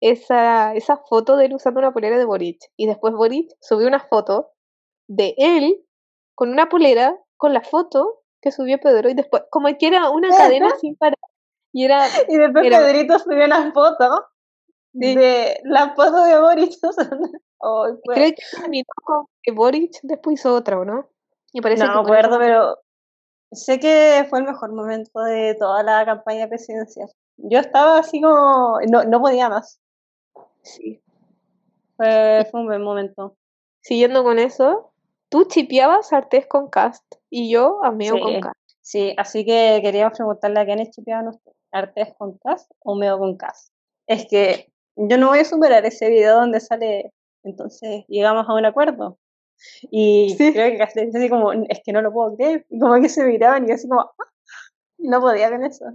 [0.00, 2.60] esa, esa foto de él usando una polera de Boric.
[2.76, 4.52] Y después Boric subió una foto
[5.08, 5.84] de él
[6.34, 9.08] con una polera con la foto que subió Pedro.
[9.10, 11.18] Y después, como que era una cadena sin parar.
[11.72, 14.26] Y era, Y después Era- Pedrito subió una foto
[15.00, 15.14] Sí.
[15.16, 16.34] de- la foto de
[18.04, 21.08] fue- creo que terminó con Boric después hizo otra, ¿o no?
[21.62, 22.78] Parece no me acuerdo, pero
[23.50, 27.08] sé que fue el mejor momento de toda la campaña presidencial.
[27.36, 29.80] Yo estaba así como, no, no podía más.
[30.62, 31.00] Sí.
[31.96, 33.36] Fue, fue un buen momento.
[33.80, 34.92] Siguiendo con eso,
[35.28, 38.40] tú chipeabas Artés con Cast y yo a Meo con.
[38.40, 38.54] Cast.
[38.80, 43.36] Sí, así que queríamos preguntarle a quiénes chipeaban ustedes, Artes con Cas o Meo con
[43.36, 43.72] Cas.
[44.06, 47.12] Es que yo no voy a superar ese video donde sale,
[47.44, 49.18] entonces llegamos a un acuerdo.
[49.90, 50.52] Y Sí.
[50.52, 52.66] creo que Cas decía así como, es que no lo puedo creer.
[52.70, 54.10] Y como que se miraban y yo así como, "Ah",
[54.98, 55.86] no podía con eso.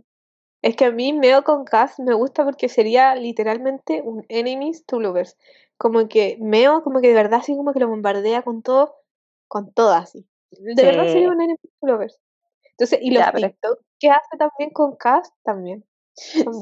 [0.63, 4.99] Es que a mí Meo con Cast me gusta porque sería literalmente un enemies to
[5.01, 5.37] lovers.
[5.77, 8.95] Como que Meo, como que de verdad así como que lo bombardea con todo,
[9.49, 10.27] con todo así.
[10.51, 11.35] De verdad sería Sí.
[11.35, 12.19] un enemies to lovers.
[12.71, 15.85] Entonces, y los TikTok que hace también con Cast también.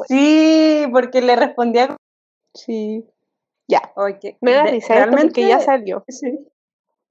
[0.08, 1.98] Sí, porque le respondía
[2.54, 3.06] Sí.
[3.68, 3.92] Ya.
[3.96, 6.06] "Oye, que Me da risa esto porque ya realmente- salió.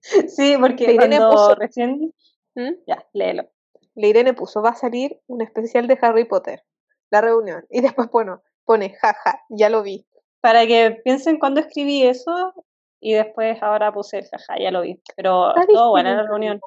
[0.03, 2.15] Sí, sí porque La Irene cuando puso- recién,
[2.55, 2.71] ¿Mm?
[2.87, 3.51] ya, léelo.
[3.95, 6.65] La Irene puso, va a salir un especial de Harry Potter.
[7.11, 7.67] La reunión.
[7.69, 10.07] Y después, bueno, pone, jaja, ya lo vi.
[10.41, 12.55] Para que piensen cuando escribí eso
[12.99, 15.03] y después ahora puse el jaja, ya lo vi.
[15.17, 16.61] Pero ¿Sabes estuvo qué buena la reunión.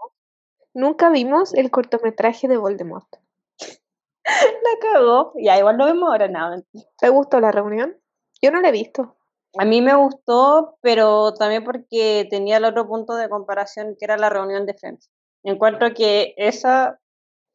[0.76, 3.08] Nunca vimos el cortometraje de Voldemort.
[4.26, 5.34] La cagó.
[5.38, 6.62] Ya, igual lo vemos ahora, nada.
[7.00, 7.98] ¿Te gustó la reunión?
[8.44, 9.15] Yo no la he visto.
[9.57, 14.18] A mí me gustó, pero también porque tenía el otro punto de comparación que era
[14.18, 15.10] la reunión de Friends.
[15.44, 16.99] Encuentro que esa,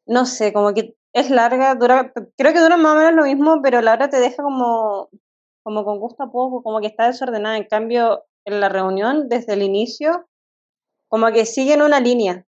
[0.07, 3.61] no sé, como que es larga, dura, creo que dura más o menos lo mismo,
[3.63, 5.11] pero la hora te deja como,
[5.63, 7.59] como con gusto a poco, como que está desordenada.
[7.59, 10.27] En cambio, en la reunión, desde el inicio,
[11.09, 12.47] como que siguen una línea,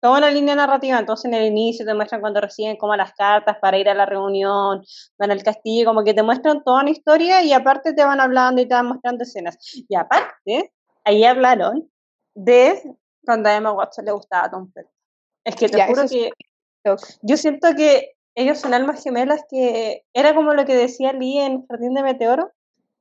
[0.00, 0.98] toda una línea narrativa.
[0.98, 4.06] Entonces, en el inicio te muestran cuando reciben como las cartas para ir a la
[4.06, 4.82] reunión,
[5.18, 8.60] van al castillo, como que te muestran toda una historia y aparte te van hablando
[8.62, 9.58] y te van mostrando escenas.
[9.88, 10.72] Y aparte,
[11.04, 11.90] ahí hablaron
[12.34, 12.82] de
[13.24, 14.92] cuando a Emma Watson le gustaba a Tom Felton.
[15.44, 16.30] Es que te Ya, juro sí.
[16.84, 21.38] que yo siento que ellos son almas gemelas que era como lo que decía Lee
[21.38, 22.52] en Jardín de Meteoro,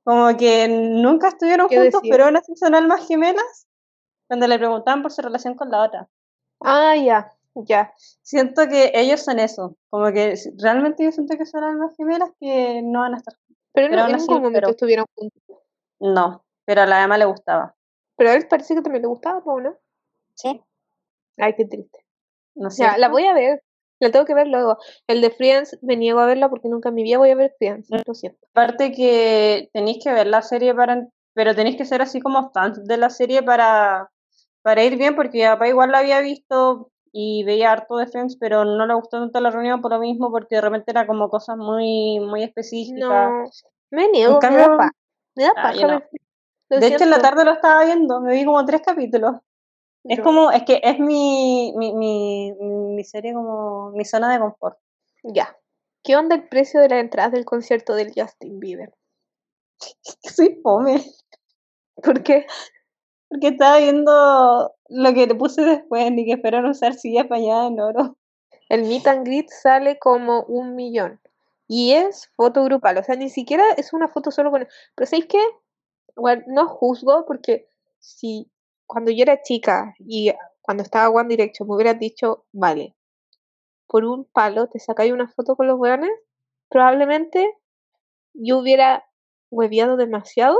[0.03, 2.11] como que nunca estuvieron ¿Qué juntos, decía?
[2.11, 3.67] pero aún así son almas gemelas,
[4.27, 6.09] cuando le preguntaban por su relación con la otra.
[6.61, 7.93] Ah, ya, ya.
[8.21, 12.81] Siento que ellos son eso, como que realmente yo siento que son almas gemelas que
[12.83, 13.35] no van a estar
[13.73, 14.69] Pero, Pero no, en ningún momento espero.
[14.71, 15.41] estuvieron juntos.
[15.99, 17.75] No, pero a la Emma le gustaba.
[18.17, 19.77] Pero a él parece que también le gustaba, ¿no?
[20.35, 20.61] Sí.
[21.37, 22.05] Ay, qué triste.
[22.55, 23.63] ¿No es Ya, la voy a ver.
[23.99, 24.77] La tengo que ver luego.
[25.07, 27.53] El de Friends me niego a verla porque nunca en mi vida voy a ver
[27.57, 27.89] Friends.
[27.89, 27.97] Mm.
[28.05, 28.47] Lo siento.
[28.51, 32.85] Aparte que tenéis que ver la serie para, pero tenéis que ser así como fans
[32.85, 34.09] de la serie para,
[34.61, 38.37] para ir bien, porque mi papá igual la había visto y veía harto de Friends,
[38.37, 41.29] pero no le gustó tanto la reunión por lo mismo, porque de repente era como
[41.29, 43.31] cosas muy, muy específicas.
[43.31, 43.49] No,
[43.91, 44.91] me niego, me da paja.
[45.35, 46.03] Me da Ah, paja no.
[46.69, 49.37] De hecho, en la tarde lo estaba viendo, me vi como tres capítulos.
[50.03, 54.77] Es como, es que es mi, mi, mi, mi serie como, mi zona de confort.
[55.23, 55.57] Ya.
[56.03, 58.93] ¿Qué onda el precio de las entradas del concierto del Justin Bieber?
[60.21, 61.03] Soy fome.
[62.01, 62.45] ¿Por qué?
[63.29, 67.79] Porque estaba viendo lo que le puse después, ni que a usar sillas apañadas en
[67.79, 68.17] oro.
[68.69, 71.19] El meet and greet sale como un millón.
[71.67, 72.97] Y es foto grupal.
[72.97, 74.67] O sea, ni siquiera es una foto solo con...
[74.95, 75.41] Pero ¿sabéis qué?
[76.15, 77.69] Bueno, no juzgo porque
[77.99, 78.51] si
[78.87, 82.95] cuando yo era chica y cuando estaba One Direction me hubieras dicho, vale,
[83.87, 86.11] por un palo te sacáis una foto con los weones,
[86.69, 87.55] probablemente
[88.33, 89.07] yo hubiera
[89.51, 90.57] hueviado demasiado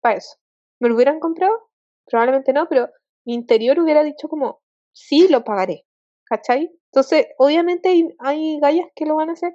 [0.00, 0.36] para eso.
[0.80, 1.67] ¿Me lo hubieran comprado?
[2.10, 2.88] Probablemente no, pero
[3.24, 4.60] mi interior hubiera dicho como,
[4.92, 5.84] sí, lo pagaré,
[6.24, 6.70] ¿cachai?
[6.92, 9.54] Entonces, obviamente hay, hay gallas que lo van a hacer,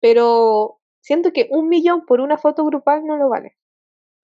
[0.00, 3.56] pero siento que un millón por una foto grupal no lo vale.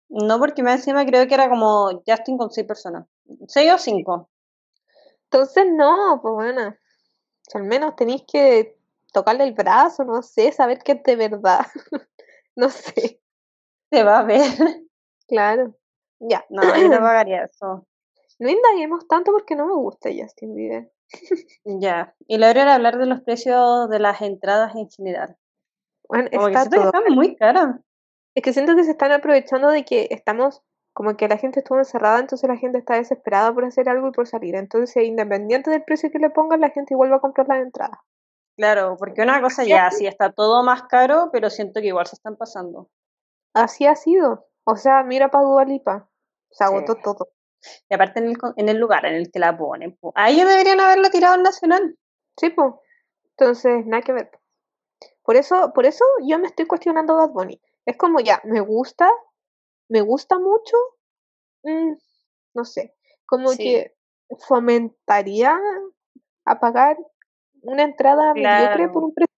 [0.09, 3.07] No, porque más encima creo que era como Justin con seis personas.
[3.49, 4.31] ¿Seis o cinco?
[5.25, 6.77] Entonces, no, pues bueno,
[7.55, 8.77] al menos tenéis que
[9.13, 11.67] tocarle el brazo, no sé, saber que es de verdad.
[12.57, 13.21] no sé,
[13.91, 14.43] Se va a ver.
[15.29, 15.75] claro.
[16.29, 17.87] Ya, No, yo no pagaría eso.
[18.39, 20.91] no indaguemos tanto porque no me gusta Justin Bieber.
[21.65, 22.15] Ya.
[22.27, 25.37] Y luego era hablar de los precios de las entradas en general.
[26.09, 26.87] Bueno, Como está que todo.
[26.87, 27.77] están muy caras.
[28.35, 31.79] Es que siento que se están aprovechando de que estamos, como que la gente estuvo
[31.79, 34.57] encerrada, entonces la gente está desesperada por hacer algo y por salir.
[34.57, 37.99] Entonces, independiente del precio que le pongan, la gente igual va a comprar las entradas.
[38.57, 42.17] Claro, porque una cosa ya, sí, está todo más caro, pero siento que igual se
[42.17, 42.89] están pasando.
[43.55, 44.47] Así ha sido.
[44.65, 46.09] O sea, mira para Dua Lipa.
[46.55, 47.01] Se agotó Sí.
[47.05, 47.29] todo.
[47.89, 49.97] Y aparte en el, en el lugar en el que la ponen.
[49.97, 50.13] po.
[50.17, 51.99] A ellos deberían haberlo tirado al Nacional.
[52.37, 52.73] Sí, pues.
[53.37, 54.31] Entonces, nada que ver.
[54.31, 54.39] po.
[55.23, 57.61] Por eso, por eso yo me estoy cuestionando Bad Bunny.
[57.87, 59.11] Es como ya, me gusta,
[59.89, 60.77] me gusta mucho,
[61.65, 61.93] mm,
[62.55, 62.95] no sé,
[63.27, 63.59] como Sí.
[63.65, 63.95] que
[64.47, 65.59] fomentaría
[66.47, 66.97] a pagar
[67.63, 69.07] una entrada mediocre por Claro.
[69.07, 69.35] un precio.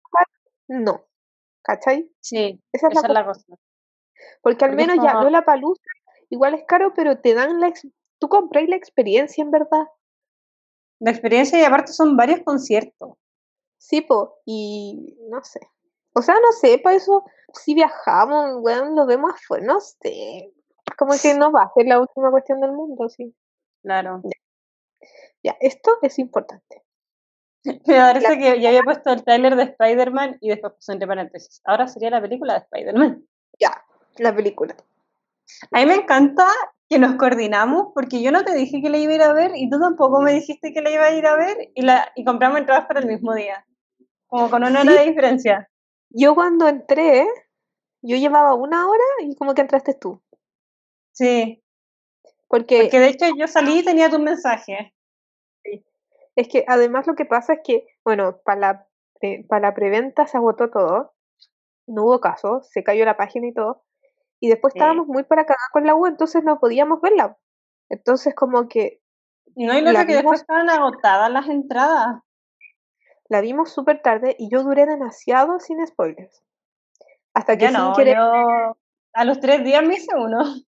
[0.68, 1.06] No,
[1.62, 2.10] ¿cachai?
[2.20, 3.46] Sí, Esa es la esa es la cosa.
[4.42, 5.82] Porque al Porque es menos ya no la palusa,
[6.30, 7.86] igual es caro, pero te dan la ex-
[8.18, 9.86] tú compráis la experiencia en verdad.
[11.00, 13.14] La experiencia y aparte son varios conciertos.
[13.78, 15.60] Sí, po, y no sé.
[16.14, 20.52] O sea, no sé, para eso, si viajamos, weón, lo vemos afuera, no sé.
[20.96, 23.34] Como que no va a ser la última cuestión del mundo, sí.
[23.82, 24.22] Claro.
[25.42, 26.82] Ya, esto es importante.
[27.64, 31.60] Me parece que ya había puesto el tráiler de Spider-Man y después puso entre paréntesis.
[31.64, 33.26] Ahora sería la película de Spider-Man.
[33.58, 33.84] Ya,
[34.18, 34.74] la película.
[35.72, 36.46] A mí me encanta
[36.88, 39.52] que nos coordinamos porque yo no te dije que la iba a ir a ver
[39.56, 42.24] y tú tampoco me dijiste que la iba a ir a ver y, la, y
[42.24, 43.66] compramos entradas para el mismo día.
[44.26, 44.98] Como con una hora Sí.
[44.98, 45.70] de diferencia.
[46.10, 47.26] Yo cuando entré,
[48.02, 50.22] yo llevaba una hora y como que entraste tú.
[51.12, 51.62] Sí.
[52.48, 54.94] Porque Porque de hecho yo salí y tenía tu mensaje.
[56.36, 58.86] es que además lo que pasa es que, bueno, para la,
[59.20, 61.14] pre- para la preventa se agotó todo.
[61.88, 63.84] No hubo caso, se cayó la página y todo.
[64.40, 64.78] Y después Sí.
[64.78, 67.36] estábamos muy para cagar con la U, entonces no podíamos verla.
[67.88, 69.00] Entonces como que
[69.54, 72.20] No, y lo que después estaban agotadas las entradas.
[73.28, 76.42] La vimos súper tarde y yo duré demasiado sin spoilers.
[77.34, 78.76] Hasta que Ya sin no, querer yo
[79.14, 80.38] a los tres días me hice uno.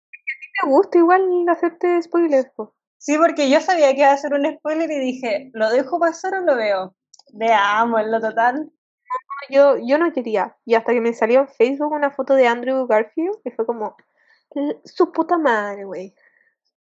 [0.64, 2.50] me gusta igual hacerte spoilers.
[2.56, 2.74] po.
[2.98, 6.34] Sí, porque yo sabía que iba a ser un spoiler y dije, ¿lo dejo pasar
[6.34, 6.94] o lo veo?
[7.32, 8.70] Veamos, en lo total.
[9.48, 10.56] Yo, yo no quería.
[10.64, 13.96] Y hasta que me salió en Facebook una foto de Andrew Garfield y fue como,
[14.54, 16.14] "L- su puta madre, güey.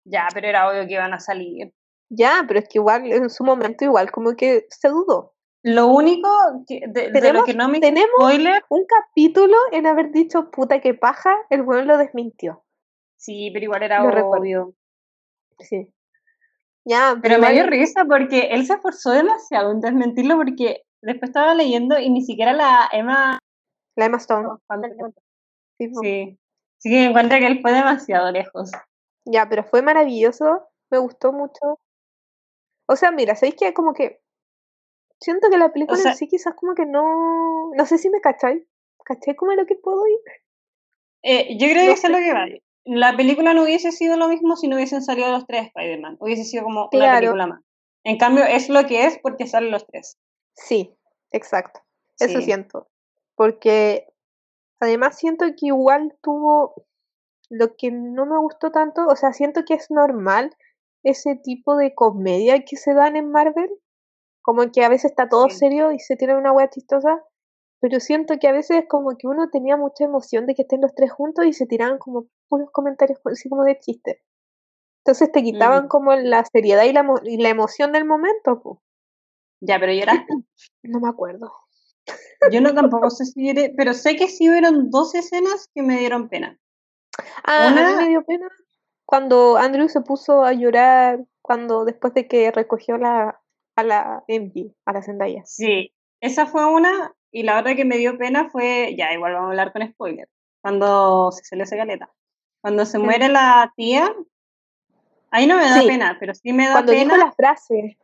[0.06, 1.74] Ya, pero era obvio que iban a salir.
[2.10, 5.34] Ya, pero es que igual en su momento igual como que se dudó.
[5.64, 6.30] Lo único
[6.68, 10.80] que, de, de lo que no me tenemos- spoiler, Un capítulo en haber dicho puta
[10.80, 12.64] que paja, el weón lo desmintió.
[13.18, 14.42] sí, pero igual era Lo recuerdo.
[14.42, 14.74] obvio.
[15.60, 15.92] Sí.
[16.88, 21.54] Ya, Pero me dio risa porque él se esforzó demasiado en desmentirlo porque después estaba
[21.56, 23.40] leyendo y ni siquiera la Emma...
[23.98, 24.48] La Emma Stone.
[25.78, 25.92] sí.
[26.02, 26.40] Sí,
[26.80, 28.72] sí que encuentra que él fue demasiado lejos.
[29.26, 31.80] Ya, pero fue maravilloso, me gustó mucho.
[32.88, 34.22] O sea, mira, ¿sabéis que como que
[35.20, 38.22] siento que la película sea- en sí quizás como que no, no sé si me
[38.22, 38.64] cacháis,
[39.04, 40.20] ¿cachai como lo que puedo ir?
[41.24, 42.46] Eh, yo creo No que eso es lo que va.
[42.84, 46.18] La película no hubiese sido lo mismo si no hubiesen salido los tres Spider-Man.
[46.20, 47.20] Hubiese sido como una Claro.
[47.20, 47.62] película más.
[48.04, 50.20] En cambio, es lo que es porque salen los tres.
[50.56, 50.98] Sí,
[51.32, 51.82] exacto,
[52.20, 52.88] eso siento.
[53.36, 54.08] Porque
[54.80, 56.76] además siento que igual tuvo
[57.50, 60.56] lo que no me gustó tanto, o sea, siento que es normal
[61.04, 63.70] ese tipo de comedia que se dan en Marvel,
[64.42, 65.58] como que a veces está todo Sí.
[65.60, 67.24] serio y se tiene una wea chistosa,
[67.82, 70.96] pero siento que a veces como que uno tenía mucha emoción de que estén los
[70.96, 74.24] tres juntos y se tiraban como puros comentarios así como de chiste.
[75.06, 75.90] Entonces te quitaban Mm.
[75.90, 78.82] como la seriedad y la, y la emoción del momento, po.
[79.62, 80.28] Ya, pero lloraste.
[80.84, 81.52] No me acuerdo.
[82.52, 85.98] Yo no tampoco sé si lloré, pero sé que sí hubieron dos escenas que me
[86.00, 86.60] dieron pena.
[87.44, 88.48] Ah, a mí Una- me dio pena
[89.06, 93.40] cuando Andrew se puso a llorar cuando después de que recogió la,
[93.76, 95.44] a la MJ, a la Zendaya.
[95.46, 97.14] Sí, esa fue una.
[97.32, 100.30] Y la otra que me dio pena fue, ya, igual vamos a hablar con spoiler.
[100.62, 102.12] Cuando se salió esa caleta.
[102.62, 104.12] Cuando se muere la tía,
[105.32, 105.88] ahí no me da Sí.
[105.88, 107.14] pena, pero sí me da Cuando pena.
[107.14, 107.98] dijo la frase,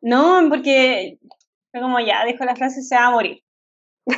[0.00, 1.18] No, porque
[1.70, 3.42] fue como ya, dijo la frase, se va a morir.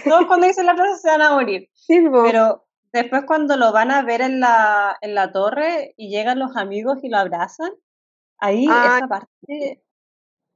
[0.05, 1.69] Todos cuando dicen la frase se van a morir.
[1.75, 6.39] sí, Pero después cuando lo van a ver en la, en la torre y llegan
[6.39, 7.73] los amigos y lo abrazan,
[8.39, 9.83] ahí Ah, esa parte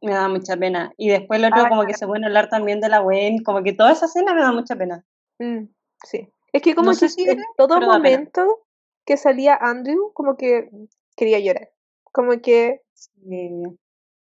[0.01, 0.93] me da mucha pena.
[0.97, 3.62] Y después el otro Ah, como que se a hablar también de la Gwen, como
[3.62, 5.05] que toda esa escena me da mucha pena.
[5.39, 5.65] Mm,
[6.05, 6.28] sí.
[6.53, 8.66] Es que como No que si en todo momento
[9.05, 10.70] que salía Andrew, como que
[11.16, 11.70] quería llorar.
[12.12, 13.51] Como que Sí.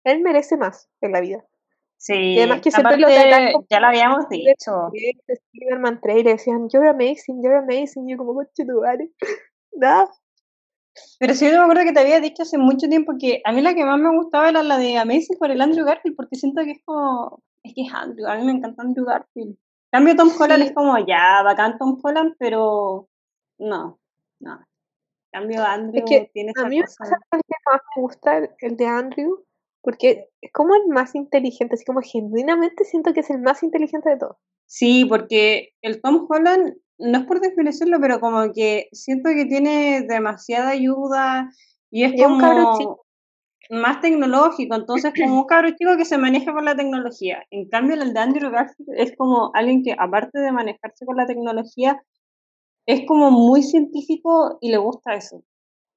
[0.06, 1.46] Él merece más en la vida.
[2.08, 4.90] Y además Sí, que siempre lo tratan como ya lo habíamos dicho.
[4.94, 8.08] de Spider-Man 3 y le decían, you're amazing, you're amazing.
[8.08, 9.10] Y yo como, coche tu madre.
[9.78, 10.10] No.
[11.20, 13.62] Pero sí, yo me acuerdo que te había dicho hace mucho tiempo que a mí
[13.62, 16.64] la que más me gustaba era la de Amazing por el Andrew Garfield, porque siento
[16.64, 19.50] que es como, es que es Andrew, a mí me encanta Andrew Garfield.
[19.50, 19.58] En
[19.92, 20.68] cambio Tom Holland Sí.
[20.70, 23.10] es como, ya, bacán Tom Holland, pero
[23.60, 24.00] no,
[24.40, 24.54] no.
[25.34, 27.04] En cambio Es Andrew que tiene a esa mí me cosa.
[27.34, 29.46] el que más me gusta el, el de Andrew,
[29.86, 34.10] porque es como el más inteligente, así como genuinamente siento que es el más inteligente
[34.10, 34.38] de todos.
[34.66, 40.02] Sí, porque el Tom Holland, no es por desmerecerlo, pero como que siento que tiene
[40.08, 41.50] demasiada ayuda
[41.92, 43.06] y es Y es un cabro como chico.
[43.70, 47.44] más tecnológico, entonces como un cabro chico que se maneja con la tecnología.
[47.52, 51.28] En cambio, el de Andrew Garfield es como alguien que aparte de manejarse con la
[51.28, 52.02] tecnología,
[52.88, 55.44] es como muy científico y le gusta eso.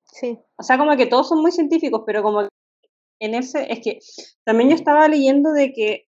[0.05, 0.39] Sí.
[0.59, 2.49] O sea, como que todos son muy científicos, pero como
[3.21, 3.99] en ese, es que
[4.45, 6.07] también yo estaba leyendo de que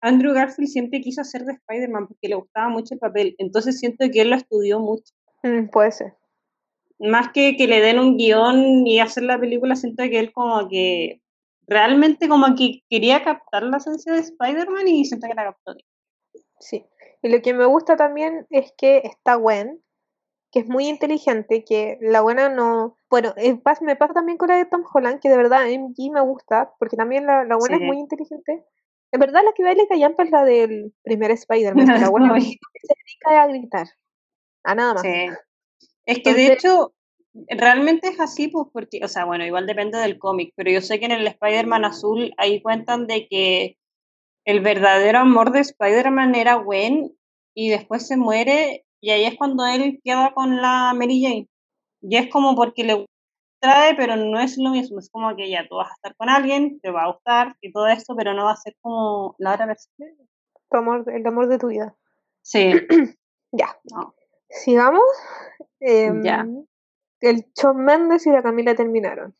[0.00, 4.06] Andrew Garfield siempre quiso hacer de Spider-Man porque le gustaba mucho el papel, entonces siento
[4.10, 5.12] que él lo estudió mucho.
[5.42, 6.14] Mm, puede ser.
[6.98, 10.68] Más que que le den un guion y hacer la película, siento que él como
[10.68, 11.20] que
[11.66, 15.74] realmente como que quería captar la esencia de Spider-Man y siento que la captó.
[16.58, 16.84] Sí.
[17.22, 19.80] Y lo que me gusta también es que está Gwen,
[20.52, 22.96] que es muy inteligente, que la buena no...
[23.08, 26.20] Bueno, eh, me pasa también con la de Tom Holland, que de verdad MG me
[26.20, 27.82] gusta, porque también la, la buena Sí.
[27.82, 28.64] es muy inteligente.
[29.12, 32.40] En verdad la que baila callampa es la del primer Spider-Man, que la buena No,
[32.40, 33.86] se dedica a gritar,
[34.64, 35.02] a nada más.
[35.02, 35.28] Sí.
[36.04, 36.92] Es que de hecho,
[37.48, 40.98] realmente es así, pues, porque, o sea, bueno, igual depende del cómic, pero yo sé
[40.98, 43.78] que en el Spider-Man azul ahí cuentan de que
[44.44, 47.16] el verdadero amor de Spider-Man era Gwen
[47.54, 51.48] y después se muere y ahí es cuando él queda con la Mary Jane.
[52.00, 53.04] Y es como porque le
[53.60, 56.28] trae, pero no es lo mismo, es como que ya tú vas a estar con
[56.28, 59.54] alguien, te va a gustar y todo esto, pero no va a ser como la
[59.54, 60.08] otra versión.
[60.70, 61.94] Tu amor, el amor de tu vida.
[62.42, 62.72] Sí,
[63.52, 64.14] Ya, no.
[64.48, 65.02] sigamos.
[65.80, 66.46] Em, Ya.
[67.20, 69.34] El Shawn Mendes y la Camila terminaron.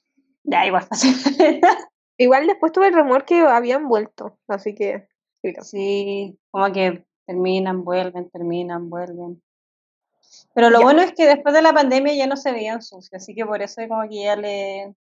[0.45, 0.87] ya igual.
[2.19, 5.09] Igual después tuve el rumor que habían vuelto, así que...
[5.63, 9.43] Sí, como que terminan, vuelven, terminan, vuelven.
[10.55, 10.85] Pero lo Ya.
[10.85, 13.63] bueno es que después de la pandemia ya no se veían sucios, así que por
[13.63, 14.95] eso como que ya le...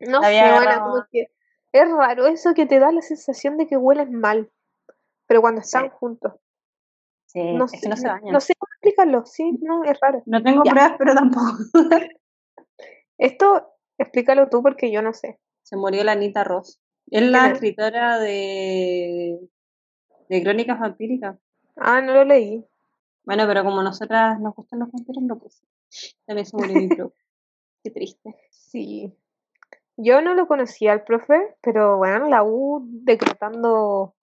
[0.00, 1.30] No sé, bueno, como que
[1.72, 4.50] es raro eso que te da la sensación de que huelen mal,
[5.26, 5.90] pero cuando están Sí.
[5.98, 6.32] juntos.
[7.26, 8.32] Sí, No es sé, que no se no, bañan.
[8.32, 10.22] no sé cómo explicarlo, sí, no, es raro.
[10.26, 10.70] No tengo Ya.
[10.72, 11.52] pruebas, pero tampoco.
[13.18, 15.38] Esto, explícalo tú porque yo no sé.
[15.62, 16.80] se murió la Anita Ross.
[17.10, 19.38] Es la escritora de,
[20.28, 21.36] de Crónicas Vampíricas.
[21.76, 22.64] Ah, no lo leí.
[23.24, 25.64] Bueno, pero como nosotras nos gustan los vampiros, lo puse.
[26.26, 27.16] También se murió mi profe.
[27.84, 28.36] Qué triste.
[28.50, 29.12] Sí.
[29.96, 34.14] Yo no lo conocía al profe, pero bueno, la U decretando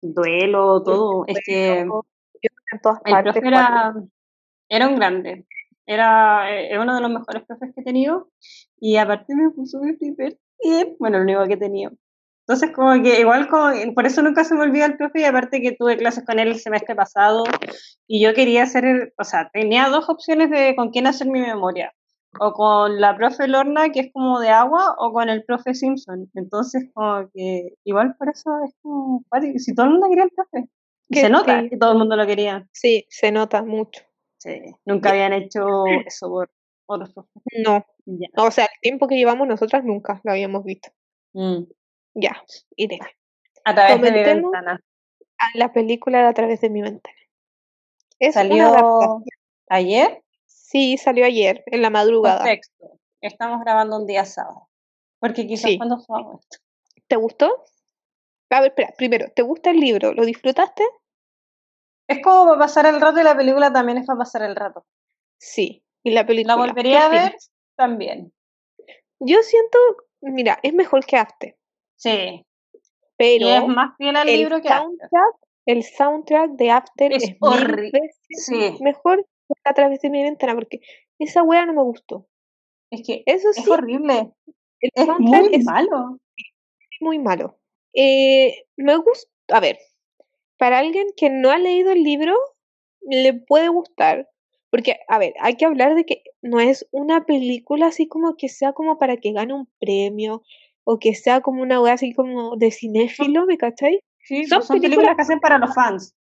[0.00, 1.24] Duelo, todo.
[1.26, 1.84] Es que...
[1.84, 2.06] duelo,
[2.72, 3.32] en todas El partes.
[3.32, 3.94] profe era,
[4.68, 5.46] era un grande.
[5.86, 8.30] Era, eh, uno de los mejores profes que he tenido.
[8.78, 10.98] Y aparte me puso mi primer 10.
[10.98, 11.92] Bueno, lo único que he tenido.
[12.48, 15.20] Entonces, como que igual, como, por eso nunca se me olvida el profe.
[15.20, 17.44] Y aparte que tuve clases con él el semestre pasado.
[18.06, 21.40] Y yo quería hacer, el- o sea, tenía dos opciones de con quién hacer mi
[21.40, 21.92] memoria.
[22.40, 26.30] O con la profe Lorna, que es como de agua, o con el profe Simpson.
[26.34, 29.22] Entonces, como que igual por eso es como,
[29.56, 30.68] si todo el mundo quería el profe.
[31.10, 32.66] Que se nota que todo el mundo lo quería.
[32.72, 34.02] Sí, se nota mucho.
[34.38, 35.66] Sí, nunca habían hecho
[36.06, 36.50] eso por
[36.86, 37.42] otros profes.
[37.66, 38.28] No, Ya.
[38.36, 40.88] o sea, el tiempo que llevamos nosotras nunca lo habíamos visto.
[41.34, 41.64] Mm.
[42.20, 42.42] Ya,
[42.74, 42.98] iré.
[43.64, 44.82] A través de mi ventana.
[45.38, 47.16] A la película a través de mi ventana.
[48.18, 49.22] Es Salió
[49.68, 50.24] ayer.
[50.46, 52.38] Sí, salió ayer, en la madrugada.
[52.38, 52.98] Contexto.
[53.20, 54.68] Estamos grabando un día sábado.
[55.20, 55.76] Porque quizás Sí.
[55.76, 56.58] cuando subamos esto.
[57.06, 57.64] ¿Te gustó?
[58.50, 60.12] A ver, espera, primero, ¿te gusta el libro?
[60.12, 60.82] ¿Lo disfrutaste?
[62.08, 64.84] Es como para pasar el rato y la película también es para pasar el rato.
[65.38, 65.84] Sí.
[66.02, 66.56] ¿Y la película?
[66.56, 67.36] La ¿Qué volvería a ver
[67.76, 68.32] también.
[69.20, 69.78] Yo siento,
[70.20, 71.56] mira, es mejor que After,
[72.00, 72.44] Sí.
[73.16, 74.82] pero y es más fiel al el libro que After.
[74.88, 75.34] soundtrack,
[75.66, 78.76] el soundtrack de After Es es, mil veces Sí.
[78.80, 80.80] mejor que a través de mi ventana, porque
[81.18, 82.26] esa wea no me gustó.
[82.90, 84.32] Es que Eso es sí, horrible.
[84.80, 86.18] el Es soundtrack muy es malo.
[87.00, 87.58] muy malo.
[87.94, 89.78] Eh, me gusta, a ver,
[90.58, 92.34] para alguien que no ha leído el libro,
[93.02, 94.28] le puede gustar,
[94.70, 98.48] Porque, a ver, hay que hablar de que no es una película así como que
[98.50, 100.42] sea como para que gane un premio
[100.90, 104.00] o que sea como una wea así como de cinéfilo, ¿me cachai?
[104.22, 106.14] Sí, Son pues son películas películas- que hacen para los fans.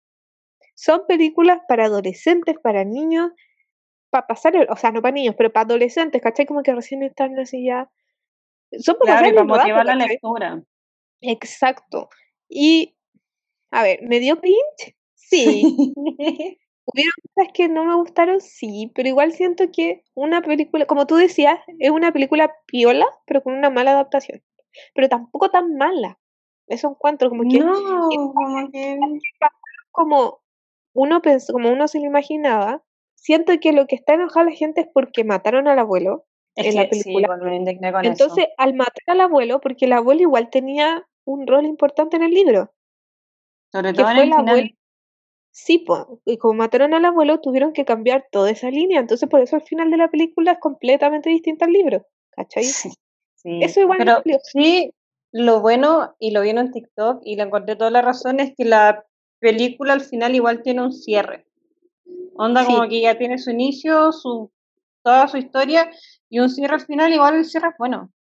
[0.74, 3.30] Son películas para adolescentes, para niños,
[4.10, 6.46] para pasar, el- o sea, no para niños, pero para adolescentes, ¿cachai?
[6.46, 7.88] Como que recién están así ya.
[8.80, 10.08] Son para Claro, pasar y para el motivar la ¿cachai?
[10.08, 10.62] lectura.
[11.20, 12.08] Exacto.
[12.48, 12.96] Y,
[13.70, 14.96] a ver, ¿me dio cringe?
[15.14, 15.62] Sí.
[16.88, 18.40] ¿Hubieron cosas que no me gustaron?
[18.40, 23.42] Sí, pero igual siento que una película, como tú decías, es una película piola, pero
[23.42, 24.42] con una mala adaptación.
[24.94, 26.18] Pero tampoco tan mala.
[26.66, 28.98] Eso encuentro, como que no, como que...
[29.90, 30.40] como
[30.94, 32.82] uno pensó, como uno se lo imaginaba.
[33.14, 36.76] Siento que lo que está enojada la gente es porque mataron al abuelo Es en
[36.76, 37.28] la que película.
[37.28, 38.54] con Entonces, eso.
[38.58, 42.72] al matar al abuelo, porque el abuelo igual tenía un rol importante en el libro,
[43.72, 44.54] Sobre que todo en fue el abuelo.
[44.56, 44.78] final.
[45.50, 49.00] Sí, po, y como mataron al abuelo, tuvieron que cambiar toda esa línea.
[49.00, 52.06] Entonces, por eso el final de la película es completamente distinto al libro.
[52.30, 52.64] ¿Cachai?
[52.64, 52.90] Sí,
[53.46, 53.60] sí.
[53.62, 54.38] Eso igual Pero dolió.
[54.42, 54.92] sí,
[55.32, 58.64] lo bueno, y lo vi en TikTok, y le encontré toda la razón, es que
[58.64, 59.04] la
[59.38, 61.46] película al final igual tiene un cierre.
[62.34, 62.74] Onda Sí.
[62.74, 64.50] como que ya tiene su inicio, su
[65.02, 65.90] toda su historia,
[66.28, 68.10] y un cierre al final, igual el cierre es bueno.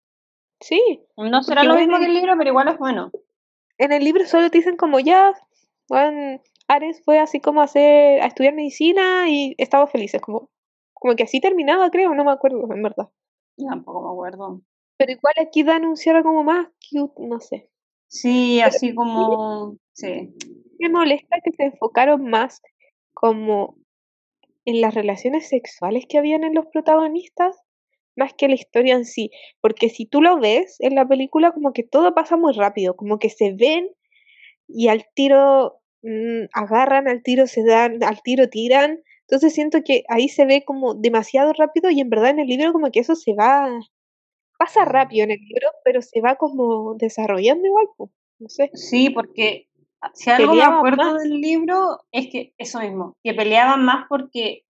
[0.60, 0.80] Sí,
[1.16, 3.10] No será lo mismo que el- libro, pero igual es bueno.
[3.78, 5.32] en el libro solo te dicen como ya,
[5.90, 10.14] weón, Ares fue así como a hacer, a estudiar medicina y estaba feliz.
[10.14, 10.48] Es como,
[10.94, 13.08] como que así terminaba, creo, no me acuerdo, en verdad.
[13.58, 14.60] Yo tampoco me acuerdo.
[14.96, 17.70] Pero igual aquí dan un cierre como más cute, no sé.
[18.08, 19.76] Sí, así como...
[19.92, 20.34] Sí.
[20.78, 22.60] Me molesta que se enfocaron más
[23.14, 23.76] como
[24.64, 27.56] en las relaciones sexuales que habían en los protagonistas,
[28.16, 29.30] más que la historia en sí.
[29.60, 33.18] Porque si tú lo ves en la película, como que todo pasa muy rápido, como
[33.18, 33.90] que se ven
[34.68, 39.02] y al tiro mm, agarran, al tiro se dan, al tiro tiran.
[39.22, 42.72] Entonces siento que ahí se ve como demasiado rápido y en verdad en el libro
[42.72, 43.68] como que eso se va,
[44.58, 48.70] pasa rápido en el libro, pero se va como desarrollando igual, po, no sé.
[48.74, 49.68] Sí, porque
[50.14, 51.22] si algo me acuerdo más.
[51.22, 54.62] del libro es que eso mismo, que peleaban más porque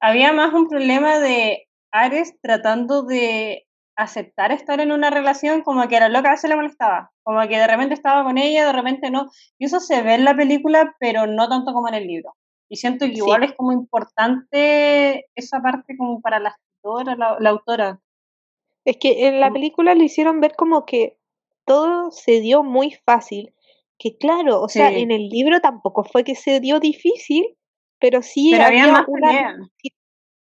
[0.00, 5.96] había más un problema de Ares tratando de aceptar estar en una relación como que
[5.96, 8.72] a la loca a veces le molestaba, como que de repente estaba con ella, de
[8.72, 12.06] repente no, y eso se ve en la película, pero no tanto como en el
[12.08, 12.34] libro.
[12.68, 13.18] Y siento que Sí.
[13.18, 18.00] igual es como importante esa parte como para la escritora, la, la autora.
[18.84, 21.16] Es que en la película lo hicieron ver como que
[21.64, 23.54] todo se dio muy fácil.
[23.98, 25.00] Que claro, o sea, Sí.
[25.00, 27.56] en el libro tampoco fue que se dio difícil,
[28.00, 29.70] pero sí Pero había había más una,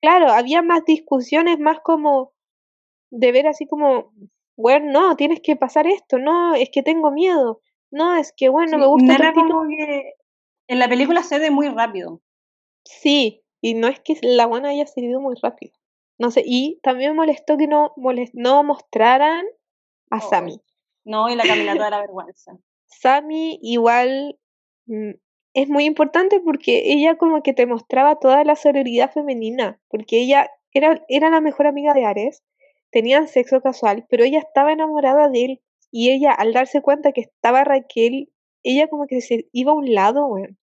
[0.02, 2.34] claro, había más discusiones, más como
[3.12, 4.14] de ver así como,
[4.58, 7.62] bueno, no, tienes que pasar esto, no, es que tengo miedo,
[7.92, 9.42] no, es que bueno, me gusta tipo.
[9.42, 10.14] como que
[10.68, 12.22] en la película se ve muy rápido.
[12.86, 15.74] Sí, y no es que la buena haya seguido muy rápido.
[16.22, 19.44] No sé, y también me molestó que no, moles- no mostraran
[20.12, 20.30] a Oh.
[20.30, 20.62] Sammy.
[21.04, 22.58] No, y la caminata de la vergüenza.
[22.86, 24.38] Sammy igual
[24.86, 25.12] mm,
[25.54, 30.50] es muy importante porque ella como que te mostraba toda la sororidad femenina, porque ella
[30.74, 32.44] era, era la mejor amiga de Ares,
[32.92, 35.62] tenían sexo casual, pero ella estaba enamorada de él
[35.92, 38.30] y ella al darse cuenta que estaba Raquel,
[38.64, 40.58] ella como que se iba a un lado, weón.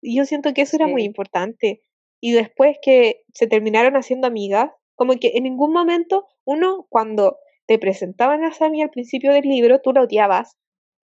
[0.00, 1.82] Y yo siento que eso era muy importante.
[2.20, 7.78] Y después que se terminaron haciendo amigas, como que en ningún momento uno cuando te
[7.78, 10.56] presentaban a Sammy al principio del libro, tú la odiabas,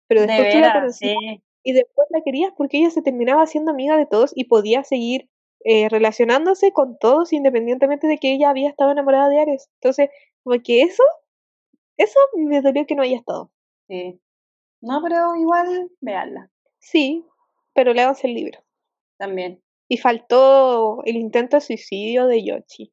[0.09, 1.43] pero De después tú la conocías sí.
[1.63, 5.29] y después la querías porque ella se terminaba haciendo amiga de todos y podía seguir
[5.65, 9.71] eh, relacionándose con todos independientemente de que ella había estado enamorada de Ares.
[9.81, 10.11] Entonces,
[10.43, 11.03] como que eso,
[11.97, 13.51] eso me dolió que no haya estado.
[13.89, 14.21] sí.
[14.85, 16.51] No, pero igual, veanla
[16.81, 17.25] Sí,
[17.73, 18.59] pero leanse el libro.
[19.17, 19.63] también.
[19.89, 22.93] Y faltó el intento de suicidio de Yoshi.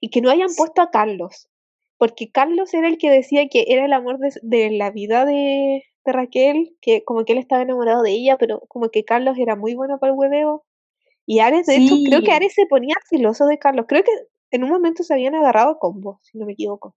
[0.00, 1.48] Y que no hayan puesto a Carlos.
[1.98, 5.84] Porque Carlos era el que decía que era el amor de, de la vida de,
[6.04, 9.54] de Raquel, que como que él estaba enamorado de ella, pero como que Carlos era
[9.56, 10.64] muy bueno para el hueveo.
[11.26, 12.32] Y Ares, de hecho, creo que.
[12.32, 13.86] Ares se ponía celoso de Carlos.
[13.88, 14.10] Creo que
[14.50, 16.96] en un momento se habían agarrado a combo, si no me equivoco.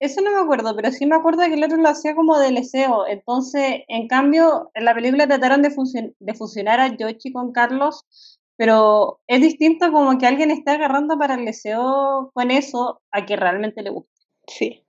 [0.00, 2.50] Eso no me acuerdo, pero sí me acuerdo que el otro lo hacía como de
[2.52, 3.06] deseo.
[3.06, 8.40] Entonces, en cambio, en la película trataron de, fusion- de fusionar a Yoshi con Carlos,
[8.56, 13.36] pero es distinto como que alguien está agarrando para el deseo con eso a que
[13.36, 14.10] realmente le gusta.
[14.46, 14.84] Sí.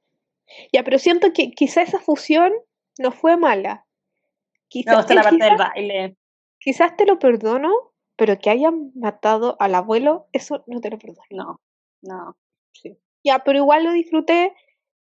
[0.72, 2.54] Ya, pero siento que quizá esa fusión
[3.00, 3.86] no fue mala.
[4.54, 6.18] Me Quizá, gusta la parte quizá- del baile.
[6.60, 7.72] quizás te lo perdono,
[8.18, 11.22] pero que hayan matado al abuelo, eso no te lo perdono.
[11.32, 11.60] No,
[12.02, 12.38] no.
[12.74, 12.98] Sí.
[13.24, 14.54] Ya, pero igual lo disfruté.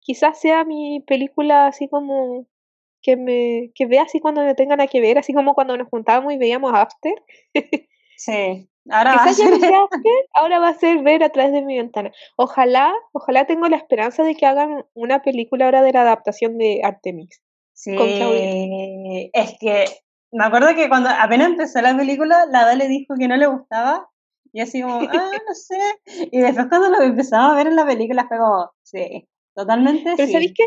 [0.00, 2.46] Quizás sea mi película así como
[3.02, 5.88] que me que vea así cuando me tengan a que ver, así como cuando nos
[5.88, 7.14] juntábamos y veíamos After.
[8.16, 8.68] Sí.
[8.90, 9.48] Ahora va a ser
[10.34, 12.12] ahora va a ser ver a través de mi ventana.
[12.36, 16.80] Ojalá, ojalá tengo la esperanza de que hagan una película ahora de la adaptación de
[16.84, 17.42] Artemis.
[17.72, 19.30] Sí, con Claudia.
[19.32, 19.84] es que
[20.32, 24.08] me acuerdo que cuando apenas empezó la película, la Dale dijo que no le gustaba.
[24.52, 25.78] Y así como, ah, no sé.
[26.30, 30.26] Y después cuando lo empezamos a ver en la película fue como, sí, totalmente Pero
[30.26, 30.32] sí.
[30.32, 30.66] ¿sabéis qué?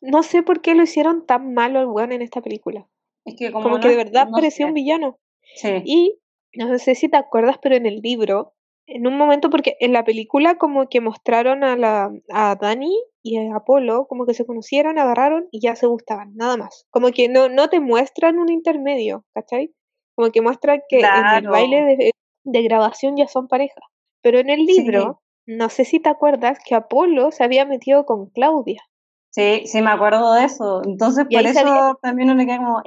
[0.00, 2.86] No sé por qué lo hicieron tan malo al weón en esta película.
[3.24, 4.68] Es que como, Como no que de verdad no parecía sé.
[4.70, 5.18] un villano.
[5.56, 6.18] Sí, Y
[6.54, 8.54] no sé si te acuerdas, pero en el libro,
[8.86, 13.36] en un momento, porque en la película como que mostraron a la a Dani y
[13.38, 16.86] a Apolo, como que se conocieron, agarraron y ya se gustaban, nada más.
[16.90, 19.74] Como que no, no te muestran un intermedio, ¿cachai?
[20.14, 21.04] Como que muestran que en
[21.44, 22.10] el baile de,
[22.44, 23.80] de grabación ya son pareja.
[24.22, 24.80] Pero en el Sí.
[24.80, 28.82] libro, no sé si te acuerdas que Apolo se había metido con Claudia.
[29.30, 30.82] sí, sí me acuerdo de eso.
[30.84, 32.82] Entonces Y por eso salía- también uno le queda como.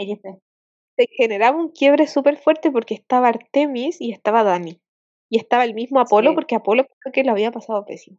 [1.07, 4.81] Se generaba un quiebre súper fuerte porque estaba Artemis y estaba Dani.
[5.29, 6.35] Y estaba el mismo Apolo Sí.
[6.35, 8.17] porque Apolo creo que lo había pasado pésimo.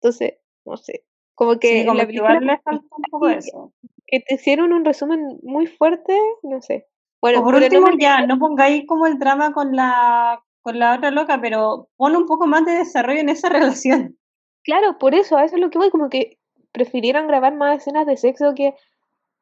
[0.00, 0.34] Entonces,
[0.64, 1.04] no sé.
[1.34, 3.72] Como que Sí, en como la que igual película le falta un poco sí, eso.
[4.06, 6.86] que te hicieron un resumen muy fuerte, no sé.
[7.20, 10.78] Bueno, O por no último, me- ya, no pongáis como el drama con la, con
[10.78, 13.48] la otra loca, pero pon un poco más de desarrollo en esa
[13.80, 14.18] relación.
[14.64, 16.38] claro, por eso, a eso es lo que voy, como que
[16.72, 18.74] prefirieron grabar más escenas de sexo que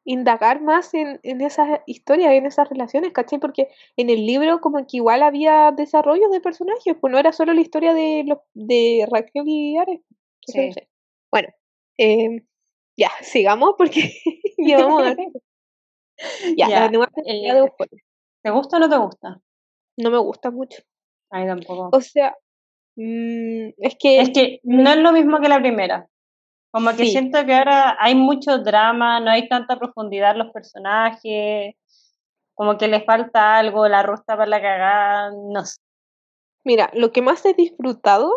[0.06, 3.38] indagar más en, en esas historias, en esas relaciones, ¿cachai?
[3.40, 7.52] Porque en el libro como que igual había desarrollo de personajes, pues no era solo
[7.52, 10.00] la historia de los de Raquel y Ares.
[10.46, 10.70] Sí.
[11.30, 11.48] Bueno,
[11.98, 12.42] eh,
[12.96, 14.12] ya, sigamos porque
[14.58, 15.16] llevamos a-
[16.56, 18.02] ya, Ya, la de eh, Euphoria.
[18.42, 19.40] ¿Te gusta o no te gusta?
[19.98, 20.82] No me gusta mucho.
[21.30, 21.90] A mí tampoco.
[21.92, 22.36] O sea,
[22.96, 26.08] mm, es que Es que no es lo mismo que la primera.
[26.76, 27.12] Como que Sí.
[27.12, 31.74] siento que ahora hay mucho drama, no hay tanta profundidad en los personajes,
[32.54, 35.80] como que le falta algo, la rusta para la cagada, no sé.
[36.64, 38.30] Mira, lo que más he disfrutado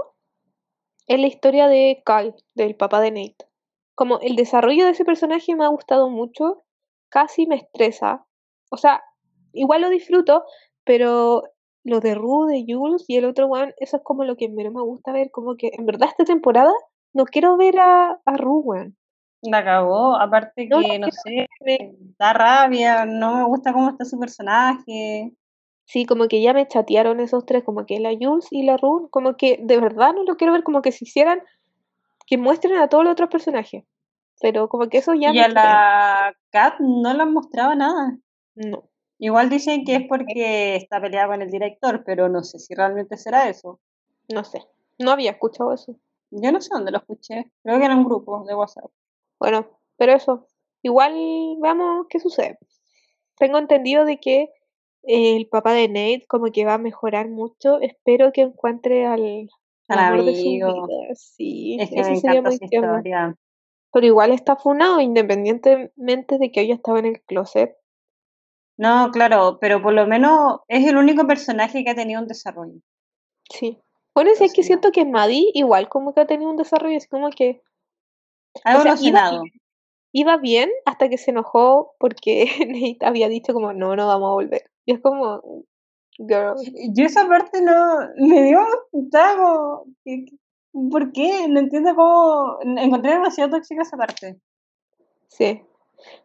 [1.07, 3.45] es la historia de Kyle, del papá de Nate.
[3.93, 6.63] Como el desarrollo de ese personaje me ha gustado mucho,
[7.09, 8.25] casi me estresa.
[8.71, 9.03] O sea,
[9.51, 10.45] igual lo disfruto,
[10.85, 11.43] pero
[11.83, 14.73] lo de Rue, de Jules y el otro one, eso es como lo que menos
[14.73, 15.29] me gusta ver.
[15.29, 16.71] Como que en verdad esta temporada
[17.14, 18.95] no quiero ver a, a weón.
[19.41, 21.48] La cagó, aparte No, que, no no sé,
[22.18, 25.34] da rabia, no me gusta cómo está su personaje.
[25.86, 29.10] Sí, como que ya me chatearon esos tres, como que la Jules y la Rue,
[29.10, 31.41] como que de verdad no lo quiero ver, como que si hicieran
[32.27, 33.86] que muestren a todos los otros personajes.
[34.41, 38.18] Pero como que eso ya Y me a la Kat no le han mostrado nada.
[38.56, 38.90] No.
[39.18, 43.18] Igual dicen que es porque está peleada con el director, pero no sé si realmente
[43.18, 43.80] será eso.
[44.34, 44.64] No sé,
[44.98, 45.98] no había escuchado eso.
[46.31, 47.51] Yo no sé dónde lo escuché.
[47.64, 48.91] Creo que era un grupo de WhatsApp.
[49.39, 50.47] Bueno, pero eso,
[50.84, 51.14] igual
[51.61, 52.60] veamos qué sucede.
[53.38, 54.49] Tengo entendido de que
[55.03, 57.80] eh, el papá de Nate como que va a mejorar mucho.
[57.81, 59.49] Espero que encuentre al,
[59.88, 60.88] Al amor de su amigo.
[60.88, 61.15] vida.
[61.15, 63.35] Sí, Es que eso sería muy historia.
[63.91, 67.76] Pero igual está funado independientemente de que ella estaba en el closet.
[68.77, 72.80] No, claro, pero por lo menos es el único personaje que ha tenido un desarrollo.
[73.51, 73.80] Sí.
[74.15, 77.07] Bueno, si es que siento que Maddie igual como que ha tenido un desarrollo así
[77.07, 77.61] como que
[78.64, 78.95] Ha O sea,
[80.11, 82.45] iba bien hasta que se enojó porque
[82.98, 84.69] Nate había dicho como no, no vamos a volver.
[84.86, 85.41] Y es como,
[86.18, 86.56] girl,
[86.94, 88.60] Yo esa parte no me dio
[88.94, 90.38] estaba como, ¿qué- qué-
[90.91, 91.48] ¿Por qué?
[91.49, 92.60] No entiendo cómo.
[92.61, 94.40] Encontré demasiado tóxica esa parte.
[95.27, 95.61] sí.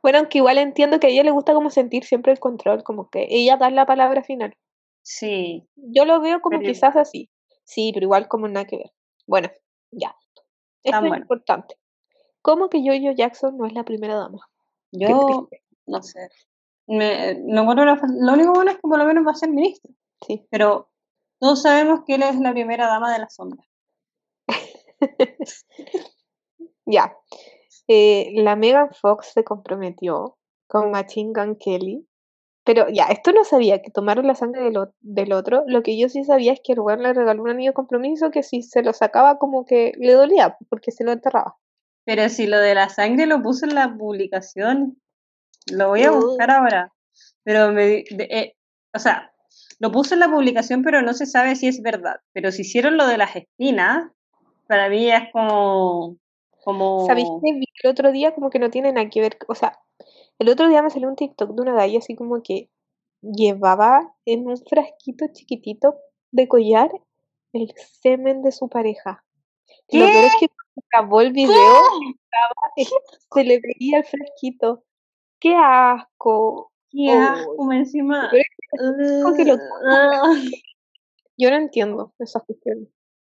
[0.03, 3.09] Bueno, aunque igual entiendo que a ella le gusta como sentir siempre el control, como
[3.11, 4.55] que ella da la palabra final.
[5.03, 5.67] Sí.
[5.75, 7.29] Yo lo veo como Pero- quizás así.
[7.65, 8.93] Sí, pero igual como nada que ver.
[9.27, 9.49] Bueno,
[9.91, 10.15] ya.
[10.83, 11.23] Esto Tan es bueno.
[11.23, 11.79] importante.
[12.43, 14.49] ¿Cómo que Yo-Yo Jackson no es la primera dama?
[14.93, 15.49] Yo,
[15.87, 16.29] no sé.
[16.87, 19.35] Me, no encuentro la fal- lo único bueno es que por lo menos va a
[19.35, 19.93] ser ministro.
[20.27, 20.47] Sí.
[20.51, 20.91] Pero
[21.41, 23.65] todos sabemos que él es la primera dama de la sombra.
[26.87, 27.17] Ya.
[27.89, 30.37] Eh, la Megan Fox se comprometió
[30.69, 32.07] con Machine Gun Kelly.
[32.65, 35.65] Pero ya, esto no sabía que tomaron la sangre del, del otro.
[35.67, 38.31] Lo que yo sí sabía es que el weón le regaló un anillo de compromiso
[38.31, 41.57] que si se lo sacaba como que le dolía porque se lo enterraba.
[42.05, 45.01] Pero si lo de la sangre lo puso en la publicación,
[45.71, 46.93] lo voy a buscar ahora.
[47.43, 48.57] Pero me, de- eh,
[48.95, 49.33] o sea,
[49.79, 52.17] lo puso en la publicación, pero no se sabe si es verdad.
[52.33, 54.11] Pero si hicieron lo de las espinas,
[54.67, 56.17] para mí es como,
[56.63, 59.37] como, ¿Sabéis que vi el otro día como que no tiene nada que ver?
[59.49, 59.79] O sea,
[60.39, 62.71] el otro día me salió un TikTok de una galla así como que
[63.23, 65.97] llevaba en un frasquito chiquitito
[66.31, 66.91] de collar
[67.53, 69.25] el semen de su pareja.
[69.93, 71.75] Lo peor es que cuando acabó el video
[72.09, 72.95] estaba-
[73.35, 74.85] se le veía el frasquito.
[75.41, 76.71] ¡Qué asco!
[76.91, 78.29] qué Oh, asco, encima.
[78.31, 78.43] pero
[79.31, 79.57] es que lo-
[79.89, 80.23] Ah,
[81.37, 82.89] Yo no entiendo esas cuestiones.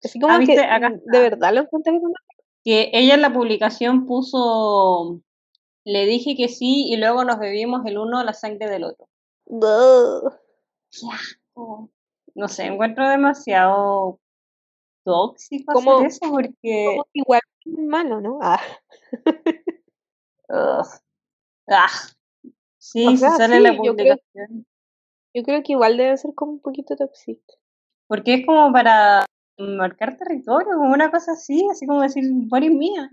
[0.04, 2.14] Así como Ah, que viste, acá mm, de verdad lo encontré como...
[2.64, 5.20] Que ella en la publicación puso,
[5.86, 9.08] le dije que sí y luego nos bebimos el uno la sangre del otro.
[9.46, 10.34] Ugh.
[11.54, 11.90] Oh,
[12.36, 14.20] No sé, encuentro demasiado
[15.04, 16.86] tóxico Como- hacer eso porque...
[16.90, 18.40] Como que igual es malo, ¿no?
[18.42, 18.62] Ah,
[20.50, 20.88] ugh.
[21.68, 21.88] Ah.
[22.78, 24.66] Sí, O sea, sale la sí, yo creo- publicación.
[25.34, 27.56] yo creo que igual debe ser como un poquito tóxico.
[28.08, 29.26] Porque es como para
[29.58, 33.12] marcar territorio, como una cosa así, así como decir, vos eres mía.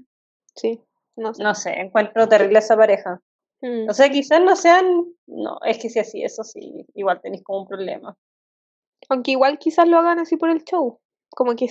[0.55, 0.81] Sí,
[1.17, 1.43] no sé.
[1.43, 3.21] No sé, encuentro terrible esa pareja.
[3.63, 4.85] Mm, O sea, quizás no sean,
[5.27, 8.17] no, es que si así, eso sí, igual tenéis como un problema.
[9.09, 11.01] Aunque igual quizás lo hagan así por el show.
[11.31, 11.67] Como que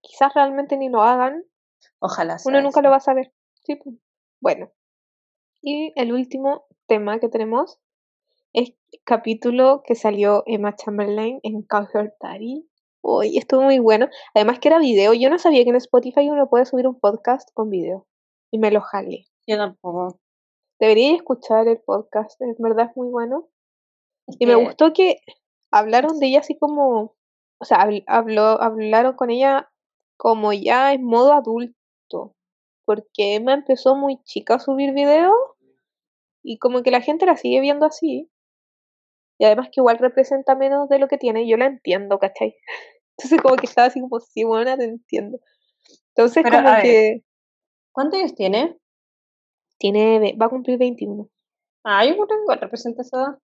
[0.00, 1.44] quizás realmente ni lo hagan.
[2.00, 2.82] Ojalá sea Uno nunca eso.
[2.82, 3.32] lo va a saber.
[3.64, 3.96] Sí, pues.
[4.40, 4.70] Bueno.
[5.62, 7.78] Y el último tema que tenemos
[8.52, 12.68] es el capítulo que salió Emma Chamberlain en Call Her Daddy.
[13.02, 14.08] Uy, estuvo muy bueno.
[14.34, 15.12] Además que era video.
[15.14, 18.06] Yo no sabía que en Spotify uno puede subir un podcast con video.
[18.56, 19.26] Y me lo jalé.
[19.46, 20.18] Yo tampoco.
[20.80, 22.40] Debería escuchar el podcast.
[22.40, 23.50] En verdad es muy bueno.
[24.26, 25.20] Es Y me gustó que
[25.70, 27.14] hablaron de ella así como,
[27.60, 29.70] o sea, habl- habló, hablaron con ella
[30.16, 32.34] como ya en modo adulto,
[32.86, 35.36] porque Emma empezó muy chica a subir videos
[36.42, 38.30] y como que la gente la sigue viendo así.
[39.38, 42.56] Y además que igual representa menos de lo que tiene, yo la entiendo, ¿cachai?
[43.18, 45.40] Entonces como que estaba así como, sí, buena, te entiendo.
[46.16, 47.22] Entonces Pero, como que
[47.96, 48.76] ¿Cuántos años tiene?
[49.78, 51.30] tiene, va a cumplir 21.
[51.82, 53.38] Ah, yo creo que igual representa esa edad.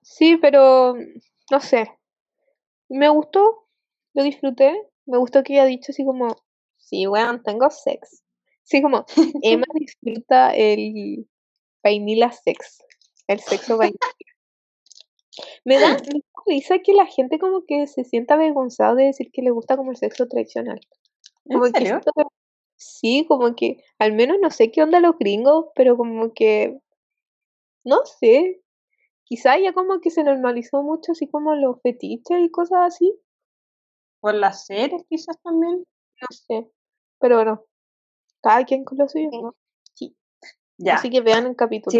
[0.00, 0.94] Sí, pero
[1.50, 1.90] no sé.
[2.88, 3.66] Me gustó,
[4.14, 4.80] lo disfruté.
[5.06, 6.36] Me gustó que haya dicho así como,
[6.76, 8.22] sí, weón, tengo sex.
[8.62, 9.04] Sí, como,
[9.42, 11.28] Emma disfruta el
[11.82, 12.78] vainilla sex,
[13.26, 13.98] el sexo vainilla.
[15.64, 15.96] Me da,
[16.46, 19.90] risa que la gente como que se sienta avergonzada de decir que le gusta como
[19.90, 20.78] el sexo tradicional.
[21.46, 22.00] ¿En Como que serio?
[22.00, 22.22] que-
[22.78, 26.80] sí, como que, al menos no sé qué onda los gringos, pero como que,
[27.84, 28.62] no sé,
[29.24, 33.14] quizá ya como que se normalizó mucho así como los fetiches y cosas así,
[34.20, 35.84] Por las series quizás también.
[36.20, 36.70] no sé,
[37.20, 37.64] pero bueno,
[38.42, 39.54] cada quien con lo suyo, ¿no?
[39.94, 40.16] Sí,
[40.78, 40.94] Ya.
[40.94, 41.96] así que vean el capítulo,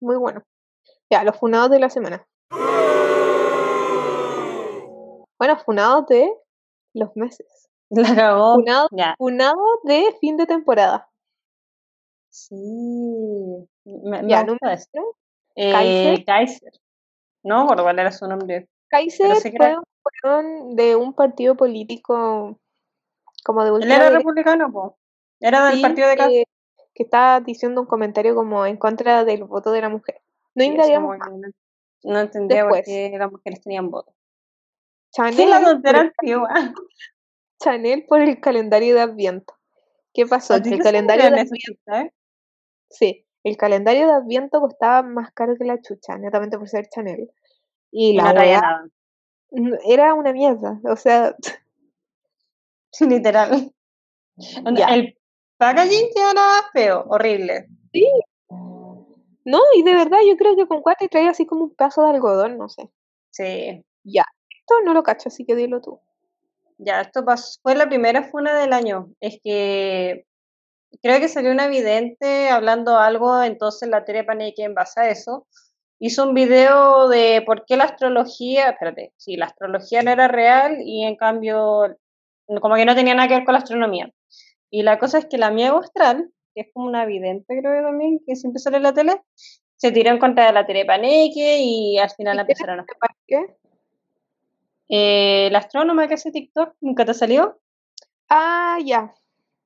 [0.00, 0.42] muy bueno.
[1.10, 2.26] Ya, los funados de la semana.
[5.38, 6.32] Bueno, funados de
[6.94, 7.68] los meses.
[7.94, 8.54] La cagó.
[8.54, 9.14] Funados, Ya.
[9.18, 11.08] funados de fin de temporada.
[12.30, 12.54] Sí.
[13.84, 14.58] Me, me Ya, número
[15.54, 16.24] Eh, Kaiser.
[16.24, 16.72] Kaiser.
[17.42, 18.68] No acuerdo cuál era su nombre.
[18.88, 19.80] Kaiser que fue era-
[20.38, 22.58] un de un partido político
[23.44, 24.98] como de Él era republicano, po.
[25.40, 26.44] Era del Sí, partido de Kaiser.
[26.44, 26.52] que,
[26.94, 30.22] que estaba diciendo un comentario como en contra del voto de la mujer.
[30.54, 31.48] No Sí, no,
[32.04, 32.86] no entendía por Después.
[32.86, 34.14] qué las mujeres tenían voto.
[35.10, 36.48] Chanel, Sí, la por tontera el, antigua.
[37.62, 39.54] Chanel por el calendario de Adviento.
[40.12, 40.54] ¿Qué pasó?
[40.54, 42.12] ¿A Que ti el calendario de necesita, eh?
[42.90, 47.30] sí, el calendario de Adviento costaba más caro que la chucha, netamente por ser Chanel.
[47.90, 48.42] Y Y la no
[49.52, 50.80] n- era una mierda.
[50.84, 51.34] O sea,
[53.00, 53.72] Literal.
[54.36, 54.86] Ya.
[54.94, 55.16] El
[55.58, 57.68] packaging era feo, horrible.
[59.44, 62.10] no, y de verdad yo creo que con cuatro traía así como un pedazo de
[62.10, 62.90] algodón, no sé.
[63.30, 63.84] Sí.
[64.04, 66.00] Ya, esto no lo cacho, así que dilo tú.
[66.84, 69.12] Ya, esto pasó, fue la primera funa del año.
[69.20, 70.26] Es que
[71.00, 75.46] creo que salió una vidente hablando algo, entonces la Tere Paneque en base a eso
[76.00, 80.78] hizo un video de por qué la astrología, espérate, sí, la astrología no era real
[80.84, 81.96] y en cambio
[82.60, 84.10] como que no tenía nada que ver con la astronomía.
[84.68, 87.82] Y la cosa es que la Mía Austral, que es como una vidente creo que
[87.82, 89.22] también, que siempre sale en la tele,
[89.76, 92.84] se tiró en contra de la Tere Paneque y al final ¿Y empezaron a...
[92.84, 93.46] ¿Para qué?
[94.94, 97.58] Eh, la astrónoma que hace TikTok, ¿nunca te salió?
[98.28, 99.14] Ah, ya.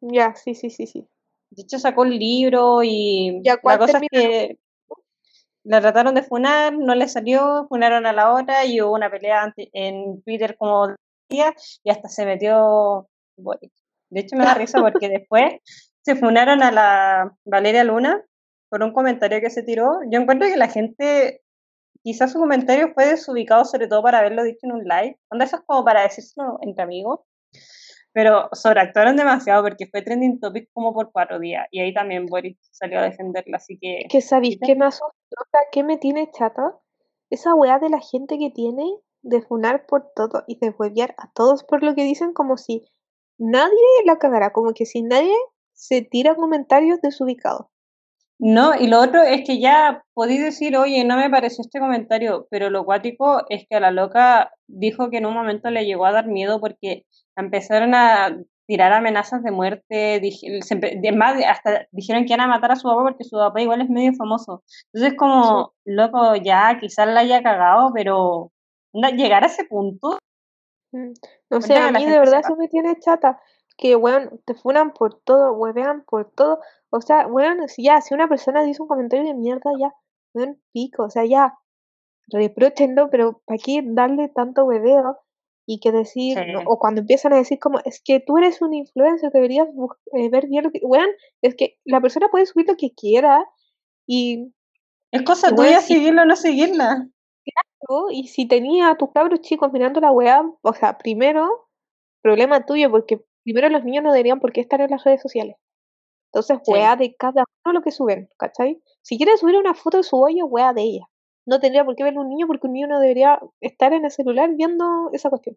[0.01, 1.05] Ya, sí, sí, sí, sí.
[1.51, 4.59] De hecho, sacó un libro y Ya, la ¿cuál cosa es que
[5.65, 9.53] la trataron de funar, no le salió, funaron a la otra y hubo una pelea
[9.57, 10.95] en Twitter como
[11.29, 13.73] día y hasta se metió Boric.
[14.11, 15.55] De hecho, me da risa porque después
[16.03, 18.23] se funaron a la Valeria Luna
[18.69, 19.99] por un comentario que se tiró.
[20.09, 21.43] Yo encuentro que la gente,
[22.07, 25.19] quizás su comentario fue desubicado, sobre todo para haberlo dicho en un live.
[25.29, 27.19] Onda, eso es como para decírselo entre amigos.
[28.13, 31.67] Pero sobreactuaron demasiado porque fue trending topic como por cuatro días.
[31.73, 34.07] Y ahí también Boris salió a defenderla, así que...
[34.09, 35.11] Que sabéis qué me asustó,
[35.73, 36.79] qué me tiene chata.
[37.29, 38.85] Esa weá de la gente que tiene
[39.23, 42.85] de funar por todo y de huevear a todos por lo que dicen como si
[43.37, 43.75] nadie
[44.05, 45.35] la cagará, como que si nadie
[45.73, 47.67] se tira comentarios desubicados.
[48.39, 52.47] No, y lo otro es que ya podéis decir, oye, no me pareció este comentario,
[52.51, 56.05] pero lo cuático es que a la loca dijo que en un momento le llegó
[56.05, 58.37] a dar miedo porque empezaron a
[58.67, 60.79] tirar amenazas de muerte, dije- se
[61.47, 64.13] hasta dijeron que iban a matar a su papá porque su papá igual es medio
[64.15, 64.63] famoso.
[64.93, 68.53] Entonces como, loco, ya quizás la haya cagado, pero
[68.93, 70.19] llegar a ese punto,
[70.93, 71.09] Mm,
[71.51, 73.41] No sé, Cuéntale a mí de verdad eso me tiene chata.
[73.77, 76.61] Que, weón, te funan por todo, huevean por todo.
[76.91, 79.93] O sea, weón, si ya, si una persona dice un comentario de mierda, ya,
[80.35, 81.05] weón, pico.
[81.05, 81.59] O sea, ya,
[82.29, 85.19] repróchenlo, pero ¿para qué darle tanto hueveo?
[85.69, 88.73] Y que decir, no, o cuando empiezan a decir como, es que tú eres un
[88.73, 89.67] influencer, deberías
[90.13, 91.09] eh, ver bien lo que, weón,
[91.43, 93.45] es que la persona puede subir lo que quiera
[94.07, 94.53] y,
[95.11, 97.09] es cosa tuya seguirla o no seguirla.
[97.89, 98.11] ¿no?
[98.11, 101.69] y si tenía a tus cabros chicos mirando la weá, o sea, primero,
[102.23, 105.57] problema tuyo, porque primero los niños no deberían por qué estar en las redes sociales.
[106.33, 106.73] Entonces, Sí.
[106.73, 108.83] weá de cada uno lo que suben, ¿cachai?
[109.03, 111.07] Si quieres subir una foto de su hoyo, weá de ella.
[111.47, 114.11] No tendría por qué verlo un niño porque un niño no debería estar en el
[114.11, 115.57] celular viendo esa cuestión.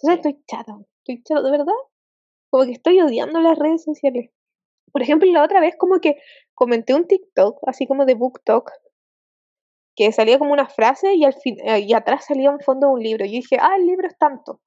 [0.00, 0.28] Entonces Sí.
[0.30, 1.74] estoy chata, estoy chata, de verdad.
[2.50, 4.30] Como que estoy odiando las redes sociales.
[4.92, 6.16] Por ejemplo, la otra vez como que
[6.54, 8.72] comenté un TikTok, así como de Book Talk,
[9.96, 12.92] que salía como una frase y al fin, eh, y atrás salía un fondo de
[12.94, 13.24] un libro.
[13.24, 14.60] Y yo dije, ah, el libro es tanto.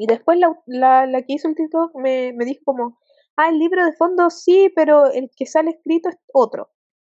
[0.00, 2.98] Y después la, la, la que hizo el TikTok me, me dijo como,
[3.36, 6.70] ah, el libro de fondo sí, pero el que sale escrito es otro.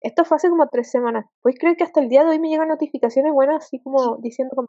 [0.02, 1.26] Esto fue hace como tres semanas.
[1.44, 4.56] Pues creo que hasta el día de hoy me llegan notificaciones buenas, así como diciendo
[4.56, 4.68] como,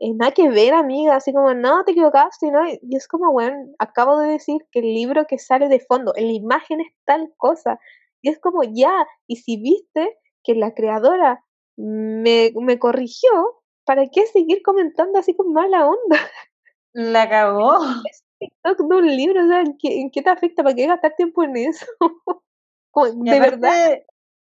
[0.00, 2.60] eh, nada que ver, amiga, así como, no, te equivocaste, ¿no?
[2.66, 6.28] Y es como, bueno, acabo de decir que el libro que sale de fondo, en
[6.28, 7.78] la imagen es tal cosa.
[8.22, 11.44] Y es como, ya, y si viste que la creadora
[11.76, 13.30] me, me corrigió,
[13.84, 16.16] ¿para qué seguir comentando así con mala onda?
[16.92, 17.78] La cagó.
[18.38, 20.62] TikTok de un libro, o sea, ¿en qué, en qué te afecta?
[20.62, 21.86] ¿Para qué gastar tiempo en eso?
[22.90, 23.98] Como, de verdad,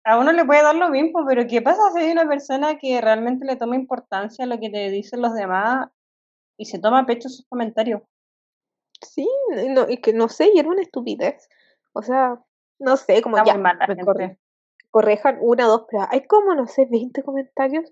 [0.05, 3.01] a uno le puede dar lo mismo, pero ¿qué pasa si hay una persona que
[3.01, 5.89] realmente le toma importancia a lo que te dicen los demás
[6.57, 8.03] y se toma a pecho sus comentarios?
[9.01, 9.29] sí,
[9.71, 11.49] no, y que no sé, y era una estupidez.
[11.93, 12.41] O sea,
[12.79, 14.05] no sé, como Está ya, mal me gente.
[14.05, 14.39] corri-
[14.91, 17.91] corrijan una, dos, pero hay como, no sé, 20 comentarios.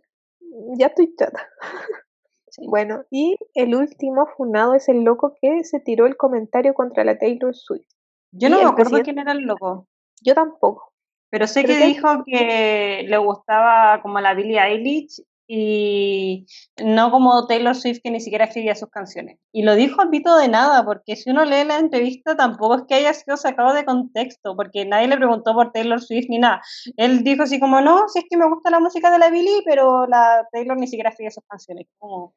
[0.79, 1.49] Ya estoy chata.
[2.51, 2.67] Sí.
[2.69, 7.19] Bueno, y el último funado es el loco que se tiró el comentario contra la
[7.19, 7.87] Taylor Swift.
[8.33, 9.87] Yo no me acuerdo presidente- quién era el loco,
[10.23, 10.93] Yo tampoco.
[11.31, 15.23] pero sé Pero que que- dijo que le gustaba como la Billie Eilish
[15.53, 16.47] y
[16.85, 19.37] no como Taylor Swift que ni siquiera escribía sus canciones.
[19.51, 22.83] Y lo dijo al pito de nada, porque si uno lee la entrevista tampoco es
[22.87, 26.63] que haya sido sacado de contexto, porque nadie le preguntó por Taylor Swift ni nada.
[26.97, 29.63] Él dijo así como, no, si es que me gusta la música de la Billie,
[29.65, 31.89] pero la Taylor ni siquiera escribía sus canciones.
[31.99, 32.33] Como,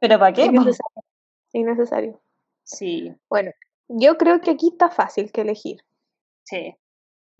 [0.00, 0.46] ¿Pero para qué?
[0.46, 1.04] Innecesario.
[1.52, 2.20] Innecesario.
[2.64, 3.52] Sí, Bueno,
[3.86, 5.78] yo creo que aquí está fácil que elegir.
[6.42, 6.74] sí.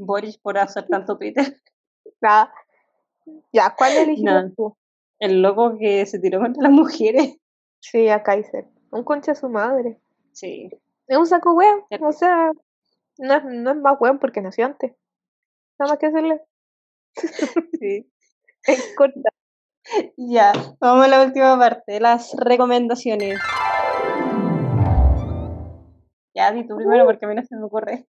[0.00, 1.60] Boris por hacer tanto Twitter.
[2.20, 2.52] Nada.
[3.52, 4.52] Ya, ¿cuál elegirías No.
[4.56, 4.76] tú?
[5.18, 7.36] El loco que se tiró contra las mujeres.
[7.80, 8.66] Sí, a Kaiser.
[8.90, 10.00] Un concha de su madre.
[10.32, 10.70] Sí.
[11.06, 11.82] Es un saco weón.
[12.00, 12.52] O sea,
[13.18, 14.92] no es, no es más weón porque nació antes.
[15.78, 16.40] Nada más que hacerle.
[17.80, 18.10] sí.
[18.64, 19.30] Es corta.
[20.16, 23.38] Ya, vamos a la última parte, las recomendaciones.
[26.34, 28.06] Ya, di tú primero porque a mí no se me ocurre.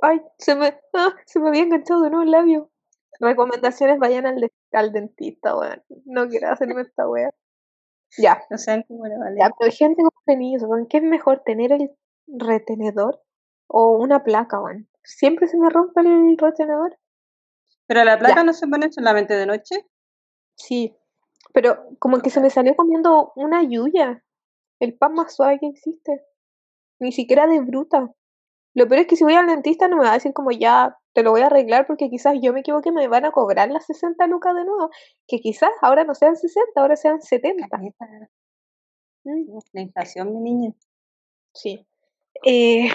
[0.00, 2.70] Ay, se me, ah, se me había enganchado de nuevo el labio.
[3.20, 5.82] Recomendaciones, vayan al, de- al dentista, weón.
[6.04, 7.30] No quiero hacerme esta wea.
[8.18, 9.36] Ya, No sean como la vale.
[9.40, 11.90] ya, pero gente con frenillos, weón, ¿qué es mejor, tener el
[12.26, 13.20] retenedor
[13.68, 14.88] o una placa, weón?
[15.02, 16.96] Siempre se me rompe el retenedor.
[17.86, 19.86] Pero la placa no se pone solamente de noche.
[20.56, 20.96] Sí,
[21.52, 24.24] pero como que se me salió comiendo una yuya,
[24.80, 26.24] el pan más suave que existe.
[26.98, 28.10] Ni siquiera de bruta.
[28.74, 30.96] Lo peor es que si voy al dentista no me va a decir como ya
[31.16, 33.86] te lo voy a arreglar porque quizás yo me equivoqué, me van a cobrar las
[33.86, 34.90] 60 lucas de nuevo,
[35.26, 37.66] que quizás ahora no sean 60, ahora sean 70.
[39.24, 39.58] Mm.
[39.72, 40.74] La inflación, mi niña.
[41.54, 41.86] Sí.
[42.44, 42.90] Eh,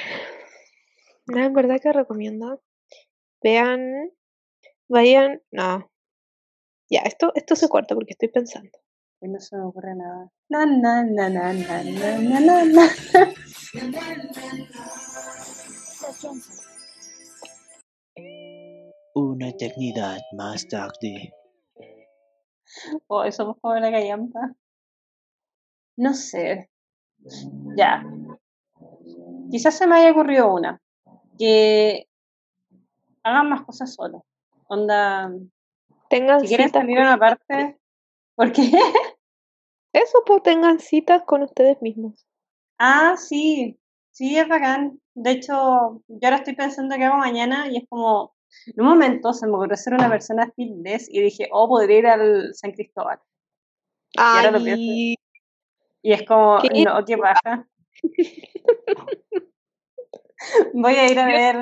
[1.29, 2.61] en verdad que recomiendo.
[3.41, 4.11] Vean,
[4.87, 5.89] vayan, no.
[6.91, 8.77] Ya, esto, esto se corta porque estoy pensando.
[9.21, 10.31] No se me ocurre nada.
[10.47, 12.87] Na, na, na, na, na, na, na, na
[19.51, 21.33] eternidad más tarde.
[23.07, 24.55] Oh, somos como la callampa.
[25.97, 26.69] No sé.
[27.75, 28.03] Ya.
[29.49, 30.81] Quizás se me haya ocurrido una.
[31.37, 32.07] Que
[33.23, 34.23] hagan más cosas solos.
[34.67, 35.31] Onda,
[36.09, 37.79] Tengan si quieren salir a una parte,
[38.35, 38.69] porque
[39.93, 42.25] Eso, pues tengan citas con ustedes mismos.
[42.77, 43.77] Ah, sí,
[44.11, 44.99] sí, es bacán.
[45.13, 48.33] De hecho, yo ahora estoy pensando qué hago mañana y es como,
[48.65, 52.07] En un momento se me ocurrió ser una persona fitness y dije, oh, podría ir
[52.07, 53.19] al San Cristóbal.
[54.17, 55.17] ahora lo Y
[56.03, 56.83] es como, ¿Qué?
[56.83, 57.67] no, qué baja.
[60.73, 61.55] Voy a ir a ver,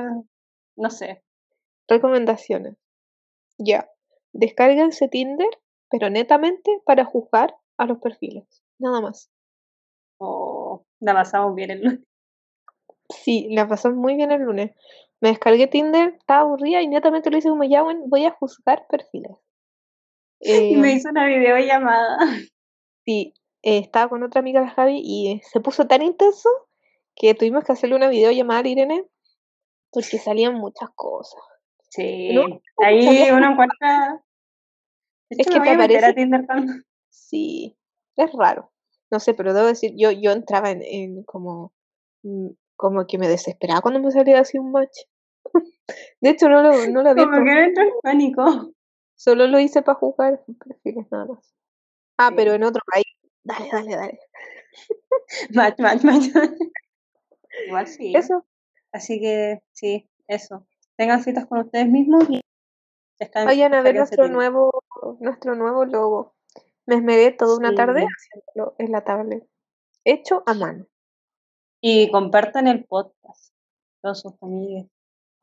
[0.76, 1.24] no sé.
[1.88, 2.76] recomendaciones.
[3.58, 3.90] Ya.
[4.32, 5.50] Descárguense Tinder,
[5.90, 8.64] pero netamente para juzgar a los perfiles.
[8.78, 9.30] Nada más.
[10.18, 12.00] O la pasamos bien el lunes.
[13.10, 14.72] Sí, la pasó muy bien el lunes.
[15.22, 19.32] Me descargué Tinder, estaba aburrida y netamente lo hice como ya, voy a juzgar perfiles.
[20.42, 22.18] Y Eh, me hizo una videollamada.
[23.04, 26.48] Sí, eh, estaba con otra amiga, la Javi, y se puso tan intenso
[27.14, 29.06] que tuvimos que hacerle una videollamada a Irene
[29.92, 31.42] porque salían muchas cosas.
[31.90, 34.24] Sí, No, ahí uno encuentra.
[35.30, 36.46] Es que me te voy a Tinder
[37.10, 37.78] Sí,
[38.16, 38.72] es raro.
[39.12, 41.74] No sé, pero debo decir, yo, yo entraba en, en como,
[42.24, 45.00] mm, como que me desesperaba cuando me salía así un match.
[46.22, 48.72] De hecho, no lo, no lo había Como que entró en pánico.
[49.16, 51.54] Solo lo hice para jugar perfiles nada más.
[52.18, 52.36] Ah, Sí.
[52.38, 53.06] pero en otro país.
[53.44, 54.20] Dale, dale, dale.
[55.54, 56.28] Match, match, match.
[57.68, 58.14] Igual sí.
[58.16, 58.46] Eso.
[58.94, 60.66] Así que sí, eso.
[60.96, 62.40] Tengan citas con ustedes mismos y
[63.20, 64.72] descarguen- Vayan a ver nuestro nuevo,
[65.20, 66.34] nuestro nuevo logo.
[66.86, 69.46] Me esmeré toda una tarde haciéndolo en la tablet.
[70.06, 70.86] Hecho a mano.
[71.82, 73.54] Y compartan el podcast
[74.02, 74.86] con sus amigos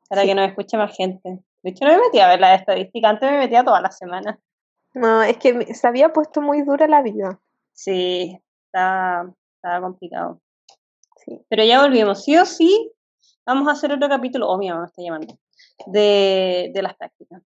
[0.09, 0.27] para Sí.
[0.27, 1.39] que nos escuche más gente.
[1.63, 4.37] De hecho, no me metí a ver la estadística, antes me metía todas las semanas.
[4.93, 7.39] No, es que se había puesto muy dura la vida.
[7.73, 10.41] Sí, estaba, estaba complicado.
[11.17, 11.43] Sí.
[11.49, 12.23] Pero ya volvimos.
[12.23, 12.91] Sí o sí,
[13.45, 14.47] vamos a hacer otro capítulo.
[14.47, 15.37] Oh, mi mamá me está llamando.
[15.87, 17.41] De, de las prácticas.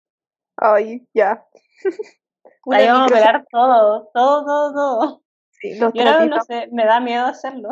[0.57, 1.45] Ay, ya.
[2.71, 5.23] Ahí vamos a pegar todo, todo, todo, todo.
[5.51, 7.69] sí, los Y ahora no sé, me da miedo hacerlo.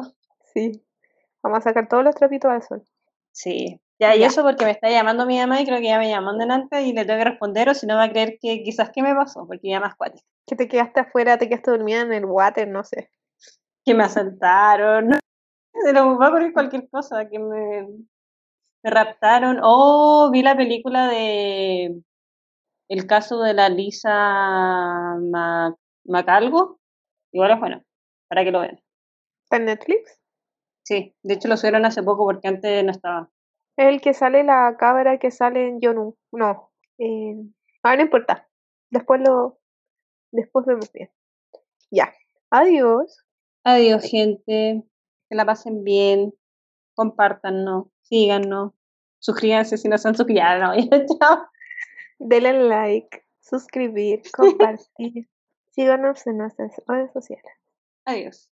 [0.53, 0.83] sí.
[1.47, 2.83] Vamos a sacar todos los trapitos al sol.
[3.31, 3.79] Sí.
[3.99, 4.27] Ya, y Ya.
[4.27, 6.91] eso porque me está llamando mi mamá y creo que ya me llamó delante y
[6.93, 9.47] le tengo que responder o si no va a creer que quizás qué me pasó,
[9.47, 10.23] porque mi mamá es cuática.
[10.45, 13.09] Que te quedaste afuera, te quedaste dormida en el water, no sé.
[13.85, 15.11] Que me asaltaron.
[15.85, 17.87] Se lo va a ocurrir cualquier cosa, que me,
[18.83, 19.59] me raptaron.
[19.63, 22.01] Oh, vi la película de
[22.89, 24.11] el caso de la Lisa
[25.21, 25.75] Ma-
[26.05, 26.79] Macalgo.
[27.31, 27.83] Igual es bueno,
[28.27, 28.79] para que lo vean.
[29.43, 30.19] ¿Está en Netflix?
[30.87, 33.29] Sí, de hecho lo subieron hace poco porque antes no estaba.
[33.75, 36.15] Es el que sale la cabra que sale en Yonu.
[36.31, 36.71] No.
[36.97, 37.35] Eh,
[37.83, 38.47] ah, no importa.
[38.89, 39.59] Después lo.
[40.31, 41.11] Después vemos bien.
[41.91, 42.13] Ya.
[42.51, 43.25] Adiós.
[43.65, 44.85] Adiós, gente.
[45.27, 46.33] Que la pasen bien.
[46.95, 48.71] Compártanos, síganos,
[49.19, 50.41] suscríbanse si no se han suscrito.
[50.61, 50.73] No,
[51.19, 51.47] chao.
[52.17, 55.27] Denle like, suscribir, compartir.
[55.71, 57.51] Síganos en nuestras redes sociales.
[58.05, 58.49] Adiós.